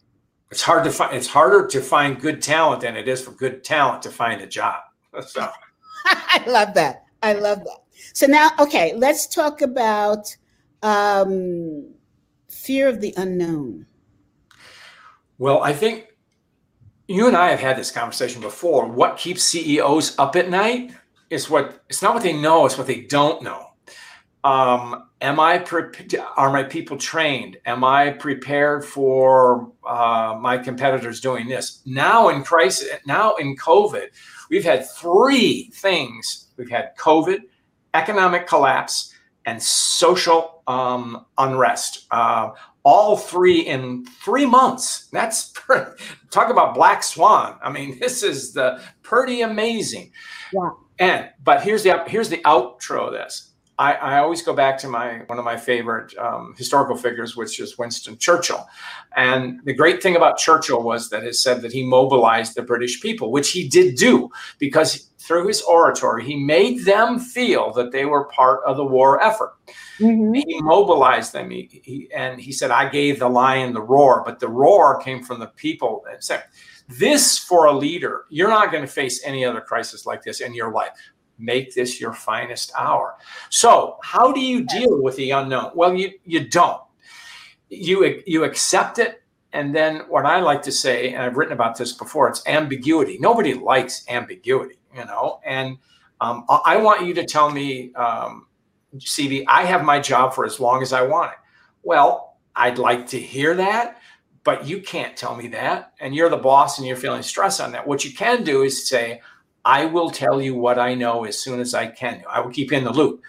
It's 0.49 0.62
hard 0.62 0.83
to 0.86 0.91
find. 0.91 1.15
It's 1.15 1.27
harder 1.27 1.67
to 1.67 1.81
find 1.81 2.19
good 2.19 2.41
talent 2.41 2.81
than 2.81 2.95
it 2.97 3.07
is 3.07 3.21
for 3.21 3.31
good 3.31 3.63
talent 3.63 4.01
to 4.03 4.10
find 4.10 4.41
a 4.41 4.47
job. 4.47 4.81
So. 5.25 5.49
I 6.05 6.43
love 6.45 6.75
that. 6.75 7.05
I 7.23 7.33
love 7.33 7.63
that. 7.63 7.79
So 8.13 8.27
now, 8.27 8.51
okay, 8.60 8.93
let's 8.93 9.25
talk 9.25 9.63
about 9.63 10.36
um, 10.83 11.88
fear 12.49 12.88
of 12.88 13.01
the 13.01 13.15
unknown. 13.17 13.88
Well, 15.39 15.63
I 15.63 15.73
think 15.73 16.07
you 17.07 17.27
and 17.27 17.37
I 17.37 17.49
have 17.49 17.59
had 17.59 17.77
this 17.77 17.91
conversation 17.91 18.41
before. 18.41 18.87
What 18.87 19.17
keeps 19.17 19.43
CEOs 19.43 20.17
up 20.19 20.35
at 20.35 20.49
night 20.49 20.91
is 21.29 21.49
what 21.49 21.83
it's 21.89 22.01
not 22.01 22.13
what 22.13 22.23
they 22.23 22.33
know, 22.33 22.65
it's 22.65 22.77
what 22.77 22.87
they 22.87 23.01
don't 23.01 23.41
know 23.41 23.67
um, 24.47 25.09
am 25.19 25.41
I 25.41 25.57
pre- 25.57 25.89
are 26.37 26.51
my 26.51 26.63
people 26.63 26.95
trained? 26.97 27.58
Am 27.65 27.83
I 27.83 28.12
prepared 28.12 28.85
for 28.85 29.71
uh, 29.85 30.37
my 30.39 30.58
competitors 30.58 31.19
doing 31.19 31.47
this? 31.47 31.81
Now 31.85 32.29
in 32.29 32.43
crisis, 32.43 32.87
now 33.05 33.35
in 33.35 33.58
COVID, 33.58 34.08
we've 34.49 34.63
had 34.63 34.89
three 34.89 35.69
things. 35.73 36.47
We've 36.55 36.69
had 36.69 36.95
COVID, 36.97 37.39
economic 37.93 38.47
collapse, 38.47 39.13
and 39.45 39.62
social 39.62 40.63
um, 40.67 41.25
unrest. 41.37 42.05
Uh, 42.12 42.51
all 42.88 43.17
three 43.17 43.60
in 43.60 44.06
three 44.23 44.46
months. 44.46 45.10
That's 45.12 45.52
talk 46.31 46.50
about 46.50 46.73
black 46.73 47.04
swan. 47.04 47.60
I 47.62 47.69
mean, 47.69 48.00
this 48.00 48.23
is 48.23 48.54
the 48.54 48.81
pretty 49.04 49.42
amazing. 49.42 50.13
Yeah. 50.54 50.69
And 50.98 51.29
but 51.44 51.63
here's 51.63 51.83
the 51.83 52.02
here's 52.08 52.29
the 52.29 52.38
outro 52.38 53.08
of 53.08 53.13
this 53.13 53.52
I, 53.77 53.94
I, 53.94 54.19
always 54.19 54.42
go 54.42 54.54
back 54.54 54.77
to 54.79 54.88
my 54.88 55.19
one 55.27 55.38
of 55.38 55.44
my 55.44 55.58
favorite 55.58 56.17
um, 56.17 56.56
historical 56.58 56.96
figures, 56.96 57.35
which 57.35 57.60
is 57.60 57.77
Winston 57.77 58.17
Churchill. 58.17 58.65
And 59.17 59.60
the 59.65 59.73
great 59.73 60.02
thing 60.02 60.15
about 60.15 60.38
Churchill 60.38 60.81
was 60.81 61.10
that 61.10 61.25
it 61.25 61.35
said 61.35 61.62
that 61.63 61.73
he 61.73 61.85
mobilized 61.85 62.56
the 62.56 62.63
British 62.63 63.02
people, 63.02 63.31
which 63.31 63.52
he 63.52 63.67
did 63.67 63.96
do 63.96 64.29
because 64.60 65.12
through 65.19 65.48
his 65.48 65.62
oratory, 65.62 66.23
he 66.23 66.38
made 66.38 66.85
them 66.85 67.19
feel 67.19 67.73
that 67.73 67.92
they 67.92 68.06
were 68.06 68.29
part 68.29 68.62
of 68.65 68.77
the 68.77 68.85
war 68.85 69.21
effort. 69.21 69.54
Mm-hmm. 70.00 70.33
He 70.33 70.62
mobilized 70.62 71.33
them, 71.33 71.50
he, 71.50 71.81
he, 71.83 72.10
and 72.13 72.39
he 72.39 72.52
said, 72.52 72.71
"I 72.71 72.89
gave 72.89 73.19
the 73.19 73.29
lion 73.29 73.73
the 73.73 73.81
roar," 73.81 74.23
but 74.25 74.39
the 74.39 74.48
roar 74.48 75.00
came 75.02 75.23
from 75.23 75.39
the 75.39 75.48
people. 75.48 76.06
This 76.87 77.37
for 77.37 77.65
a 77.65 77.73
leader, 77.73 78.25
you're 78.29 78.50
not 78.50 78.71
going 78.71 78.83
to 78.83 78.91
face 78.91 79.21
any 79.25 79.43
other 79.43 79.62
crisis 79.62 80.06
like 80.06 80.23
this 80.23 80.39
in 80.39 80.54
your 80.54 80.71
life 80.71 80.91
make 81.39 81.71
this 81.75 82.02
your 82.02 82.13
finest 82.13 82.71
hour. 82.75 83.15
So, 83.52 84.00
how 84.02 84.31
do 84.31 84.39
you 84.39 84.65
deal 84.65 85.04
with 85.04 85.15
the 85.17 85.29
unknown? 85.31 85.71
Well, 85.75 85.93
you 85.93 86.13
you 86.25 86.48
don't. 86.48 86.81
You 87.69 88.23
you 88.25 88.43
accept 88.43 88.98
it 88.98 89.21
and 89.54 89.73
then 89.73 90.02
what 90.08 90.25
I 90.25 90.39
like 90.39 90.62
to 90.63 90.71
say 90.71 91.13
and 91.13 91.23
I've 91.23 91.37
written 91.37 91.54
about 91.54 91.77
this 91.77 91.93
before, 91.93 92.27
it's 92.27 92.45
ambiguity. 92.48 93.17
Nobody 93.19 93.54
likes 93.54 94.06
ambiguity, 94.10 94.75
you 94.95 95.06
know. 95.06 95.39
And 95.45 95.77
um, 96.21 96.45
I 96.65 96.77
want 96.77 97.06
you 97.06 97.13
to 97.15 97.25
tell 97.25 97.50
me 97.50 97.93
um, 97.95 98.48
CB, 98.96 99.46
I 99.48 99.65
have 99.65 99.83
my 99.83 100.00
job 100.00 100.33
for 100.33 100.46
as 100.46 100.60
long 100.60 100.81
as 100.81 100.94
I 100.94 101.02
want 101.02 101.33
it. 101.33 101.38
Well, 101.83 102.38
I'd 102.56 102.77
like 102.77 103.08
to 103.08 103.19
hear 103.19 103.54
that, 103.56 104.02
but 104.44 104.65
you 104.65 104.81
can't 104.81 105.15
tell 105.15 105.35
me 105.35 105.48
that. 105.50 105.94
And 106.00 106.15
you're 106.15 106.29
the 106.29 106.38
boss 106.38 106.77
and 106.77 106.88
you're 106.88 106.98
feeling 106.98 107.21
stress 107.21 107.60
on 107.60 107.71
that. 107.73 107.85
What 107.85 108.04
you 108.04 108.13
can 108.13 108.44
do 108.44 108.63
is 108.63 108.88
say, 108.88 109.21
I 109.65 109.85
will 109.85 110.10
tell 110.10 110.42
you 110.42 110.56
what 110.56 110.79
I 110.79 110.94
know 110.94 111.25
as 111.25 111.38
soon 111.38 111.60
as 111.60 111.73
I 111.73 111.88
can. 111.88 112.23
I 112.29 112.40
will 112.40 112.52
keep 112.52 112.71
you 112.71 112.77
in 112.77 112.85
the 112.85 112.94
loop. 112.94 113.21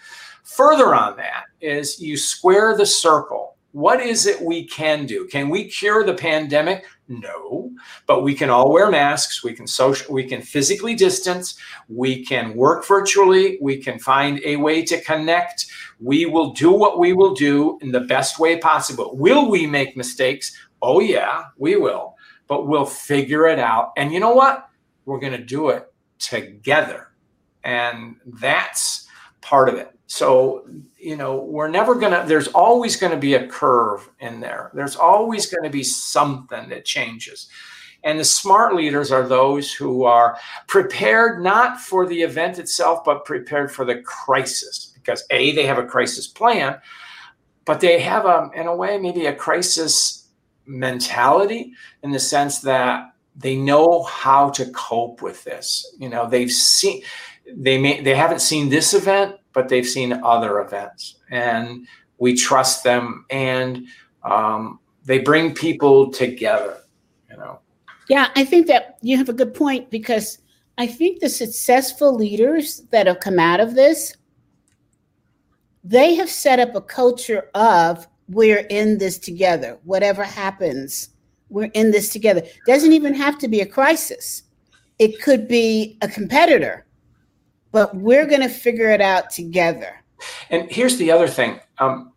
Further 0.43 0.95
on 0.95 1.17
that 1.17 1.43
is 1.61 1.99
you 1.99 2.17
square 2.17 2.75
the 2.75 2.85
circle. 2.85 3.55
What 3.73 3.99
is 3.99 4.25
it 4.25 4.41
we 4.41 4.65
can 4.65 5.05
do? 5.05 5.27
Can 5.27 5.49
we 5.49 5.65
cure 5.65 6.03
the 6.03 6.13
pandemic? 6.13 6.85
No, 7.11 7.71
but 8.05 8.21
we 8.21 8.35
can 8.35 8.51
all 8.51 8.71
wear 8.71 8.91
masks. 8.91 9.43
We 9.43 9.53
can 9.53 9.65
social, 9.65 10.13
we 10.13 10.25
can 10.25 10.43
physically 10.43 10.93
distance. 10.93 11.57
We 11.87 12.23
can 12.23 12.55
work 12.55 12.85
virtually. 12.85 13.57
We 13.61 13.77
can 13.77 13.97
find 13.97 14.39
a 14.45 14.57
way 14.57 14.85
to 14.85 15.01
connect. 15.01 15.65
We 15.99 16.27
will 16.27 16.51
do 16.51 16.71
what 16.71 16.99
we 16.99 17.13
will 17.13 17.33
do 17.33 17.79
in 17.81 17.91
the 17.91 18.01
best 18.01 18.37
way 18.37 18.57
possible. 18.57 19.17
Will 19.17 19.49
we 19.49 19.65
make 19.65 19.97
mistakes? 19.97 20.55
Oh 20.83 20.99
yeah, 20.99 21.45
we 21.57 21.77
will, 21.77 22.15
but 22.47 22.67
we'll 22.67 22.85
figure 22.85 23.47
it 23.47 23.57
out. 23.57 23.91
And 23.97 24.13
you 24.13 24.19
know 24.19 24.35
what? 24.35 24.69
We're 25.05 25.19
going 25.19 25.33
to 25.33 25.43
do 25.43 25.69
it 25.69 25.91
together. 26.19 27.07
And 27.63 28.17
that's 28.25 29.07
part 29.41 29.67
of 29.67 29.75
it. 29.75 29.98
So, 30.11 30.67
you 30.97 31.15
know, 31.15 31.43
we're 31.43 31.67
never 31.67 31.93
going 31.93 32.11
to, 32.11 32.27
there's 32.27 32.47
always 32.47 32.95
going 32.95 33.11
to 33.11 33.17
be 33.17 33.35
a 33.35 33.45
curve 33.47 34.09
in 34.19 34.39
there. 34.39 34.71
There's 34.73 34.95
always 34.95 35.45
going 35.45 35.63
to 35.63 35.69
be 35.69 35.83
something 35.83 36.67
that 36.69 36.83
changes. 36.83 37.47
And 38.03 38.19
the 38.19 38.25
smart 38.25 38.73
leaders 38.73 39.11
are 39.11 39.27
those 39.27 39.71
who 39.71 40.05
are 40.05 40.35
prepared 40.65 41.43
not 41.43 41.79
for 41.79 42.07
the 42.07 42.19
event 42.19 42.57
itself, 42.57 43.03
but 43.05 43.23
prepared 43.23 43.71
for 43.71 43.85
the 43.85 44.01
crisis. 44.01 44.93
Because 44.95 45.23
A, 45.29 45.51
they 45.51 45.67
have 45.67 45.77
a 45.77 45.85
crisis 45.85 46.27
plan, 46.27 46.79
but 47.65 47.79
they 47.79 47.99
have 47.99 48.25
a, 48.25 48.49
in 48.55 48.65
a 48.65 48.75
way, 48.75 48.97
maybe 48.97 49.27
a 49.27 49.35
crisis 49.35 50.29
mentality 50.65 51.73
in 52.01 52.09
the 52.09 52.19
sense 52.19 52.61
that 52.61 53.13
they 53.35 53.55
know 53.55 54.01
how 54.03 54.49
to 54.49 54.65
cope 54.71 55.21
with 55.21 55.43
this. 55.43 55.95
You 55.99 56.09
know, 56.09 56.27
they've 56.27 56.51
seen 56.51 57.03
they 57.55 57.77
may 57.77 58.01
they 58.01 58.15
haven't 58.15 58.41
seen 58.41 58.69
this 58.69 58.93
event, 58.93 59.35
but 59.59 59.67
they've 59.67 59.85
seen 59.85 60.13
other 60.23 60.61
events, 60.61 61.15
and 61.31 61.85
we 62.17 62.33
trust 62.33 62.81
them, 62.81 63.25
and 63.29 63.85
um, 64.23 64.79
they 65.03 65.19
bring 65.19 65.53
people 65.53 66.09
together. 66.09 66.77
You 67.29 67.35
know. 67.35 67.59
Yeah, 68.07 68.29
I 68.37 68.45
think 68.45 68.67
that 68.67 68.97
you 69.01 69.17
have 69.17 69.27
a 69.27 69.33
good 69.33 69.53
point 69.53 69.89
because 69.89 70.37
I 70.77 70.87
think 70.87 71.19
the 71.19 71.27
successful 71.27 72.15
leaders 72.15 72.83
that 72.91 73.05
have 73.05 73.19
come 73.19 73.37
out 73.37 73.59
of 73.59 73.75
this, 73.75 74.15
they 75.83 76.15
have 76.15 76.29
set 76.29 76.57
up 76.57 76.73
a 76.73 76.81
culture 76.81 77.49
of 77.53 78.07
we're 78.29 78.65
in 78.69 78.97
this 78.97 79.17
together. 79.17 79.77
Whatever 79.83 80.23
happens, 80.23 81.09
we're 81.49 81.71
in 81.73 81.91
this 81.91 82.07
together. 82.07 82.43
Doesn't 82.65 82.93
even 82.93 83.13
have 83.13 83.37
to 83.39 83.49
be 83.49 83.59
a 83.59 83.65
crisis. 83.65 84.43
It 84.99 85.21
could 85.21 85.49
be 85.49 85.97
a 86.01 86.07
competitor, 86.07 86.85
but 87.71 87.95
we're 87.95 88.25
going 88.25 88.41
to 88.41 88.49
figure 88.49 88.89
it 88.89 89.01
out 89.01 89.29
together. 89.29 90.03
And 90.49 90.69
here's 90.71 90.97
the 90.97 91.11
other 91.11 91.27
thing. 91.27 91.59
Um, 91.77 92.13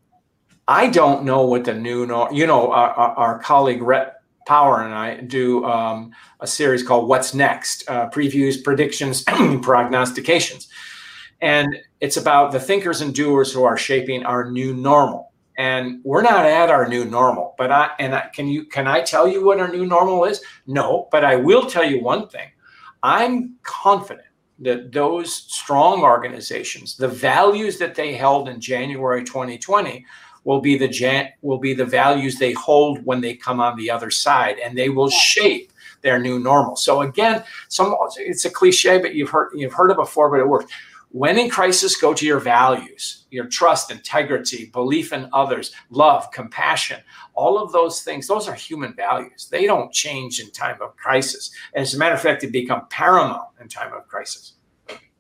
I 0.69 0.89
don't 0.89 1.25
know 1.25 1.45
what 1.45 1.65
the 1.65 1.75
new, 1.75 2.07
normal, 2.07 2.37
you 2.37 2.47
know, 2.47 2.73
our, 2.73 2.91
our 2.91 3.39
colleague 3.41 3.83
Rhett 3.83 4.17
Power 4.47 4.83
and 4.83 4.95
I 4.95 5.21
do 5.21 5.65
um, 5.65 6.13
a 6.41 6.47
series 6.47 6.83
called 6.83 7.09
What's 7.09 7.35
Next 7.35 7.89
uh, 7.89 8.09
Previews, 8.11 8.63
Predictions, 8.63 9.23
Prognostications. 9.63 10.69
And 11.41 11.77
it's 12.01 12.17
about 12.17 12.53
the 12.53 12.61
thinkers 12.61 13.01
and 13.01 13.15
doers 13.15 13.53
who 13.53 13.65
are 13.65 13.77
shaping 13.77 14.25
our 14.25 14.51
new 14.51 14.75
normal 14.75 15.33
and 15.59 16.01
we're 16.03 16.23
not 16.23 16.47
at 16.47 16.71
our 16.71 16.89
new 16.89 17.05
normal 17.05 17.55
but 17.59 17.71
i 17.71 17.91
and 17.99 18.15
I, 18.15 18.29
can 18.35 18.49
you 18.49 18.65
can 18.65 18.87
i 18.87 19.03
tell 19.03 19.29
you 19.29 19.45
what 19.45 19.61
our 19.61 19.69
new 19.69 19.85
normal 19.85 20.25
is 20.25 20.43
no 20.67 21.09
but 21.13 21.25
i 21.25 21.37
will 21.37 21.67
tell 21.67 21.85
you 21.85 22.03
one 22.03 22.29
thing 22.29 22.49
i'm 23.03 23.57
confident 23.63 24.27
that 24.63 24.93
those 24.93 25.33
strong 25.35 26.03
organizations 26.03 26.97
the 26.97 27.09
values 27.09 27.79
that 27.79 27.95
they 27.95 28.15
held 28.15 28.49
in 28.49 28.61
january 28.61 29.25
2020 29.25 30.05
will 30.45 30.61
be 30.61 30.77
the 30.77 30.89
jan- 30.89 31.31
will 31.43 31.59
be 31.59 31.75
the 31.75 31.85
values 31.85 32.37
they 32.37 32.53
hold 32.53 33.05
when 33.05 33.21
they 33.21 33.35
come 33.35 33.61
on 33.61 33.77
the 33.77 33.91
other 33.91 34.11
side 34.11 34.59
and 34.59 34.77
they 34.77 34.89
will 34.89 35.11
shape 35.11 35.73
their 36.03 36.19
new 36.19 36.39
normal. 36.39 36.77
So 36.77 37.03
again 37.03 37.43
some 37.69 37.95
it's 38.19 38.45
a 38.45 38.51
cliche 38.51 38.99
but 38.99 39.15
you've 39.15 39.31
heard 39.31 39.53
you've 39.55 39.73
heard 39.73 39.91
it 39.91 39.97
before 39.97 40.31
but 40.31 40.41
it 40.41 40.49
works. 40.49 40.73
When 41.11 41.39
in 41.39 41.51
crisis, 41.51 41.95
go 41.95 42.15
to 42.15 42.25
your 42.25 42.41
values, 42.41 43.22
your 43.33 43.47
trust, 43.47 43.91
integrity, 43.91 44.67
belief 44.67 45.13
in 45.13 45.29
others, 45.33 45.73
love, 45.91 46.31
compassion, 46.31 47.01
all 47.35 47.59
of 47.59 47.73
those 47.73 48.03
things. 48.03 48.27
Those 48.27 48.49
are 48.49 48.55
human 48.55 48.95
values. 48.95 49.49
They 49.51 49.67
don't 49.67 49.93
change 49.93 50.41
in 50.41 50.51
time 50.51 50.81
of 50.81 50.97
crisis. 50.97 51.51
As 51.75 51.95
a 51.95 51.99
matter 51.99 52.15
of 52.15 52.21
fact, 52.21 52.43
they 52.43 52.49
become 52.49 52.87
paramount 52.91 53.49
in 53.61 53.69
time 53.69 53.93
of 53.93 54.07
crisis. 54.07 54.55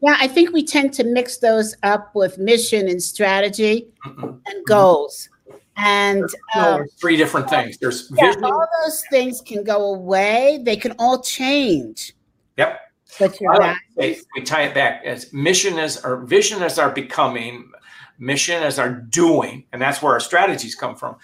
Yeah, 0.03 0.17
I 0.19 0.27
think 0.27 0.53
we 0.53 0.65
tend 0.65 0.93
to 0.95 1.05
mix 1.05 1.39
those 1.39 1.77
up 1.85 2.15
with 2.15 2.37
mission 2.37 2.89
and 2.89 3.03
strategy 3.03 3.87
mm 4.05 4.41
and 4.47 4.67
goals. 4.67 5.29
And 5.77 6.29
um, 6.55 6.85
three 7.01 7.17
different 7.17 7.49
things. 7.49 7.79
There's 7.79 8.11
yeah, 8.15 8.27
vision. 8.27 8.45
all 8.45 8.67
those 8.85 9.03
things 9.11 9.41
can 9.41 9.65
go 9.65 9.95
away. 9.95 10.61
They 10.63 10.77
can 10.77 10.95
all 10.99 11.23
change. 11.23 12.15
Yep. 12.59 12.81
But 13.19 13.41
you're 13.41 13.77
say, 13.99 14.21
we 14.35 14.43
tie 14.43 14.63
it 14.63 14.75
back 14.75 15.05
as 15.05 15.33
mission 15.33 15.79
is 15.79 15.99
our 15.99 16.17
vision 16.17 16.63
is 16.63 16.79
our 16.79 16.91
becoming, 16.91 17.71
mission 18.19 18.63
as 18.63 18.79
our 18.79 18.91
doing, 18.91 19.65
and 19.73 19.81
that's 19.81 20.03
where 20.03 20.13
our 20.13 20.21
strategies 20.21 20.75
come 20.75 20.97
from. 20.97 21.17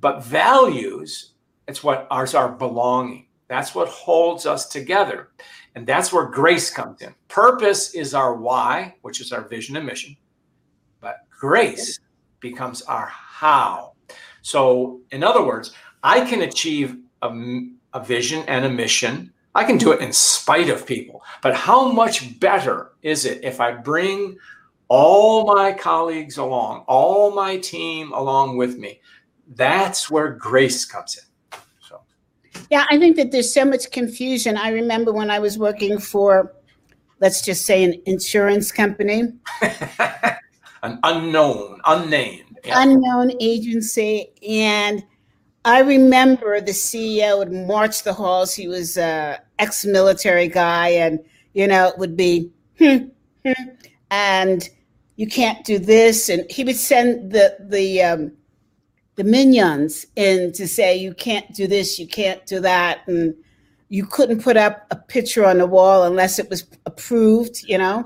But 0.00 0.24
values, 0.24 1.32
it's 1.68 1.82
what 1.82 2.06
ours 2.10 2.34
are 2.34 2.50
belonging. 2.50 3.26
That's 3.48 3.74
what 3.74 3.88
holds 3.88 4.46
us 4.46 4.68
together. 4.68 5.28
And 5.74 5.86
that's 5.86 6.12
where 6.12 6.26
grace 6.26 6.70
comes 6.70 7.02
in. 7.02 7.14
Purpose 7.28 7.94
is 7.94 8.14
our 8.14 8.34
why, 8.34 8.94
which 9.02 9.20
is 9.20 9.32
our 9.32 9.42
vision 9.42 9.76
and 9.76 9.86
mission. 9.86 10.16
But 11.00 11.18
grace 11.30 12.00
becomes 12.40 12.82
our 12.82 13.06
how. 13.06 13.92
So, 14.42 15.00
in 15.10 15.22
other 15.22 15.44
words, 15.44 15.72
I 16.02 16.24
can 16.24 16.42
achieve 16.42 16.96
a, 17.22 17.60
a 17.92 18.04
vision 18.04 18.44
and 18.46 18.64
a 18.64 18.70
mission 18.70 19.32
I 19.54 19.64
can 19.64 19.78
do 19.78 19.92
it 19.92 20.00
in 20.00 20.12
spite 20.12 20.68
of 20.68 20.86
people. 20.86 21.22
But 21.40 21.54
how 21.54 21.92
much 21.92 22.38
better 22.40 22.92
is 23.02 23.24
it 23.24 23.44
if 23.44 23.60
I 23.60 23.70
bring 23.70 24.36
all 24.88 25.54
my 25.54 25.72
colleagues 25.72 26.36
along, 26.36 26.84
all 26.86 27.32
my 27.32 27.56
team 27.58 28.12
along 28.12 28.56
with 28.56 28.78
me? 28.78 29.00
That's 29.48 30.10
where 30.10 30.30
grace 30.30 30.84
comes 30.84 31.18
in. 31.18 31.58
So, 31.80 32.00
yeah, 32.70 32.86
I 32.90 32.98
think 32.98 33.16
that 33.16 33.32
there's 33.32 33.52
so 33.52 33.64
much 33.64 33.90
confusion. 33.90 34.56
I 34.56 34.70
remember 34.70 35.12
when 35.12 35.30
I 35.30 35.38
was 35.38 35.58
working 35.58 35.98
for, 35.98 36.54
let's 37.20 37.42
just 37.42 37.66
say, 37.66 37.84
an 37.84 38.00
insurance 38.06 38.72
company, 38.72 39.32
an 40.82 40.98
unknown, 41.02 41.80
unnamed, 41.86 42.58
yeah. 42.64 42.82
unknown 42.82 43.32
agency, 43.40 44.28
and 44.48 45.04
I 45.64 45.80
remember 45.80 46.60
the 46.60 46.72
CEO 46.72 47.38
would 47.38 47.52
march 47.52 48.02
the 48.02 48.12
halls. 48.12 48.54
He 48.54 48.68
was 48.68 48.98
a 48.98 49.40
ex-military 49.58 50.48
guy, 50.48 50.88
and 50.88 51.20
you 51.54 51.66
know 51.66 51.88
it 51.88 51.98
would 51.98 52.16
be, 52.16 52.50
hmm, 52.78 52.96
hmm, 53.44 53.52
and 54.14 54.70
you 55.16 55.26
can't 55.26 55.64
do 55.64 55.78
this, 55.78 56.28
and 56.28 56.48
he 56.48 56.62
would 56.64 56.76
send 56.76 57.32
the 57.32 57.56
the 57.68 58.02
um, 58.02 58.32
the 59.16 59.24
minions 59.24 60.06
in 60.14 60.52
to 60.52 60.68
say 60.68 60.96
you 60.96 61.14
can't 61.14 61.52
do 61.54 61.66
this, 61.66 61.98
you 61.98 62.06
can't 62.06 62.44
do 62.46 62.60
that, 62.60 63.00
and 63.08 63.34
you 63.88 64.06
couldn't 64.06 64.42
put 64.42 64.56
up 64.56 64.86
a 64.92 64.96
picture 64.96 65.44
on 65.44 65.58
the 65.58 65.66
wall 65.66 66.04
unless 66.04 66.38
it 66.38 66.48
was 66.48 66.64
approved, 66.86 67.64
you 67.68 67.78
know. 67.78 68.04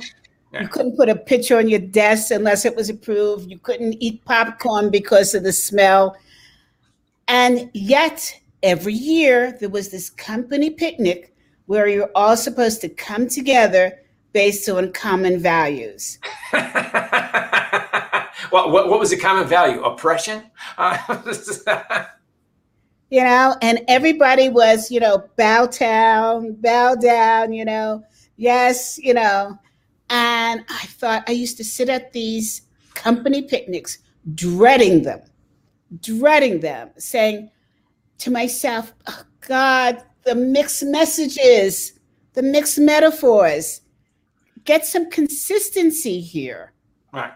Yeah. 0.53 0.63
You 0.63 0.69
couldn't 0.69 0.97
put 0.97 1.11
a 1.11 1.17
picture 1.17 1.59
on 1.59 1.69
your 1.69 1.81
desk 1.81 2.31
unless 2.31 2.65
it 2.65 2.75
was 2.75 2.89
approved. 2.89 3.51
You 3.51 3.59
couldn't 3.59 4.03
eat 4.03 4.25
popcorn 4.25 4.91
because 4.91 5.35
of 5.35 5.43
the 5.43 5.53
smell. 5.53 6.17
And 7.29 7.71
yet, 7.75 8.19
every 8.63 8.95
year, 8.95 9.57
there 9.61 9.69
was 9.69 9.91
this 9.91 10.09
company 10.09 10.71
picnic 10.71 11.35
where 11.67 11.87
you're 11.87 12.11
all 12.15 12.37
supposed 12.37 12.81
to 12.81 12.89
come 12.89 13.29
together 13.29 13.99
based 14.33 14.69
on 14.69 14.93
common 14.93 15.39
values. 15.39 16.19
what, 18.51 18.71
what, 18.71 18.89
what 18.89 18.99
was 18.99 19.11
the 19.11 19.17
common 19.17 19.47
value? 19.47 19.83
Oppression? 19.83 20.45
you 23.11 23.25
know, 23.25 23.57
and 23.63 23.81
everybody 23.89 24.49
was, 24.49 24.91
you 24.91 25.01
know, 25.01 25.25
bow 25.37 25.67
down, 25.67 26.55
bow 26.55 26.95
down, 26.95 27.53
you 27.53 27.65
know, 27.65 28.05
yes, 28.37 28.99
you 28.99 29.15
know. 29.15 29.59
And 30.11 30.65
I 30.69 30.87
thought 30.87 31.25
I 31.29 31.33
used 31.33 31.57
to 31.59 31.65
sit 31.65 31.89
at 31.89 32.13
these 32.13 32.63
company 32.95 33.43
picnics, 33.43 33.99
dreading 34.35 35.03
them, 35.03 35.21
dreading 36.01 36.61
them, 36.61 36.91
saying 36.99 37.51
to 38.19 38.31
myself, 38.31 38.93
oh, 39.07 39.23
God, 39.41 40.03
the 40.25 40.35
mixed 40.35 40.83
messages, 40.85 41.99
the 42.35 42.43
mixed 42.43 42.79
metaphors, 42.79 43.81
get 44.65 44.87
some 44.87 45.11
consistency 45.11 46.21
here. 46.21 46.73
Right. 47.13 47.33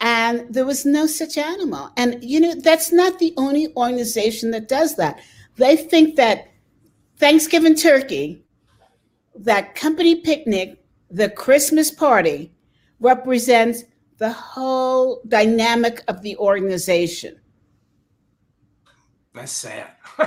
And 0.00 0.52
there 0.52 0.66
was 0.66 0.84
no 0.84 1.06
such 1.06 1.38
animal. 1.38 1.90
And, 1.96 2.22
you 2.22 2.40
know, 2.40 2.54
that's 2.54 2.90
not 2.90 3.18
the 3.18 3.32
only 3.36 3.72
organization 3.76 4.50
that 4.50 4.68
does 4.68 4.96
that. 4.96 5.20
They 5.56 5.76
think 5.76 6.16
that 6.16 6.48
Thanksgiving 7.18 7.76
turkey, 7.76 8.44
that 9.36 9.74
company 9.74 10.16
picnic, 10.16 10.82
the 11.10 11.28
Christmas 11.28 11.90
party 11.90 12.52
represents 12.98 13.84
the 14.18 14.32
whole 14.32 15.22
dynamic 15.28 16.02
of 16.08 16.22
the 16.22 16.36
organization. 16.38 17.38
That's 19.34 19.52
sad. 19.52 19.88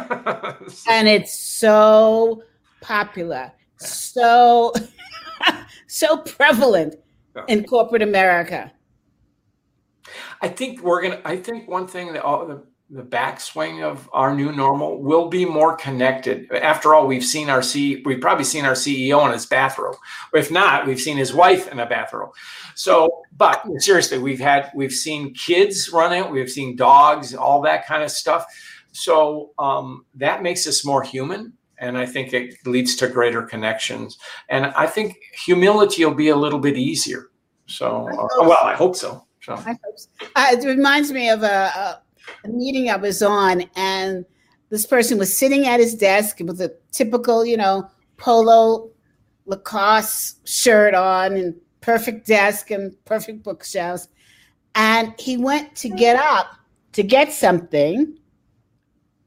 and 0.90 1.08
it's 1.08 1.38
so 1.38 2.44
popular, 2.82 3.52
yeah. 3.52 3.88
so 3.88 4.74
so 5.96 6.18
prevalent 6.18 6.96
yeah. 7.36 7.44
in 7.48 7.64
corporate 7.64 8.02
America. 8.02 8.72
I 10.42 10.50
think 10.50 10.82
we're 10.82 11.02
gonna. 11.02 11.22
I 11.24 11.38
think 11.38 11.70
one 11.70 11.88
thing 11.88 12.14
that 12.14 12.22
all 12.22 12.46
the 12.46 12.64
the 12.90 13.02
backswing 13.02 13.82
of 13.82 14.08
our 14.14 14.36
new 14.36 14.52
normal 14.52 15.02
will 15.02 15.28
be 15.28 15.44
more 15.44 15.76
connected. 15.76 16.52
After 16.52 16.94
all, 16.94 17.08
we've 17.08 17.26
seen 17.26 17.50
our 17.50 17.64
C, 17.64 18.04
we've 18.06 18.22
probably 18.22 18.44
seen 18.44 18.64
our 18.64 18.74
CEO 18.74 19.26
in 19.26 19.32
his 19.32 19.48
bathrobe. 19.48 19.96
If 20.36 20.52
not, 20.52 20.86
we've 20.86 21.00
seen 21.00 21.18
his 21.18 21.34
wife 21.34 21.68
in 21.72 21.80
a 21.80 21.88
bathrobe. 21.88 22.32
So, 22.76 23.24
but 23.36 23.64
seriously, 23.78 24.20
we've 24.20 24.40
had 24.40 24.72
we've 24.76 24.94
seen 24.94 25.34
kids 25.34 25.90
run 25.92 26.14
it, 26.14 26.30
we've 26.30 26.52
seen 26.52 26.76
dogs, 26.76 27.34
all 27.34 27.62
that 27.62 27.88
kind 27.88 28.04
of 28.04 28.12
stuff. 28.12 28.46
So 28.92 29.52
um, 29.58 30.06
that 30.16 30.44
makes 30.44 30.68
us 30.68 30.86
more 30.86 31.04
human, 31.04 31.54
and 31.80 31.98
I 31.98 32.06
think 32.06 32.34
it 32.34 32.56
leads 32.66 32.96
to 32.98 33.08
greater 33.08 33.42
connections. 33.42 34.18
And 34.50 34.68
I 34.68 34.88
think 34.88 35.18
humility 35.46 36.06
will 36.06 36.14
be 36.14 36.30
a 36.30 36.36
little 36.36 36.60
bit 36.60 36.78
easier. 36.78 37.30
So, 37.68 38.08
uh, 38.10 38.48
well, 38.48 38.64
I 38.64 38.76
hope 38.76 38.96
so. 38.96 39.26
So 39.42 39.54
I 39.54 39.78
hope 39.84 39.98
so. 39.98 40.10
Uh, 40.36 40.48
it 40.52 40.66
reminds 40.66 41.12
me 41.12 41.30
of 41.30 41.44
a, 41.44 41.46
a, 41.46 42.02
a 42.46 42.48
meeting 42.48 42.90
I 42.90 42.96
was 42.96 43.22
on, 43.22 43.64
and 43.76 44.26
this 44.70 44.86
person 44.86 45.18
was 45.18 45.36
sitting 45.36 45.68
at 45.68 45.80
his 45.80 45.96
desk 45.96 46.40
with 46.40 46.62
a 46.62 46.76
typical, 46.92 47.46
you 47.46 47.58
know, 47.58 47.90
polo 48.18 48.90
Lacoste 49.46 50.48
shirt 50.48 50.96
on 50.96 51.34
and 51.34 51.56
perfect 51.82 52.26
desk 52.26 52.72
and 52.72 52.94
perfect 53.06 53.44
bookshelves. 53.44 54.08
And 54.74 55.14
he 55.20 55.38
went 55.38 55.76
to 55.78 55.90
get 55.90 56.18
up 56.18 56.48
to 56.94 57.04
get 57.04 57.32
something 57.32 58.18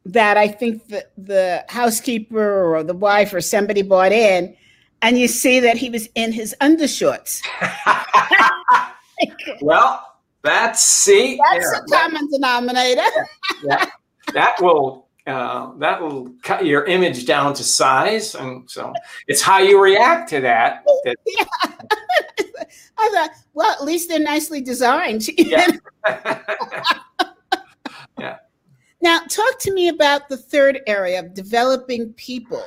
that 0.09 0.37
I 0.37 0.49
think 0.49 0.89
the, 0.89 1.07
the 1.17 1.65
housekeeper 1.69 2.75
or 2.75 2.83
the 2.83 2.95
wife 2.95 3.35
or 3.35 3.41
somebody 3.41 3.83
bought 3.83 4.13
in, 4.13 4.57
and 5.03 5.19
you 5.19 5.29
see 5.29 5.61
that 5.61 5.77
he 5.77 5.91
was 5.91 6.09
in 6.15 6.33
his 6.33 6.57
undershorts. 6.61 7.43
well, 9.61 10.17
that's 10.43 10.85
see. 10.85 11.39
That's 11.53 11.79
a 11.79 11.83
common 11.91 12.29
denominator. 12.31 13.03
yeah, 13.63 13.87
that 14.33 14.57
will 14.61 15.09
uh, 15.27 15.73
that 15.77 16.01
will 16.01 16.33
cut 16.43 16.65
your 16.65 16.87
image 16.87 17.27
down 17.27 17.53
to 17.55 17.63
size, 17.63 18.35
and 18.35 18.69
so 18.71 18.93
it's 19.27 19.43
how 19.43 19.59
you 19.59 19.81
react 19.81 20.31
to 20.31 20.41
that. 20.41 20.85
that 21.05 21.17
yeah. 21.27 21.45
I 23.01 23.11
thought, 23.13 23.31
well, 23.53 23.73
at 23.73 23.85
least 23.85 24.09
they're 24.09 24.19
nicely 24.19 24.61
designed. 24.61 25.29
yeah. 25.39 25.71
yeah. 26.07 26.41
Now, 29.01 29.21
talk 29.21 29.59
to 29.61 29.73
me 29.73 29.89
about 29.89 30.29
the 30.29 30.37
third 30.37 30.81
area 30.87 31.21
of 31.21 31.35
developing 31.35 32.13
people. 32.15 32.65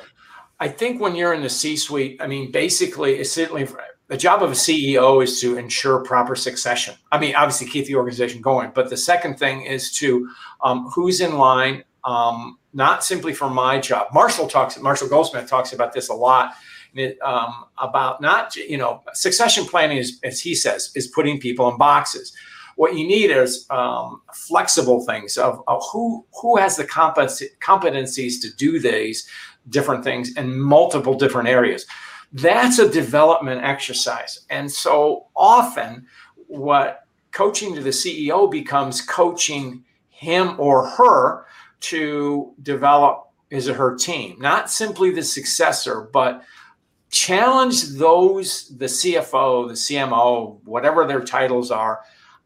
I 0.60 0.68
think 0.68 1.02
when 1.02 1.16
you're 1.16 1.34
in 1.34 1.42
the 1.42 1.50
C-suite, 1.50 2.22
I 2.22 2.28
mean, 2.28 2.52
basically, 2.52 3.16
it's 3.16 3.32
certainly 3.32 3.68
the 4.08 4.18
job 4.18 4.44
of 4.44 4.52
a 4.52 4.56
CEO 4.56 5.24
is 5.24 5.42
to 5.42 5.58
ensure 5.58 6.04
proper 6.04 6.36
succession. 6.36 6.96
I 7.12 7.20
mean, 7.20 7.36
obviously 7.36 7.68
keep 7.68 7.86
the 7.86 7.96
organization 7.96 8.42
going, 8.42 8.72
but 8.76 8.90
the 8.90 8.98
second 8.98 9.40
thing 9.40 9.64
is 9.64 9.92
to 9.94 10.30
um, 10.64 10.90
who's 10.94 11.20
in 11.20 11.38
line, 11.38 11.84
um, 12.04 12.58
not 12.74 13.04
simply 13.04 13.34
for 13.34 13.50
my 13.50 13.80
job. 13.80 14.08
Marshall 14.14 14.48
talks, 14.48 14.80
Marshall 14.80 15.10
Goldsmith 15.10 15.50
talks 15.50 15.74
about 15.74 15.94
this 15.94 16.10
a 16.10 16.14
lot. 16.14 16.54
Um, 17.24 17.64
about 17.78 18.20
not, 18.20 18.54
you 18.58 18.78
know, 18.78 19.02
succession 19.14 19.64
planning 19.64 19.98
is, 19.98 20.20
as 20.26 20.42
he 20.42 20.54
says, 20.54 20.92
is 20.94 21.08
putting 21.08 21.40
people 21.40 21.70
in 21.72 21.78
boxes. 21.78 22.34
What 22.76 22.98
you 22.98 23.08
need 23.08 23.32
is 23.32 23.66
um, 23.70 24.22
flexible 24.34 25.06
things 25.06 25.38
of, 25.38 25.64
of, 25.68 25.84
who 25.92 26.26
who 26.42 26.58
has 26.58 26.78
the 26.78 26.86
competencies 26.86 28.42
to 28.42 28.56
do 28.56 28.80
these 28.80 29.28
different 29.70 30.04
things 30.04 30.36
in 30.36 30.60
multiple 30.60 31.14
different 31.14 31.48
areas 31.48 31.86
that's 32.34 32.80
a 32.80 32.90
development 32.90 33.64
exercise. 33.64 34.40
And 34.50 34.72
so 34.72 35.28
often, 35.36 36.08
what 36.48 37.06
coaching 37.32 37.76
to 37.76 37.82
the 37.82 37.90
CEO 37.90 38.50
becomes 38.50 39.02
coaching 39.02 39.84
him 40.10 40.56
or 40.58 40.88
her 40.88 41.46
to 41.82 42.54
develop 42.62 43.30
his 43.50 43.68
or 43.68 43.74
her 43.74 43.96
team, 43.96 44.38
not 44.40 44.70
simply 44.70 45.12
the 45.12 45.24
successor, 45.24 46.10
but 46.14 46.44
challenge 47.10 47.90
those 47.90 48.70
the 48.78 48.86
CFO, 48.86 49.68
the 49.68 49.74
CMO, 49.74 50.60
whatever 50.64 51.06
their 51.06 51.22
titles 51.22 51.70
are. 51.70 52.02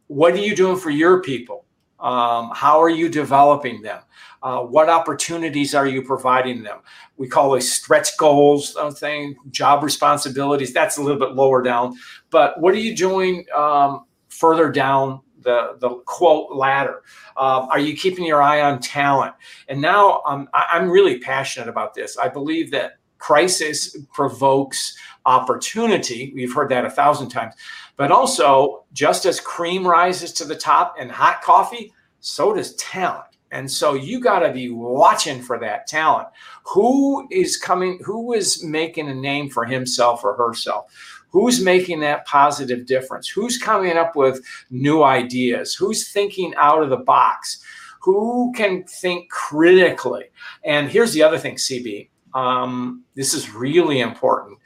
What 0.07 0.33
are 0.33 0.37
you 0.37 0.55
doing 0.55 0.77
for 0.77 0.89
your 0.89 1.21
people? 1.21 1.65
Um, 1.99 2.51
how 2.53 2.81
are 2.81 2.89
you 2.89 3.09
developing 3.09 3.81
them? 3.81 4.01
Uh, 4.43 4.61
what 4.61 4.89
opportunities 4.89 5.73
are 5.73 5.87
you 5.87 6.03
providing 6.03 6.61
them? 6.61 6.79
We 7.17 7.27
call 7.27 7.51
those 7.51 7.71
stretch 7.71 8.15
goals, 8.17 8.77
thing, 8.99 9.35
job 9.49 9.83
responsibilities. 9.83 10.71
That's 10.73 10.97
a 10.97 11.01
little 11.01 11.19
bit 11.19 11.31
lower 11.31 11.63
down. 11.63 11.95
But 12.29 12.59
what 12.59 12.75
are 12.75 12.79
you 12.79 12.95
doing 12.95 13.45
um, 13.55 14.05
further 14.29 14.71
down 14.71 15.21
the, 15.41 15.77
the 15.79 15.89
quote 16.05 16.51
ladder? 16.51 17.01
Um, 17.37 17.67
are 17.71 17.79
you 17.79 17.95
keeping 17.97 18.25
your 18.25 18.41
eye 18.41 18.61
on 18.61 18.79
talent? 18.79 19.33
And 19.67 19.81
now 19.81 20.21
um, 20.27 20.47
I, 20.53 20.65
I'm 20.73 20.91
really 20.91 21.19
passionate 21.19 21.69
about 21.69 21.95
this. 21.95 22.17
I 22.17 22.27
believe 22.27 22.69
that 22.71 22.99
crisis 23.17 23.97
provokes 24.13 24.95
opportunity. 25.25 26.31
We've 26.35 26.53
heard 26.53 26.69
that 26.69 26.85
a 26.85 26.89
thousand 26.89 27.29
times. 27.29 27.55
But 27.97 28.11
also, 28.11 28.85
just 28.93 29.25
as 29.25 29.39
cream 29.39 29.87
rises 29.87 30.33
to 30.33 30.45
the 30.45 30.55
top 30.55 30.99
in 30.99 31.09
hot 31.09 31.41
coffee, 31.41 31.93
so 32.19 32.53
does 32.53 32.75
talent. 32.75 33.25
And 33.51 33.71
so 33.71 33.93
you 33.93 34.19
got 34.19 34.39
to 34.39 34.51
be 34.51 34.69
watching 34.69 35.41
for 35.41 35.57
that 35.59 35.87
talent. 35.87 36.27
Who 36.65 37.27
is 37.31 37.57
coming, 37.57 37.99
who 38.03 38.33
is 38.33 38.63
making 38.63 39.07
a 39.07 39.15
name 39.15 39.49
for 39.49 39.63
himself 39.63 40.25
or 40.25 40.35
herself? 40.35 40.91
Who's 41.29 41.61
making 41.61 41.99
that 42.01 42.25
positive 42.25 42.85
difference? 42.85 43.29
Who's 43.29 43.57
coming 43.57 43.97
up 43.97 44.15
with 44.15 44.41
new 44.69 45.03
ideas? 45.03 45.73
Who's 45.73 46.11
thinking 46.11 46.53
out 46.57 46.81
of 46.81 46.89
the 46.89 46.97
box? 46.97 47.63
Who 48.01 48.53
can 48.55 48.83
think 48.85 49.29
critically? 49.29 50.25
And 50.63 50.89
here's 50.89 51.13
the 51.13 51.23
other 51.23 51.37
thing, 51.37 51.55
CB. 51.55 52.09
Um, 52.33 53.03
this 53.15 53.33
is 53.33 53.53
really 53.53 53.99
important. 53.99 54.59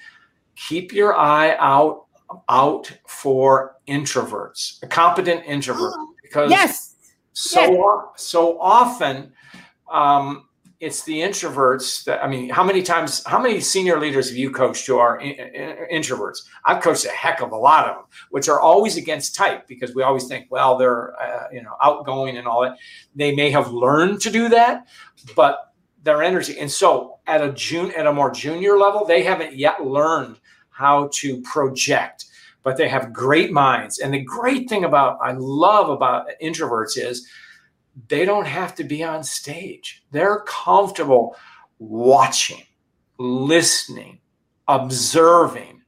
Keep 0.56 0.94
your 0.94 1.16
eye 1.16 1.56
out 1.58 2.06
out 2.50 2.92
for 3.08 3.76
introverts, 3.88 4.82
a 4.84 4.88
competent 4.88 5.44
introvert, 5.46 5.94
because 6.22 6.50
yes 6.50 6.96
so 7.34 7.62
yeah. 7.62 8.12
so 8.16 8.60
often 8.60 9.32
um, 9.92 10.50
it's 10.80 11.04
the 11.04 11.20
introverts 11.20 12.06
that 12.06 12.24
I 12.24 12.28
mean, 12.28 12.50
how 12.50 12.64
many 12.64 12.82
times, 12.82 13.24
how 13.26 13.42
many 13.42 13.60
senior 13.60 14.00
leaders 14.00 14.30
have 14.30 14.38
you 14.38 14.50
coached 14.50 14.88
who 14.88 14.98
are 14.98 15.20
in, 15.20 15.32
in, 15.32 16.02
introverts? 16.02 16.40
I've 16.66 16.82
coached 16.82 17.06
a 17.06 17.10
heck 17.10 17.42
of 17.42 17.52
a 17.52 17.56
lot 17.56 17.88
of 17.88 17.96
them, 17.96 18.06
which 18.30 18.48
are 18.48 18.62
always 18.62 18.96
against 18.96 19.36
type 19.36 19.68
because 19.68 19.94
we 19.94 20.04
always 20.04 20.28
think, 20.28 20.48
well, 20.50 20.78
they're 20.78 21.20
uh, 21.22 21.48
you 21.52 21.62
know 21.62 21.76
outgoing 21.84 22.38
and 22.38 22.48
all 22.48 22.62
that. 22.62 22.78
They 23.14 23.36
may 23.36 23.52
have 23.52 23.72
learned 23.72 24.22
to 24.22 24.30
do 24.30 24.48
that, 24.50 24.88
but 25.36 25.74
their 26.04 26.24
energy. 26.24 26.58
And 26.60 26.72
so 26.72 27.20
at 27.28 27.44
a 27.44 27.52
June 27.52 27.92
at 27.92 28.08
a 28.08 28.14
more 28.14 28.32
junior 28.32 28.78
level, 28.78 29.06
they 29.06 29.22
haven't 29.22 29.56
yet 29.56 29.86
learned 29.86 30.40
how 30.80 31.10
to 31.14 31.42
project 31.42 32.26
but 32.64 32.78
they 32.78 32.90
have 32.90 33.14
great 33.14 33.52
minds. 33.52 34.00
And 34.00 34.14
the 34.14 34.22
great 34.22 34.70
thing 34.70 34.84
about 34.84 35.18
I 35.22 35.32
love 35.32 35.90
about 35.90 36.28
introverts 36.42 36.98
is 36.98 37.28
they 38.08 38.26
don't 38.26 38.46
have 38.46 38.76
to 38.76 38.84
be 38.84 39.04
on 39.04 39.24
stage. 39.24 40.04
They're 40.12 40.42
comfortable 40.42 41.36
watching, 41.80 42.64
listening, 43.18 44.20
observing. 44.68 45.82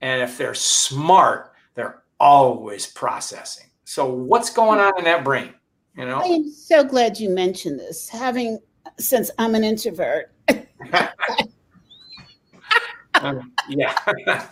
And 0.00 0.22
if 0.22 0.38
they're 0.38 0.54
smart, 0.54 1.52
they're 1.74 2.02
always 2.20 2.86
processing. 2.86 3.66
So 3.84 4.06
what's 4.06 4.50
going 4.50 4.80
on 4.80 4.92
in 4.98 5.04
that 5.04 5.24
brain? 5.24 5.54
You 5.96 6.06
know? 6.06 6.20
I 6.20 6.26
am 6.26 6.50
so 6.50 6.84
glad 6.84 7.18
you 7.18 7.30
mentioned 7.30 7.78
this. 7.78 8.08
Having 8.08 8.58
since 8.98 9.30
I'm 9.38 9.54
an 9.54 9.64
introvert. 9.64 10.32
um, 13.22 13.52
yeah. 13.68 13.94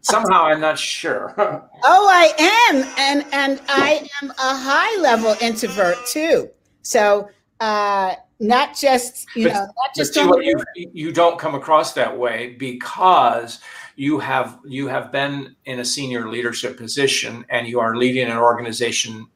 Somehow 0.00 0.44
I'm 0.44 0.60
not 0.60 0.78
sure. 0.78 1.34
oh, 1.38 2.08
I 2.10 2.32
am. 2.70 2.84
And 2.98 3.24
and 3.32 3.60
I 3.68 4.06
am 4.22 4.30
a 4.30 4.34
high 4.38 5.00
level 5.00 5.34
introvert 5.40 5.96
too. 6.06 6.50
So 6.82 7.30
uh 7.60 8.14
not 8.40 8.76
just 8.76 9.26
you 9.34 9.44
but, 9.44 9.54
know 9.54 9.60
not 9.60 9.94
just 9.96 10.14
you, 10.16 10.60
you 10.74 11.12
don't 11.12 11.38
come 11.38 11.54
across 11.54 11.94
that 11.94 12.18
way 12.18 12.56
because 12.58 13.60
you 13.96 14.18
have 14.18 14.58
you 14.66 14.88
have 14.88 15.12
been 15.12 15.54
in 15.64 15.80
a 15.80 15.84
senior 15.84 16.28
leadership 16.28 16.76
position 16.76 17.44
and 17.48 17.66
you 17.66 17.80
are 17.80 17.96
leading 17.96 18.28
an 18.28 18.36
organization 18.36 19.26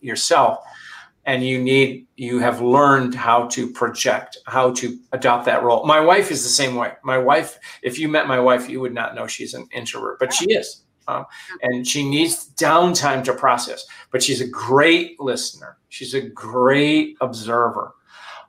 yourself 0.00 0.58
and 1.26 1.44
you 1.44 1.62
need 1.62 2.06
you 2.16 2.38
have 2.38 2.60
learned 2.60 3.14
how 3.14 3.46
to 3.48 3.70
project 3.70 4.38
how 4.46 4.72
to 4.72 4.98
adopt 5.12 5.46
that 5.46 5.62
role. 5.62 5.84
My 5.86 6.00
wife 6.00 6.30
is 6.30 6.42
the 6.42 6.48
same 6.48 6.74
way. 6.74 6.92
My 7.02 7.18
wife 7.18 7.58
if 7.82 7.98
you 7.98 8.08
met 8.08 8.26
my 8.26 8.40
wife 8.40 8.68
you 8.68 8.80
would 8.80 8.94
not 8.94 9.14
know 9.14 9.26
she's 9.26 9.54
an 9.54 9.68
introvert 9.72 10.18
but 10.18 10.32
she 10.32 10.52
is 10.52 10.82
um, 11.08 11.26
and 11.62 11.86
she 11.86 12.08
needs 12.08 12.50
downtime 12.54 13.24
to 13.24 13.34
process 13.34 13.84
but 14.10 14.22
she's 14.22 14.40
a 14.40 14.48
great 14.48 15.18
listener. 15.20 15.78
She's 15.88 16.14
a 16.14 16.20
great 16.20 17.16
observer 17.20 17.94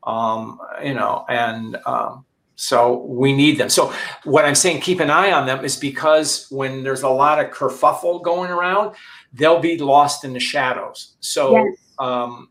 um, 0.03 0.59
you 0.83 0.93
know 0.93 1.25
and 1.29 1.77
um, 1.85 2.25
so 2.57 3.03
we 3.03 3.33
need 3.33 3.57
them. 3.57 3.69
So 3.69 3.93
what 4.23 4.45
i'm 4.45 4.55
saying 4.55 4.81
keep 4.81 4.99
an 4.99 5.09
eye 5.09 5.31
on 5.31 5.45
them 5.45 5.63
is 5.63 5.75
because 5.75 6.47
when 6.49 6.83
there's 6.83 7.03
a 7.03 7.09
lot 7.09 7.43
of 7.43 7.51
kerfuffle 7.51 8.23
going 8.23 8.51
around 8.51 8.95
they'll 9.35 9.59
be 9.59 9.77
lost 9.77 10.23
in 10.23 10.33
the 10.33 10.39
shadows. 10.39 11.15
So 11.19 11.57
yes. 11.57 11.77
um, 11.99 12.49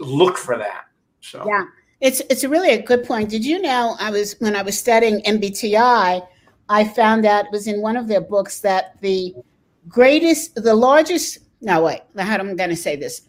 look 0.00 0.36
for 0.36 0.58
that. 0.58 0.86
So 1.20 1.44
yeah, 1.46 1.64
it's 2.00 2.20
it's 2.30 2.44
really 2.44 2.70
a 2.70 2.82
good 2.82 3.04
point. 3.04 3.28
Did 3.28 3.44
you 3.44 3.60
know 3.60 3.96
I 4.00 4.10
was 4.10 4.36
when 4.40 4.56
I 4.56 4.62
was 4.62 4.78
studying 4.78 5.20
MBTI, 5.22 6.26
I 6.68 6.84
found 6.88 7.26
out 7.26 7.46
it 7.46 7.52
was 7.52 7.66
in 7.66 7.80
one 7.80 7.96
of 7.96 8.08
their 8.08 8.20
books 8.20 8.60
that 8.60 9.00
the 9.00 9.34
greatest, 9.88 10.54
the 10.54 10.74
largest. 10.74 11.38
No, 11.60 11.84
wait, 11.84 12.00
how 12.16 12.38
am 12.38 12.50
I 12.50 12.54
going 12.54 12.70
to 12.70 12.76
say 12.76 12.96
this? 12.96 13.22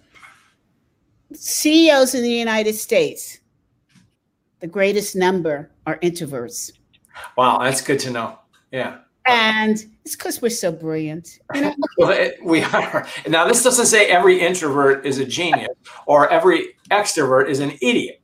CEOs 1.34 2.16
in 2.16 2.24
the 2.24 2.30
United 2.30 2.76
States, 2.76 3.40
the 4.60 4.68
greatest 4.68 5.16
number 5.16 5.70
are 5.86 5.98
introverts. 6.00 6.72
Wow, 7.38 7.60
that's 7.60 7.82
good 7.82 8.00
to 8.00 8.12
know. 8.12 8.40
Yeah 8.72 9.00
and 9.28 9.86
it's 10.04 10.16
because 10.16 10.42
we're 10.42 10.50
so 10.50 10.72
brilliant. 10.72 11.40
You 11.54 11.62
know? 11.62 11.76
well, 11.98 12.32
we 12.44 12.64
are. 12.64 13.08
Now, 13.28 13.48
this 13.48 13.64
doesn't 13.64 13.86
say 13.86 14.08
every 14.08 14.40
introvert 14.40 15.06
is 15.06 15.20
a 15.20 15.26
genius 15.26 15.70
or 16.08 16.30
every 16.30 16.76
extrovert 16.90 17.48
is 17.48 17.60
an 17.60 17.72
idiot. 17.82 18.22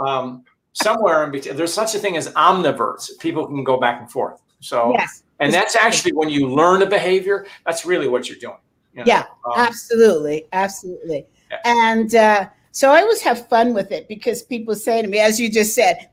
um, 0.00 0.44
somewhere 0.72 1.24
in 1.24 1.30
between, 1.30 1.56
there's 1.56 1.72
such 1.72 1.94
a 1.94 1.98
thing 1.98 2.16
as 2.16 2.28
omniverts. 2.30 3.18
People 3.20 3.46
can 3.46 3.64
go 3.64 3.78
back 3.78 4.00
and 4.00 4.10
forth. 4.10 4.40
So, 4.60 4.92
yes. 4.92 5.22
and 5.38 5.52
that's 5.52 5.76
actually 5.76 6.12
when 6.12 6.28
you 6.28 6.48
learn 6.48 6.82
a 6.82 6.86
behavior, 6.86 7.46
that's 7.64 7.86
really 7.86 8.08
what 8.08 8.28
you're 8.28 8.38
doing. 8.38 8.58
You 8.92 9.00
know? 9.00 9.04
Yeah, 9.06 9.24
um, 9.46 9.52
absolutely. 9.56 10.46
Absolutely. 10.52 11.26
Yeah. 11.50 11.58
And 11.64 12.14
uh, 12.14 12.48
so 12.72 12.90
I 12.90 13.00
always 13.00 13.22
have 13.22 13.48
fun 13.48 13.74
with 13.74 13.92
it 13.92 14.08
because 14.08 14.42
people 14.42 14.74
say 14.74 15.02
to 15.02 15.08
me, 15.08 15.18
as 15.18 15.40
you 15.40 15.50
just 15.50 15.74
said, 15.74 16.10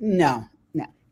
no, 0.00 0.44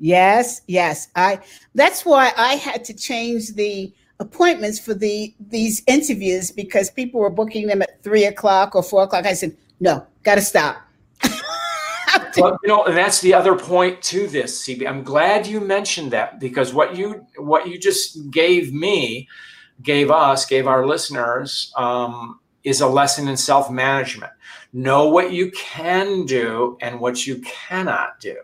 Yes, 0.03 0.63
yes. 0.67 1.07
I 1.15 1.39
that's 1.77 2.05
why 2.05 2.33
I 2.37 2.57
had 2.57 2.85
to 2.87 2.93
change 2.93 3.55
the 3.55 3.93
appointments 4.19 4.81
for 4.81 4.95
the 4.95 5.33
these 5.39 5.81
interviews 5.87 6.51
because 6.51 6.91
people 6.91 7.21
were 7.21 7.31
booking 7.31 7.69
them 7.69 7.83
at 7.83 8.03
three 8.03 8.25
o'clock 8.25 8.75
or 8.75 8.83
four 8.83 9.05
o'clock. 9.05 9.27
I 9.27 9.35
said, 9.35 9.57
no, 9.79 10.05
gotta 10.25 10.41
stop. 10.41 10.79
well, 12.37 12.59
you 12.65 12.69
know, 12.69 12.85
and 12.85 12.97
that's 12.97 13.21
the 13.21 13.33
other 13.33 13.57
point 13.57 14.03
to 14.03 14.27
this, 14.27 14.67
CB. 14.67 14.89
I'm 14.89 15.05
glad 15.05 15.47
you 15.47 15.61
mentioned 15.61 16.11
that 16.11 16.41
because 16.41 16.75
what 16.75 16.97
you 16.97 17.25
what 17.37 17.69
you 17.69 17.79
just 17.79 18.29
gave 18.33 18.75
me, 18.75 19.29
gave 19.83 20.11
us, 20.11 20.45
gave 20.45 20.67
our 20.67 20.85
listeners, 20.85 21.73
um, 21.77 22.41
is 22.65 22.81
a 22.81 22.89
lesson 22.89 23.29
in 23.29 23.37
self 23.37 23.71
management. 23.71 24.33
Know 24.73 25.11
what 25.11 25.31
you 25.31 25.53
can 25.53 26.27
do 26.27 26.77
and 26.81 26.99
what 26.99 27.25
you 27.25 27.41
cannot 27.43 28.19
do. 28.19 28.35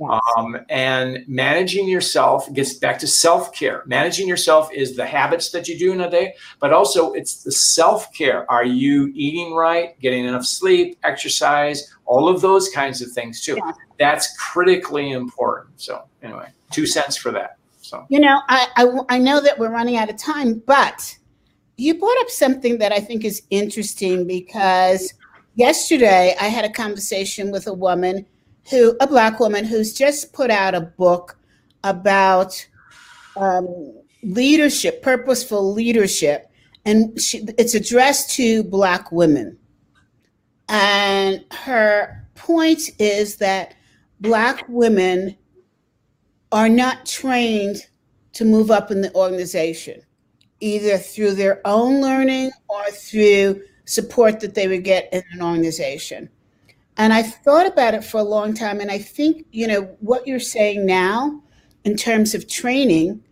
Yes. 0.00 0.20
Um, 0.36 0.58
and 0.68 1.24
managing 1.26 1.88
yourself 1.88 2.52
gets 2.52 2.74
back 2.74 2.98
to 3.00 3.06
self 3.06 3.52
care. 3.54 3.82
Managing 3.86 4.28
yourself 4.28 4.72
is 4.72 4.96
the 4.96 5.06
habits 5.06 5.50
that 5.50 5.68
you 5.68 5.78
do 5.78 5.92
in 5.92 6.00
a 6.00 6.10
day, 6.10 6.34
but 6.60 6.72
also 6.72 7.12
it's 7.12 7.42
the 7.42 7.52
self 7.52 8.12
care. 8.12 8.50
Are 8.50 8.64
you 8.64 9.12
eating 9.14 9.54
right, 9.54 9.98
getting 10.00 10.24
enough 10.24 10.44
sleep, 10.44 10.98
exercise, 11.04 11.92
all 12.06 12.28
of 12.28 12.40
those 12.40 12.68
kinds 12.68 13.02
of 13.02 13.10
things 13.10 13.42
too? 13.42 13.56
Yeah. 13.56 13.72
That's 13.98 14.36
critically 14.36 15.10
important. 15.12 15.80
So, 15.80 16.04
anyway, 16.22 16.48
two 16.70 16.86
cents 16.86 17.16
for 17.16 17.32
that. 17.32 17.56
So, 17.80 18.06
you 18.08 18.20
know, 18.20 18.40
I, 18.48 18.68
I, 18.76 19.16
I 19.16 19.18
know 19.18 19.40
that 19.40 19.58
we're 19.58 19.72
running 19.72 19.96
out 19.96 20.10
of 20.10 20.18
time, 20.18 20.62
but 20.66 21.16
you 21.78 21.98
brought 21.98 22.20
up 22.20 22.28
something 22.28 22.78
that 22.78 22.92
I 22.92 23.00
think 23.00 23.24
is 23.24 23.42
interesting 23.50 24.26
because 24.26 25.14
yesterday 25.54 26.36
I 26.40 26.48
had 26.48 26.64
a 26.64 26.70
conversation 26.70 27.50
with 27.50 27.66
a 27.66 27.72
woman 27.72 28.26
who 28.70 28.96
a 29.00 29.06
black 29.06 29.40
woman 29.40 29.64
who's 29.64 29.92
just 29.94 30.32
put 30.32 30.50
out 30.50 30.74
a 30.74 30.80
book 30.80 31.38
about 31.84 32.66
um, 33.36 33.94
leadership, 34.22 35.02
purposeful 35.02 35.72
leadership, 35.72 36.50
and 36.84 37.20
she, 37.20 37.44
it's 37.58 37.74
addressed 37.74 38.30
to 38.32 38.62
black 38.64 39.12
women. 39.12 39.58
And 40.68 41.44
her 41.52 42.26
point 42.34 42.82
is 42.98 43.36
that 43.36 43.74
black 44.20 44.64
women 44.68 45.36
are 46.52 46.68
not 46.68 47.06
trained 47.06 47.78
to 48.32 48.44
move 48.44 48.70
up 48.70 48.90
in 48.90 49.00
the 49.00 49.14
organization, 49.14 50.00
either 50.60 50.98
through 50.98 51.32
their 51.32 51.60
own 51.66 52.00
learning 52.00 52.50
or 52.68 52.84
through 52.90 53.62
support 53.84 54.40
that 54.40 54.54
they 54.54 54.68
would 54.68 54.84
get 54.84 55.12
in 55.12 55.22
an 55.32 55.42
organization. 55.42 56.28
And 56.98 57.12
I 57.12 57.22
thought 57.22 57.66
about 57.66 57.94
it 57.94 58.04
for 58.04 58.18
a 58.18 58.24
long 58.24 58.54
time. 58.54 58.80
And 58.80 58.90
I 58.90 58.98
think, 58.98 59.46
you 59.52 59.68
know, 59.68 59.82
what 60.00 60.26
you're 60.26 60.40
saying 60.40 60.84
now 60.84 61.40
in 61.84 61.96
terms 61.96 62.34
of 62.34 62.48
training 62.48 63.22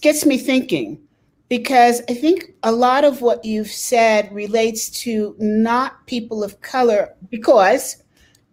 gets 0.00 0.26
me 0.26 0.36
thinking 0.36 1.00
because 1.48 2.02
I 2.08 2.14
think 2.14 2.52
a 2.62 2.72
lot 2.72 3.04
of 3.04 3.22
what 3.22 3.44
you've 3.44 3.70
said 3.70 4.32
relates 4.32 4.90
to 5.02 5.34
not 5.38 6.06
people 6.06 6.44
of 6.44 6.60
color 6.60 7.14
because 7.30 8.02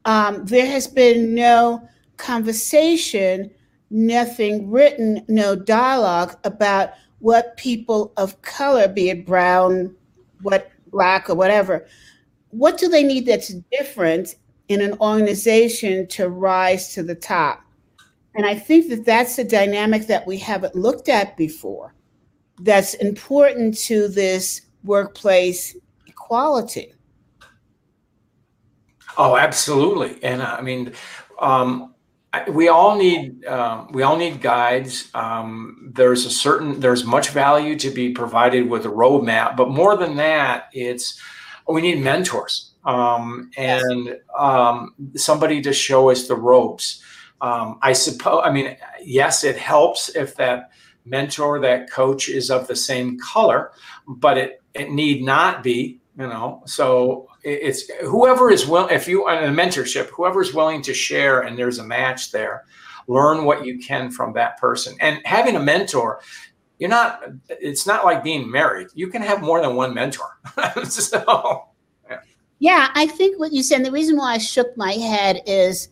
um, 0.05 0.45
there 0.45 0.65
has 0.65 0.87
been 0.87 1.33
no 1.35 1.87
conversation, 2.17 3.51
nothing 3.89 4.69
written, 4.69 5.25
no 5.27 5.55
dialogue 5.55 6.37
about 6.43 6.91
what 7.19 7.57
people 7.57 8.13
of 8.17 8.41
color, 8.43 8.87
be 8.87 9.09
it 9.09 9.25
brown, 9.25 9.95
what 10.41 10.71
black 10.87 11.29
or 11.29 11.35
whatever, 11.35 11.87
what 12.53 12.77
do 12.77 12.87
they 12.87 13.03
need 13.03 13.25
that's 13.25 13.53
different 13.71 14.35
in 14.67 14.81
an 14.81 14.97
organization 14.99 16.07
to 16.07 16.29
rise 16.29 16.93
to 16.93 17.03
the 17.03 17.15
top? 17.15 17.61
And 18.35 18.45
I 18.45 18.55
think 18.55 18.89
that 18.89 19.05
that's 19.05 19.37
a 19.37 19.43
dynamic 19.43 20.07
that 20.07 20.25
we 20.25 20.37
haven't 20.37 20.75
looked 20.75 21.09
at 21.09 21.37
before 21.37 21.93
that's 22.61 22.93
important 22.95 23.77
to 23.77 24.07
this 24.07 24.61
workplace 24.83 25.75
equality. 26.07 26.93
Oh, 29.17 29.37
absolutely. 29.37 30.23
And 30.23 30.41
uh, 30.41 30.55
I 30.57 30.61
mean, 30.61 30.93
um, 31.39 31.93
we 32.49 32.67
all 32.67 32.97
need 32.97 33.45
um, 33.45 33.89
we 33.91 34.01
all 34.01 34.17
need 34.17 34.41
guides. 34.41 35.09
Um, 35.13 35.91
there's 35.93 36.25
a 36.25 36.31
certain 36.31 36.79
there's 36.79 37.03
much 37.03 37.29
value 37.29 37.77
to 37.77 37.91
be 37.91 38.11
provided 38.11 38.67
with 38.67 38.85
a 38.85 38.89
roadmap, 38.89 39.55
but 39.55 39.69
more 39.69 39.95
than 39.95 40.15
that, 40.15 40.69
it's 40.73 41.21
we 41.67 41.81
need 41.81 42.01
mentors 42.01 42.71
um, 42.85 43.49
and 43.57 44.17
um, 44.37 44.93
somebody 45.15 45.61
to 45.61 45.73
show 45.73 46.09
us 46.09 46.27
the 46.27 46.35
ropes. 46.35 47.03
Um, 47.41 47.79
I 47.81 47.93
suppose, 47.93 48.41
I 48.45 48.51
mean, 48.51 48.77
yes, 49.03 49.43
it 49.43 49.57
helps 49.57 50.09
if 50.15 50.35
that 50.35 50.71
mentor, 51.05 51.59
that 51.59 51.91
coach 51.91 52.29
is 52.29 52.49
of 52.49 52.67
the 52.67 52.75
same 52.75 53.19
color, 53.19 53.71
but 54.07 54.37
it, 54.37 54.61
it 54.73 54.91
need 54.91 55.23
not 55.23 55.63
be, 55.63 55.99
you 56.17 56.27
know. 56.27 56.63
So 56.65 57.27
it's 57.43 57.89
whoever 58.01 58.49
is 58.49 58.65
willing, 58.65 58.95
if 58.95 59.07
you 59.07 59.25
are 59.25 59.43
in 59.43 59.53
a 59.53 59.61
mentorship, 59.61 60.07
whoever 60.09 60.41
is 60.41 60.53
willing 60.53 60.81
to 60.83 60.93
share 60.93 61.41
and 61.41 61.57
there's 61.57 61.79
a 61.79 61.83
match 61.83 62.31
there, 62.31 62.63
learn 63.07 63.43
what 63.43 63.65
you 63.65 63.79
can 63.79 64.09
from 64.09 64.33
that 64.33 64.57
person. 64.57 64.95
And 65.01 65.19
having 65.25 65.55
a 65.57 65.59
mentor 65.59 66.21
you're 66.79 66.89
not 66.89 67.23
it's 67.49 67.85
not 67.87 68.05
like 68.05 68.23
being 68.23 68.49
married. 68.49 68.87
You 68.93 69.07
can 69.07 69.21
have 69.21 69.41
more 69.41 69.61
than 69.61 69.75
one 69.75 69.93
mentor. 69.93 70.37
So 70.85 71.67
yeah. 72.59 72.89
i 72.95 73.07
think 73.07 73.39
what 73.39 73.51
you 73.51 73.61
said 73.61 73.83
the 73.83 73.91
reason 73.91 74.15
why 74.15 74.33
i 74.33 74.37
shook 74.37 74.77
my 74.77 74.93
head 74.93 75.41
is 75.45 75.89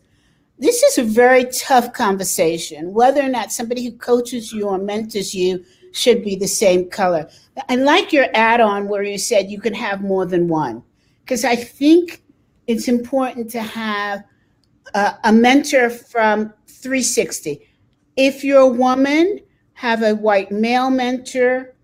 this 0.58 0.82
is 0.82 0.98
a 0.98 1.02
very 1.02 1.44
tough 1.46 1.92
conversation. 1.92 2.92
Whether 2.94 3.20
or 3.20 3.28
not 3.28 3.50
somebody 3.50 3.84
who 3.84 3.92
coaches 3.92 4.52
you 4.52 4.68
or 4.68 4.78
mentors 4.78 5.34
you 5.34 5.64
should 5.92 6.22
be 6.22 6.36
the 6.36 6.46
same 6.46 6.88
color. 6.88 7.28
I 7.68 7.76
like 7.76 8.12
your 8.12 8.26
add-on 8.32 8.88
where 8.88 9.02
you 9.02 9.18
said 9.18 9.50
you 9.50 9.60
can 9.60 9.74
have 9.74 10.02
more 10.02 10.24
than 10.24 10.48
one. 10.48 10.82
Because 11.20 11.44
i 11.44 11.56
think 11.56 12.22
it's 12.66 12.88
important 12.88 13.50
to 13.50 13.60
have 13.60 14.24
a 14.94 15.32
mentor 15.32 15.88
from 15.90 16.52
360 16.66 17.66
if 18.16 18.44
you're 18.44 18.60
a 18.60 18.68
woman 18.68 19.40
have 19.82 20.04
a 20.04 20.14
white 20.14 20.52
male 20.52 20.90
mentor. 20.90 21.74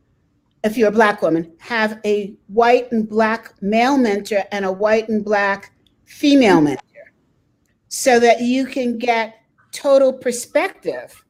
If 0.62 0.78
you're 0.78 0.90
a 0.90 0.92
black 0.92 1.20
woman, 1.20 1.52
have 1.58 1.98
a 2.04 2.32
white 2.46 2.92
and 2.92 3.08
black 3.08 3.60
male 3.60 3.98
mentor 3.98 4.44
and 4.52 4.64
a 4.64 4.70
white 4.70 5.08
and 5.08 5.24
black 5.24 5.72
female 6.04 6.60
mentor 6.60 7.12
so 7.88 8.20
that 8.20 8.40
you 8.40 8.66
can 8.66 8.98
get 8.98 9.40
total 9.72 10.12
perspective 10.12 11.24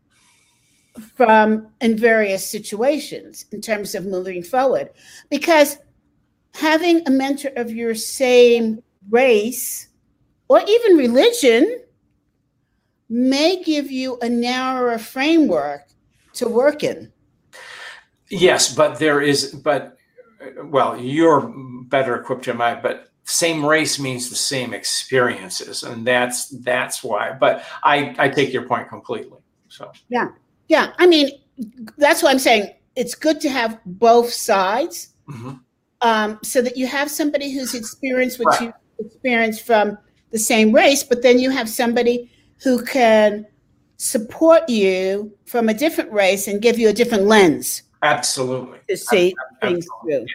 from 1.17 1.69
in 1.81 1.97
various 1.97 2.47
situations 2.47 3.47
in 3.51 3.63
terms 3.63 3.95
of 3.95 4.05
moving 4.05 4.43
forward 4.43 4.91
because 5.31 5.79
having 6.53 7.01
a 7.07 7.11
mentor 7.11 7.51
of 7.57 7.71
your 7.71 7.95
same 7.95 8.83
race 9.09 9.89
or 10.49 10.61
even 10.69 10.99
religion 10.99 11.81
may 13.09 13.63
give 13.63 13.91
you 13.91 14.19
a 14.21 14.29
narrower 14.29 14.99
framework 14.99 15.88
to 16.39 16.49
work 16.49 16.83
in. 16.83 17.13
Yes, 18.31 18.75
but 18.75 18.99
there 18.99 19.21
is, 19.21 19.55
but 19.55 19.97
well, 20.65 20.99
you're 20.99 21.53
better 21.89 22.17
equipped 22.17 22.47
than 22.47 22.61
I, 22.61 22.81
but 22.81 23.09
same 23.25 23.65
race 23.65 23.99
means 23.99 24.31
the 24.31 24.37
same 24.37 24.73
experiences, 24.73 25.83
and 25.83 26.07
that's 26.07 26.49
that's 26.61 27.03
why. 27.03 27.33
But 27.33 27.65
I 27.83 28.15
I 28.19 28.29
take 28.29 28.53
your 28.53 28.67
point 28.67 28.89
completely. 28.89 29.39
So 29.69 29.91
yeah, 30.09 30.29
yeah. 30.69 30.93
I 30.99 31.07
mean, 31.07 31.31
that's 31.97 32.23
what 32.23 32.31
I'm 32.31 32.39
saying. 32.39 32.75
It's 32.97 33.15
good 33.15 33.41
to 33.43 33.49
have 33.49 33.79
both 33.85 34.33
sides, 34.33 35.15
mm-hmm. 35.29 35.55
um, 36.01 36.39
so 36.43 36.63
that 36.63 36.77
you 36.77 36.87
have 36.87 37.11
somebody 37.11 37.53
who's 37.53 37.75
experienced 37.75 38.39
what 38.39 38.61
right. 38.61 38.73
you 38.99 39.07
experienced 39.07 39.65
from 39.65 39.99
the 40.31 40.39
same 40.39 40.73
race, 40.73 41.03
but 41.03 41.23
then 41.23 41.39
you 41.39 41.51
have 41.51 41.69
somebody 41.69 42.31
who 42.63 42.85
can 42.85 43.47
support 43.99 44.69
you 44.69 45.33
from 45.45 45.69
a 45.69 45.75
different 45.75 46.11
race 46.13 46.49
and 46.49 46.63
give 46.63 46.79
you 46.79 46.89
a 46.89 46.93
different 46.93 47.25
lens. 47.25 47.83
Absolutely. 48.03 48.79
To 48.89 48.97
see 48.97 49.35
Absolutely. 49.61 49.83
things 49.83 49.87
through. 50.03 50.27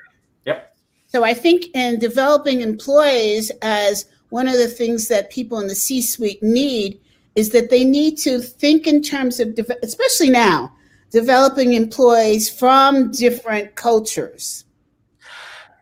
Yep. 0.46 0.76
So 1.08 1.24
I 1.24 1.34
think 1.34 1.66
in 1.74 1.98
developing 1.98 2.62
employees 2.62 3.52
as 3.62 4.06
one 4.30 4.48
of 4.48 4.56
the 4.56 4.68
things 4.68 5.08
that 5.08 5.32
people 5.32 5.60
in 5.60 5.68
the 5.68 5.76
C-suite 5.76 6.44
need 6.44 7.00
is 7.36 7.50
that 7.52 7.70
they 7.70 7.84
need 7.84 8.18
to 8.18 8.40
think 8.40 8.86
in 8.86 9.02
terms 9.02 9.40
of, 9.40 9.58
especially 9.82 10.30
now, 10.30 10.72
developing 11.12 11.74
employees 11.74 12.50
from 12.50 13.12
different 13.12 13.76
cultures. 13.76 14.66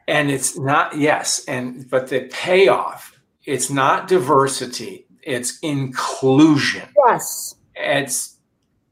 And 0.07 0.29
it's 0.29 0.57
not 0.57 0.97
yes, 0.97 1.45
and 1.47 1.89
but 1.89 2.07
the 2.07 2.27
payoff, 2.32 3.17
it's 3.45 3.69
not 3.69 4.07
diversity, 4.07 5.05
it's 5.23 5.57
inclusion. 5.59 6.88
Yes 7.07 7.55
it's 7.82 8.38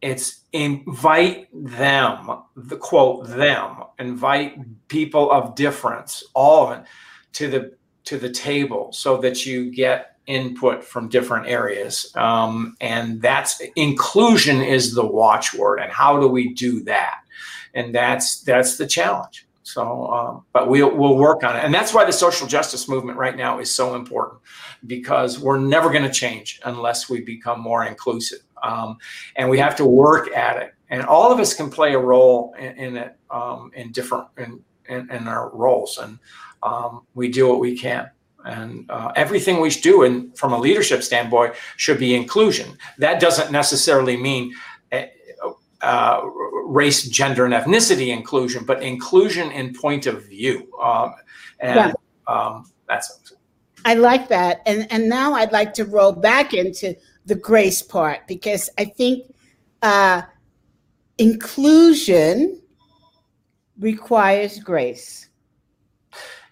it's 0.01 0.41
invite 0.53 1.49
them 1.53 2.29
the 2.55 2.77
quote 2.77 3.27
them 3.27 3.83
invite 3.99 4.55
people 4.87 5.29
of 5.29 5.55
difference 5.55 6.23
all 6.33 6.71
of 6.71 6.79
it 6.79 6.85
to 7.33 7.49
the 7.49 7.73
to 8.05 8.17
the 8.17 8.29
table 8.29 8.91
so 8.91 9.17
that 9.17 9.45
you 9.45 9.71
get 9.71 10.15
input 10.29 10.83
from 10.83 11.09
different 11.09 11.47
areas. 11.47 12.11
Um, 12.15 12.77
and 12.79 13.21
that's 13.21 13.61
inclusion 13.75 14.61
is 14.61 14.93
the 14.93 15.05
watchword 15.05 15.79
and 15.79 15.91
how 15.91 16.19
do 16.19 16.27
we 16.27 16.53
do 16.53 16.83
that? 16.83 17.17
And 17.73 17.93
that's 17.93 18.41
that's 18.41 18.77
the 18.77 18.87
challenge. 18.87 19.47
So 19.63 20.07
um, 20.07 20.45
but 20.53 20.69
we'll 20.69 20.95
we'll 20.95 21.17
work 21.17 21.43
on 21.43 21.55
it. 21.55 21.63
And 21.63 21.73
that's 21.73 21.93
why 21.93 22.05
the 22.05 22.13
social 22.13 22.47
justice 22.47 22.87
movement 22.87 23.17
right 23.17 23.35
now 23.35 23.59
is 23.59 23.69
so 23.71 23.95
important 23.95 24.39
because 24.87 25.39
we're 25.39 25.59
never 25.59 25.89
going 25.89 26.03
to 26.03 26.11
change 26.11 26.59
unless 26.65 27.09
we 27.09 27.21
become 27.21 27.59
more 27.59 27.85
inclusive 27.85 28.39
um, 28.64 28.97
and 29.36 29.49
we 29.49 29.57
have 29.60 29.76
to 29.78 29.86
work 29.86 30.36
at 30.36 30.57
it. 30.57 30.74
And 30.89 31.03
all 31.03 31.32
of 31.32 31.39
us 31.39 31.53
can 31.53 31.70
play 31.70 31.93
a 31.93 31.99
role 31.99 32.53
in, 32.57 32.78
in 32.78 32.97
it 32.97 33.16
um, 33.30 33.72
in 33.76 33.91
different 33.91 34.28
in, 34.38 34.64
in, 34.88 35.10
in, 35.12 35.28
our 35.28 35.49
roles, 35.55 35.99
and 35.99 36.18
um, 36.64 37.05
we 37.14 37.30
do 37.30 37.47
what 37.47 37.60
we 37.60 37.78
can. 37.78 38.10
And 38.43 38.89
uh, 38.89 39.12
everything 39.16 39.60
we 39.60 39.70
do, 39.70 40.03
and 40.03 40.36
from 40.38 40.53
a 40.53 40.57
leadership 40.57 41.03
standpoint, 41.03 41.53
should 41.76 41.99
be 41.99 42.16
inclusion. 42.16 42.78
That 42.97 43.20
doesn't 43.20 43.51
necessarily 43.51 44.18
mean. 44.18 44.53
Uh, 44.91 45.03
uh, 45.82 46.22
race, 46.66 47.07
gender, 47.07 47.45
and 47.45 47.53
ethnicity 47.53 48.10
inclusion, 48.10 48.66
but 48.66 48.84
inclusion 48.84 49.49
in 49.51 49.74
point 49.74 50.07
of 50.07 50.28
view. 50.28 50.68
Um, 50.82 51.14
and 51.60 51.76
yeah. 51.76 51.93
um, 52.28 52.70
that's. 52.88 53.34
I 53.86 53.93
like 53.93 54.28
that, 54.28 54.62
and 54.66 54.91
and 54.91 55.07
now 55.07 55.34
I'd 55.34 55.53
like 55.53 55.74
to 55.76 55.86
roll 55.86 56.12
back 56.12 56.53
into 56.53 56.95
the 57.30 57.36
grace 57.36 57.82
part 57.82 58.27
because 58.27 58.69
I 58.77 58.86
think 58.86 59.34
uh, 59.82 60.23
inclusion 61.17 62.61
requires 63.80 64.59
grace. 64.59 65.30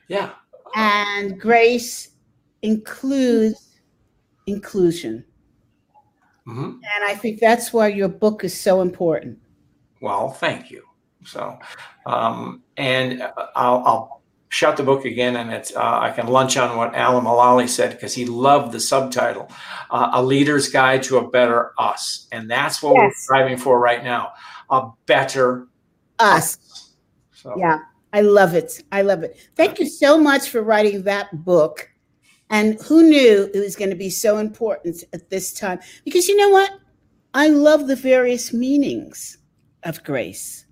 Yeah. 0.08 0.32
And 0.76 1.40
grace 1.40 2.12
includes 2.62 3.80
inclusion. 4.46 5.26
Mm-hmm. 6.48 6.64
And 6.64 7.04
I 7.06 7.16
think 7.16 7.40
that's 7.40 7.74
why 7.74 7.88
your 7.88 8.08
book 8.08 8.44
is 8.44 8.58
so 8.58 8.82
important. 8.82 9.40
Well, 10.00 10.30
thank 10.30 10.70
you. 10.72 10.84
So, 11.26 11.58
um, 12.06 12.62
and 12.78 13.24
I'll, 13.56 13.84
I'll 13.86 14.17
shut 14.50 14.78
the 14.78 14.84
book 14.84 15.06
again 15.06 15.36
and 15.36 15.52
it's 15.52 15.76
uh, 15.76 16.00
i 16.00 16.10
can 16.10 16.28
lunch 16.28 16.58
on 16.58 16.78
what 16.78 16.94
alan 16.96 17.24
mulally 17.24 17.68
said 17.68 17.92
because 17.92 18.14
he 18.14 18.26
loved 18.26 18.72
the 18.72 18.80
subtitle 18.80 19.50
uh, 19.92 20.12
a 20.14 20.24
leader's 20.24 20.70
guide 20.70 21.04
to 21.04 21.18
a 21.18 21.30
better 21.30 21.74
us 21.78 22.28
and 22.32 22.50
that's 22.50 22.82
what 22.82 22.96
yes. 22.96 23.02
we're 23.02 23.14
striving 23.14 23.58
for 23.58 23.80
right 23.80 24.04
now 24.04 24.32
a 24.70 24.90
better 25.06 25.68
us, 26.20 26.58
us. 26.58 26.94
So. 27.34 27.54
yeah 27.58 27.80
i 28.14 28.22
love 28.22 28.54
it 28.54 28.84
i 28.92 29.02
love 29.02 29.24
it 29.24 29.38
thank 29.56 29.80
you 29.80 29.86
so 29.86 30.18
much 30.18 30.50
for 30.50 30.62
writing 30.62 31.04
that 31.04 31.44
book 31.44 31.90
and 32.50 32.80
who 32.82 33.04
knew 33.04 33.50
it 33.54 33.60
was 33.60 33.76
going 33.76 33.90
to 33.90 33.96
be 33.98 34.10
so 34.10 34.38
important 34.38 35.04
at 35.12 35.30
this 35.30 35.54
time 35.54 35.80
because 36.06 36.28
you 36.28 36.38
know 36.38 36.50
what 36.50 36.72
i 37.34 37.48
love 37.48 37.88
the 37.88 37.96
various 37.96 38.54
meanings 38.54 39.38
of 39.88 40.04
grace. 40.04 40.66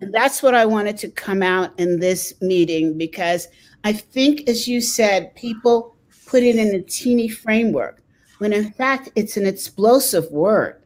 And 0.00 0.12
that's 0.12 0.42
what 0.42 0.54
I 0.54 0.66
wanted 0.66 0.96
to 0.98 1.08
come 1.08 1.42
out 1.42 1.78
in 1.78 2.00
this 2.00 2.34
meeting 2.40 2.98
because 2.98 3.48
I 3.84 3.92
think, 3.92 4.48
as 4.48 4.66
you 4.66 4.80
said, 4.80 5.34
people 5.34 5.96
put 6.26 6.42
it 6.42 6.56
in 6.56 6.74
a 6.74 6.82
teeny 6.82 7.28
framework 7.28 8.02
when 8.38 8.52
in 8.52 8.72
fact 8.72 9.10
it's 9.14 9.36
an 9.36 9.46
explosive 9.46 10.30
word 10.32 10.82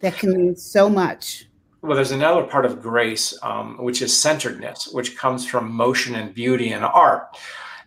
that 0.00 0.16
can 0.16 0.32
mean 0.32 0.56
so 0.56 0.90
much. 0.90 1.46
Well, 1.82 1.94
there's 1.94 2.10
another 2.10 2.42
part 2.42 2.66
of 2.66 2.82
grace, 2.82 3.38
um, 3.42 3.78
which 3.78 4.02
is 4.02 4.14
centeredness, 4.14 4.88
which 4.88 5.16
comes 5.16 5.46
from 5.46 5.70
motion 5.70 6.14
and 6.16 6.34
beauty 6.34 6.72
and 6.72 6.84
art. 6.84 7.36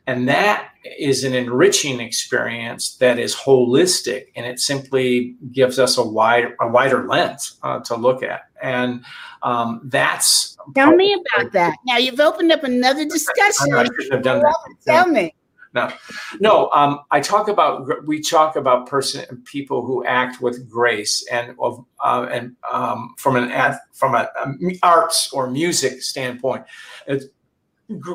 And 0.07 0.27
that 0.27 0.69
is 0.97 1.23
an 1.23 1.35
enriching 1.35 1.99
experience 1.99 2.95
that 2.95 3.19
is 3.19 3.35
holistic 3.35 4.27
and 4.35 4.45
it 4.45 4.59
simply 4.59 5.35
gives 5.51 5.77
us 5.77 5.97
a 5.97 6.03
wide 6.03 6.55
a 6.59 6.67
wider 6.67 7.07
lens 7.07 7.59
uh, 7.61 7.79
to 7.81 7.95
look 7.95 8.23
at. 8.23 8.48
And 8.61 9.03
um, 9.43 9.81
that's 9.85 10.57
tell 10.75 10.95
me 10.95 11.13
about 11.13 11.51
that. 11.53 11.77
Now 11.85 11.97
you've 11.97 12.19
opened 12.19 12.51
up 12.51 12.63
another 12.63 13.05
discussion. 13.05 13.73
I 13.73 13.85
shouldn't 13.85 14.13
have 14.13 14.23
done 14.23 14.41
that. 14.41 14.57
Tell 14.85 15.07
me. 15.07 15.33
No, 15.73 15.91
no. 16.39 16.69
Um, 16.73 17.01
I 17.11 17.19
talk 17.19 17.47
about 17.47 18.05
we 18.05 18.21
talk 18.21 18.55
about 18.55 18.87
person 18.87 19.43
people 19.45 19.85
who 19.85 20.03
act 20.05 20.41
with 20.41 20.69
grace 20.69 21.25
and 21.31 21.55
of 21.59 21.85
uh, 22.03 22.27
and 22.31 22.55
um, 22.71 23.13
from 23.17 23.35
an 23.35 23.77
from 23.93 24.15
an 24.15 24.79
arts 24.81 25.31
or 25.31 25.49
music 25.49 26.01
standpoint, 26.01 26.65
it's, 27.05 27.25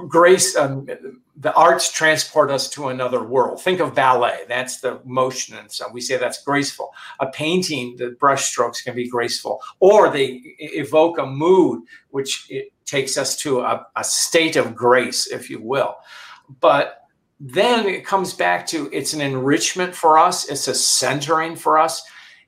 grace. 0.09 0.57
Um, 0.57 0.89
the 1.37 1.53
arts 1.55 1.91
transport 1.91 2.51
us 2.51 2.71
to 2.71 2.89
another 2.89 3.23
world. 3.25 3.61
Think 3.61 3.81
of 3.81 3.95
ballet. 3.95 4.45
That's 4.49 4.81
the 4.81 5.01
motion, 5.05 5.57
and 5.57 5.71
so 5.71 5.87
we 5.93 6.01
say 6.01 6.17
that's 6.17 6.43
graceful. 6.45 6.93
A 7.21 7.27
painting, 7.27 7.97
the 7.97 8.11
brush 8.21 8.45
strokes 8.45 8.83
can 8.83 8.95
be 8.95 9.09
graceful, 9.09 9.61
or 9.81 10.11
they 10.11 10.41
evoke 10.59 11.19
a 11.19 11.27
mood, 11.27 11.83
which 12.11 12.47
it 12.51 12.73
takes 12.85 13.19
us 13.19 13.37
to 13.39 13.61
a, 13.61 13.85
a 13.97 14.05
state 14.05 14.57
of 14.57 14.75
grace, 14.77 15.27
if 15.27 15.51
you 15.51 15.61
will. 15.61 15.97
But 16.61 17.01
then 17.41 17.87
it 17.89 18.07
comes 18.07 18.33
back 18.33 18.65
to 18.69 18.89
it's 18.93 19.13
an 19.13 19.21
enrichment 19.21 19.95
for 19.95 20.19
us. 20.19 20.49
It's 20.49 20.69
a 20.69 20.75
centering 20.75 21.57
for 21.57 21.79
us. 21.79 22.03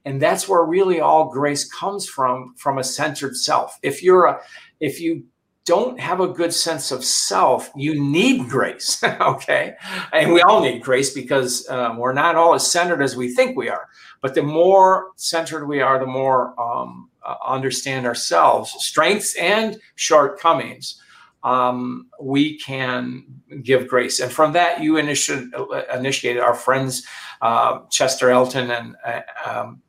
and 0.06 0.22
that's 0.22 0.48
where 0.48 0.64
really 0.64 1.00
all 1.00 1.28
grace 1.28 1.68
comes 1.68 2.08
from 2.08 2.54
from 2.56 2.78
a 2.78 2.84
centered 2.84 3.36
self 3.36 3.78
if 3.82 4.02
you're 4.02 4.26
a 4.26 4.40
if 4.80 5.00
you 5.00 5.24
don't 5.66 6.00
have 6.00 6.20
a 6.20 6.28
good 6.28 6.54
sense 6.54 6.90
of 6.90 7.04
self 7.04 7.70
you 7.76 8.00
need 8.00 8.48
grace 8.48 9.02
okay 9.20 9.74
and 10.12 10.32
we 10.32 10.40
all 10.42 10.62
need 10.62 10.80
grace 10.80 11.12
because 11.12 11.68
um, 11.68 11.98
we're 11.98 12.12
not 12.12 12.36
all 12.36 12.54
as 12.54 12.70
centered 12.70 13.02
as 13.02 13.16
we 13.16 13.34
think 13.34 13.56
we 13.56 13.68
are 13.68 13.88
but 14.22 14.34
the 14.34 14.42
more 14.42 15.08
centered 15.16 15.66
we 15.66 15.80
are 15.80 15.98
the 15.98 16.06
more 16.06 16.58
um, 16.60 17.10
uh, 17.24 17.34
understand 17.46 18.06
ourselves 18.06 18.74
strengths 18.78 19.36
and 19.36 19.78
shortcomings 19.96 21.02
um, 21.46 22.08
we 22.20 22.58
can 22.58 23.24
give 23.62 23.86
grace. 23.86 24.18
And 24.18 24.32
from 24.32 24.52
that, 24.54 24.82
you 24.82 24.94
initi- 24.94 25.94
initiated 25.94 26.42
our 26.42 26.54
friends, 26.54 27.06
uh, 27.40 27.80
Chester 27.88 28.30
Elton 28.30 28.72
and 28.72 28.96
uh, 29.04 29.20
um, 29.46 29.82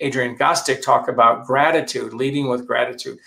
Adrian 0.00 0.36
Gostick, 0.36 0.82
talk 0.82 1.06
about 1.06 1.46
gratitude, 1.46 2.12
leading 2.12 2.48
with 2.48 2.66
gratitude. 2.66 3.18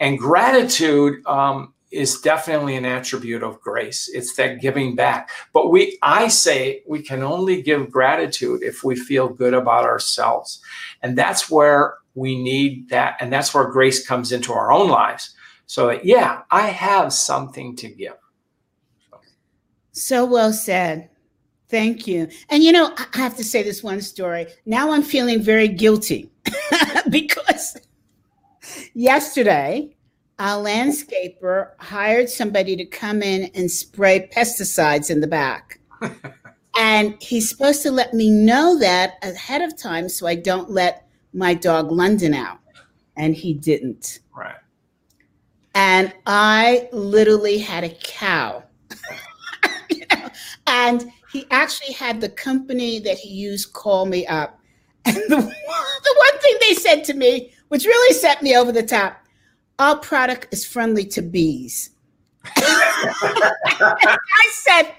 And 0.00 0.18
gratitude 0.18 1.24
um, 1.26 1.72
is 1.92 2.20
definitely 2.20 2.76
an 2.76 2.84
attribute 2.84 3.44
of 3.44 3.60
grace. 3.60 4.10
It's 4.12 4.34
that 4.36 4.60
giving 4.60 4.96
back. 4.96 5.30
But 5.52 5.70
we, 5.70 5.98
I 6.02 6.26
say, 6.28 6.82
we 6.88 7.02
can 7.02 7.22
only 7.22 7.62
give 7.62 7.90
gratitude 7.90 8.62
if 8.62 8.82
we 8.82 8.96
feel 8.96 9.28
good 9.28 9.54
about 9.54 9.84
ourselves. 9.84 10.60
And 11.02 11.16
that's 11.16 11.48
where 11.48 11.94
we 12.14 12.42
need 12.42 12.88
that. 12.88 13.16
And 13.20 13.32
that's 13.32 13.54
where 13.54 13.70
grace 13.70 14.04
comes 14.04 14.32
into 14.32 14.52
our 14.52 14.72
own 14.72 14.88
lives 14.88 15.34
so 15.70 15.92
yeah, 16.02 16.42
I 16.50 16.66
have 16.66 17.12
something 17.12 17.76
to 17.76 17.88
give. 17.88 18.16
So 19.92 20.24
well 20.24 20.52
said. 20.52 21.10
Thank 21.68 22.08
you. 22.08 22.26
And 22.48 22.64
you 22.64 22.72
know, 22.72 22.92
I 22.96 23.06
have 23.16 23.36
to 23.36 23.44
say 23.44 23.62
this 23.62 23.80
one 23.80 24.00
story. 24.00 24.48
Now 24.66 24.90
I'm 24.90 25.04
feeling 25.04 25.40
very 25.40 25.68
guilty 25.68 26.28
because 27.10 27.49
yesterday 28.94 29.94
a 30.38 30.52
landscaper 30.52 31.70
hired 31.78 32.28
somebody 32.28 32.76
to 32.76 32.84
come 32.84 33.22
in 33.22 33.50
and 33.54 33.70
spray 33.70 34.28
pesticides 34.34 35.10
in 35.10 35.20
the 35.20 35.26
back. 35.26 35.80
and 36.78 37.16
he's 37.20 37.48
supposed 37.48 37.82
to 37.82 37.90
let 37.90 38.14
me 38.14 38.30
know 38.30 38.78
that 38.78 39.14
ahead 39.22 39.60
of 39.60 39.76
time 39.76 40.08
so 40.08 40.26
I 40.26 40.34
don't 40.34 40.70
let 40.70 41.06
my 41.34 41.52
dog 41.52 41.92
London 41.92 42.32
out. 42.32 42.58
And 43.16 43.34
he 43.34 43.52
didn't. 43.52 44.20
Right 44.34 44.56
and 45.74 46.12
I 46.26 46.88
literally 46.92 47.58
had 47.58 47.84
a 47.84 47.90
cow. 47.90 48.62
you 49.90 50.04
know? 50.12 50.28
And 50.66 51.10
he 51.32 51.46
actually 51.50 51.92
had 51.92 52.20
the 52.20 52.28
company 52.28 52.98
that 53.00 53.18
he 53.18 53.30
used 53.30 53.72
call 53.72 54.06
me 54.06 54.26
up. 54.26 54.58
And 55.04 55.16
the, 55.16 55.28
the 55.28 56.14
one 56.16 56.38
thing 56.40 56.56
they 56.60 56.74
said 56.74 57.04
to 57.04 57.14
me, 57.14 57.52
which 57.70 57.84
really 57.84 58.14
set 58.14 58.42
me 58.42 58.56
over 58.56 58.72
the 58.72 58.82
top, 58.82 59.24
our 59.78 59.96
product 59.96 60.48
is 60.50 60.66
friendly 60.66 61.04
to 61.06 61.22
bees. 61.22 61.90
I 62.56 64.50
said, 64.52 64.92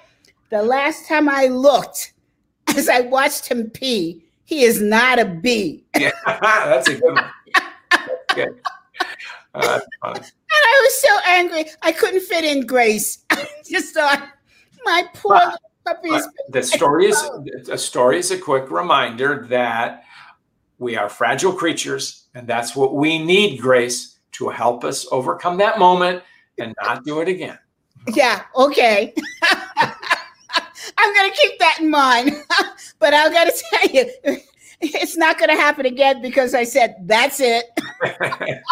the 0.50 0.64
last 0.64 1.06
time 1.08 1.28
I 1.28 1.48
looked, 1.48 2.14
as 2.70 2.88
I 2.88 3.02
watched 3.02 3.48
him 3.48 3.70
pee, 3.70 4.24
he 4.46 4.64
is 4.64 4.82
not 4.82 5.20
a 5.20 5.26
bee. 5.26 5.84
yeah, 6.00 6.12
that's 6.26 6.90
a 6.90 6.96
good 6.96 7.14
one. 7.14 7.30
That's 7.92 8.34
good. 8.36 8.60
Uh, 9.54 9.80
I 10.02 10.82
was 10.84 11.02
so 11.02 11.18
angry. 11.28 11.66
I 11.82 11.92
couldn't 11.92 12.22
fit 12.22 12.46
in 12.46 12.66
Grace. 12.66 13.26
I 13.32 13.48
just 13.70 13.94
thought, 13.94 14.30
my 14.86 15.06
poor 15.14 15.40
but, 15.40 15.60
puppy 15.86 16.10
is. 16.10 16.28
The 16.50 16.64
story 16.64 17.08
is 17.08 17.22
a 17.70 17.78
story 17.78 18.20
is 18.20 18.32
a 18.32 18.38
quick 18.38 18.72
reminder 18.72 19.46
that 19.50 20.06
we 20.82 20.98
are 20.98 21.08
fragile 21.08 21.54
creatures, 21.54 22.26
and 22.34 22.48
that's 22.48 22.76
what 22.76 22.96
we 22.96 23.24
need, 23.24 23.62
Grace, 23.62 24.18
to 24.32 24.50
help 24.50 24.84
us 24.84 25.06
overcome 25.12 25.58
that 25.58 25.78
moment 25.78 26.24
and 26.58 26.74
not 26.82 27.06
do 27.06 27.22
it 27.22 27.28
again. 27.28 27.60
Yeah. 28.16 28.42
Okay. 28.56 29.14
I'm 30.98 31.14
going 31.16 31.32
to 31.32 31.38
keep 31.38 31.60
that 31.60 31.78
in 31.82 31.92
mind. 31.92 32.32
but 33.00 33.14
I've 33.14 33.32
got 33.32 33.44
to 33.44 33.64
tell 33.70 33.90
you, 33.92 34.40
it's 34.82 35.16
not 35.16 35.38
going 35.38 35.50
to 35.50 35.56
happen 35.56 35.86
again 35.86 36.20
because 36.20 36.56
I 36.56 36.64
said, 36.64 36.96
that's 37.04 37.40
it. 37.40 37.66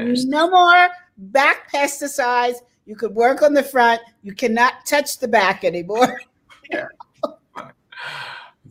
no 0.00 0.50
more 0.50 0.88
back 1.16 1.70
pesticides. 1.72 2.56
You 2.86 2.96
could 2.96 3.14
work 3.14 3.40
on 3.40 3.54
the 3.54 3.62
front. 3.62 4.00
You 4.24 4.34
cannot 4.34 4.84
touch 4.84 5.20
the 5.20 5.28
back 5.28 5.62
anymore. 5.62 6.20
yeah. 6.68 6.88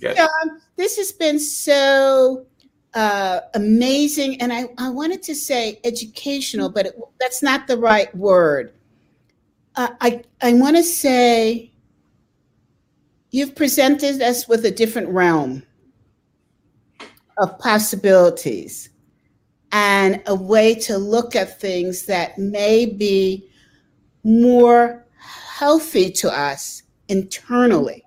Um, 0.04 0.60
this 0.76 0.98
has 0.98 1.14
been 1.14 1.39
so 1.39 2.48
uh, 2.94 3.42
amazing. 3.54 4.42
And 4.42 4.52
I, 4.52 4.66
I 4.78 4.89
wanted 4.89 5.24
to 5.24 5.36
say 5.36 5.80
educational, 5.84 6.70
but 6.70 6.88
it, 6.88 7.00
that's 7.20 7.42
not 7.42 7.68
the 7.68 7.78
right 7.78 8.14
word. 8.16 8.74
Uh, 9.76 9.89
I, 10.02 10.24
I 10.42 10.54
want 10.54 10.76
to 10.76 10.84
say 10.84 11.72
you've 13.32 13.56
presented 13.56 14.22
us 14.22 14.48
with 14.48 14.66
a 14.66 14.72
different 14.72 15.10
realm 15.10 15.64
of 17.38 17.58
possibilities 17.60 18.89
and 19.72 20.22
a 20.28 20.36
way 20.36 20.76
to 20.76 20.98
look 20.98 21.36
at 21.36 21.60
things 21.60 22.06
that 22.06 22.38
may 22.38 22.86
be 22.86 23.50
more 24.24 25.08
healthy 25.18 26.12
to 26.12 26.30
us 26.30 26.84
internally. 27.08 28.04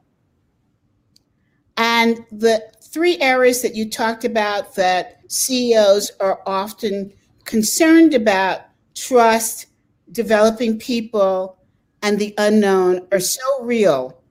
And 1.76 2.24
the 2.30 2.62
three 2.94 3.18
areas 3.18 3.60
that 3.60 3.74
you 3.74 3.90
talked 3.90 4.24
about 4.24 4.76
that 4.76 5.18
CEOs 5.26 6.12
are 6.20 6.40
often 6.46 7.12
concerned 7.44 8.14
about 8.14 8.60
trust, 8.94 9.66
developing 10.12 10.78
people, 10.78 11.58
and 12.02 12.20
the 12.20 12.32
unknown 12.38 13.04
are 13.10 13.18
so 13.18 13.42
real. 13.62 14.22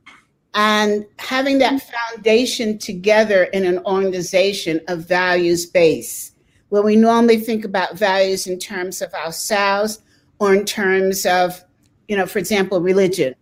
And 0.53 1.05
having 1.20 1.57
that 1.59 1.82
foundation 1.82 2.78
together 2.78 3.43
in 3.45 3.66
an 3.66 3.80
organization 3.80 4.80
of 4.88 5.09
values 5.09 5.66
base 5.66 6.32
where 6.70 6.84
we 6.84 6.95
normally 6.95 7.39
think 7.39 7.66
about 7.66 7.97
values 7.97 8.47
in 8.47 8.59
terms 8.59 9.01
of 9.01 9.14
ourselves 9.14 9.99
or 10.39 10.55
in 10.55 10.64
terms 10.64 11.26
of, 11.26 11.61
you 12.07 12.16
know, 12.16 12.26
for 12.26 12.39
example, 12.39 12.80
religion. 12.80 13.36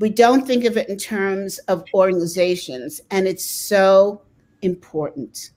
We 0.00 0.10
don't 0.10 0.46
think 0.46 0.64
of 0.64 0.76
it 0.76 0.90
in 0.90 0.98
terms 0.98 1.56
of 1.60 1.82
organizations, 1.94 3.00
and 3.10 3.26
it's 3.26 3.46
so 3.46 4.20
important. 4.62 5.50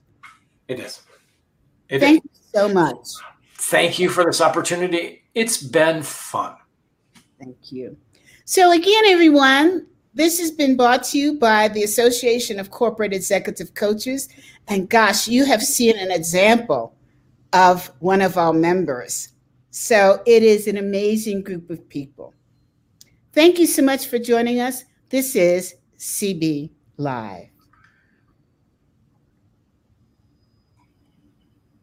It 0.68 0.80
is. 0.80 1.02
It 1.88 2.00
Thank 2.00 2.24
is. 2.24 2.30
you 2.32 2.60
so 2.60 2.68
much. 2.68 3.06
Thank 3.56 3.98
you 3.98 4.08
for 4.08 4.24
this 4.24 4.40
opportunity. 4.40 5.22
It's 5.34 5.62
been 5.62 6.02
fun. 6.02 6.56
Thank 7.38 7.72
you. 7.72 7.96
So, 8.44 8.72
again, 8.72 9.04
everyone, 9.06 9.86
this 10.14 10.40
has 10.40 10.50
been 10.50 10.76
brought 10.76 11.04
to 11.04 11.18
you 11.18 11.38
by 11.38 11.68
the 11.68 11.84
Association 11.84 12.58
of 12.58 12.70
Corporate 12.70 13.12
Executive 13.12 13.74
Coaches. 13.74 14.28
And 14.68 14.88
gosh, 14.88 15.28
you 15.28 15.44
have 15.44 15.62
seen 15.62 15.96
an 15.98 16.10
example 16.10 16.94
of 17.52 17.92
one 18.00 18.20
of 18.20 18.36
our 18.36 18.52
members. 18.52 19.28
So 19.70 20.22
it 20.26 20.42
is 20.42 20.66
an 20.66 20.76
amazing 20.76 21.42
group 21.42 21.70
of 21.70 21.88
people. 21.88 22.34
Thank 23.32 23.58
you 23.58 23.66
so 23.66 23.82
much 23.82 24.06
for 24.06 24.18
joining 24.18 24.60
us. 24.60 24.84
This 25.08 25.36
is 25.36 25.76
CB 25.98 26.70
Live. 26.96 27.49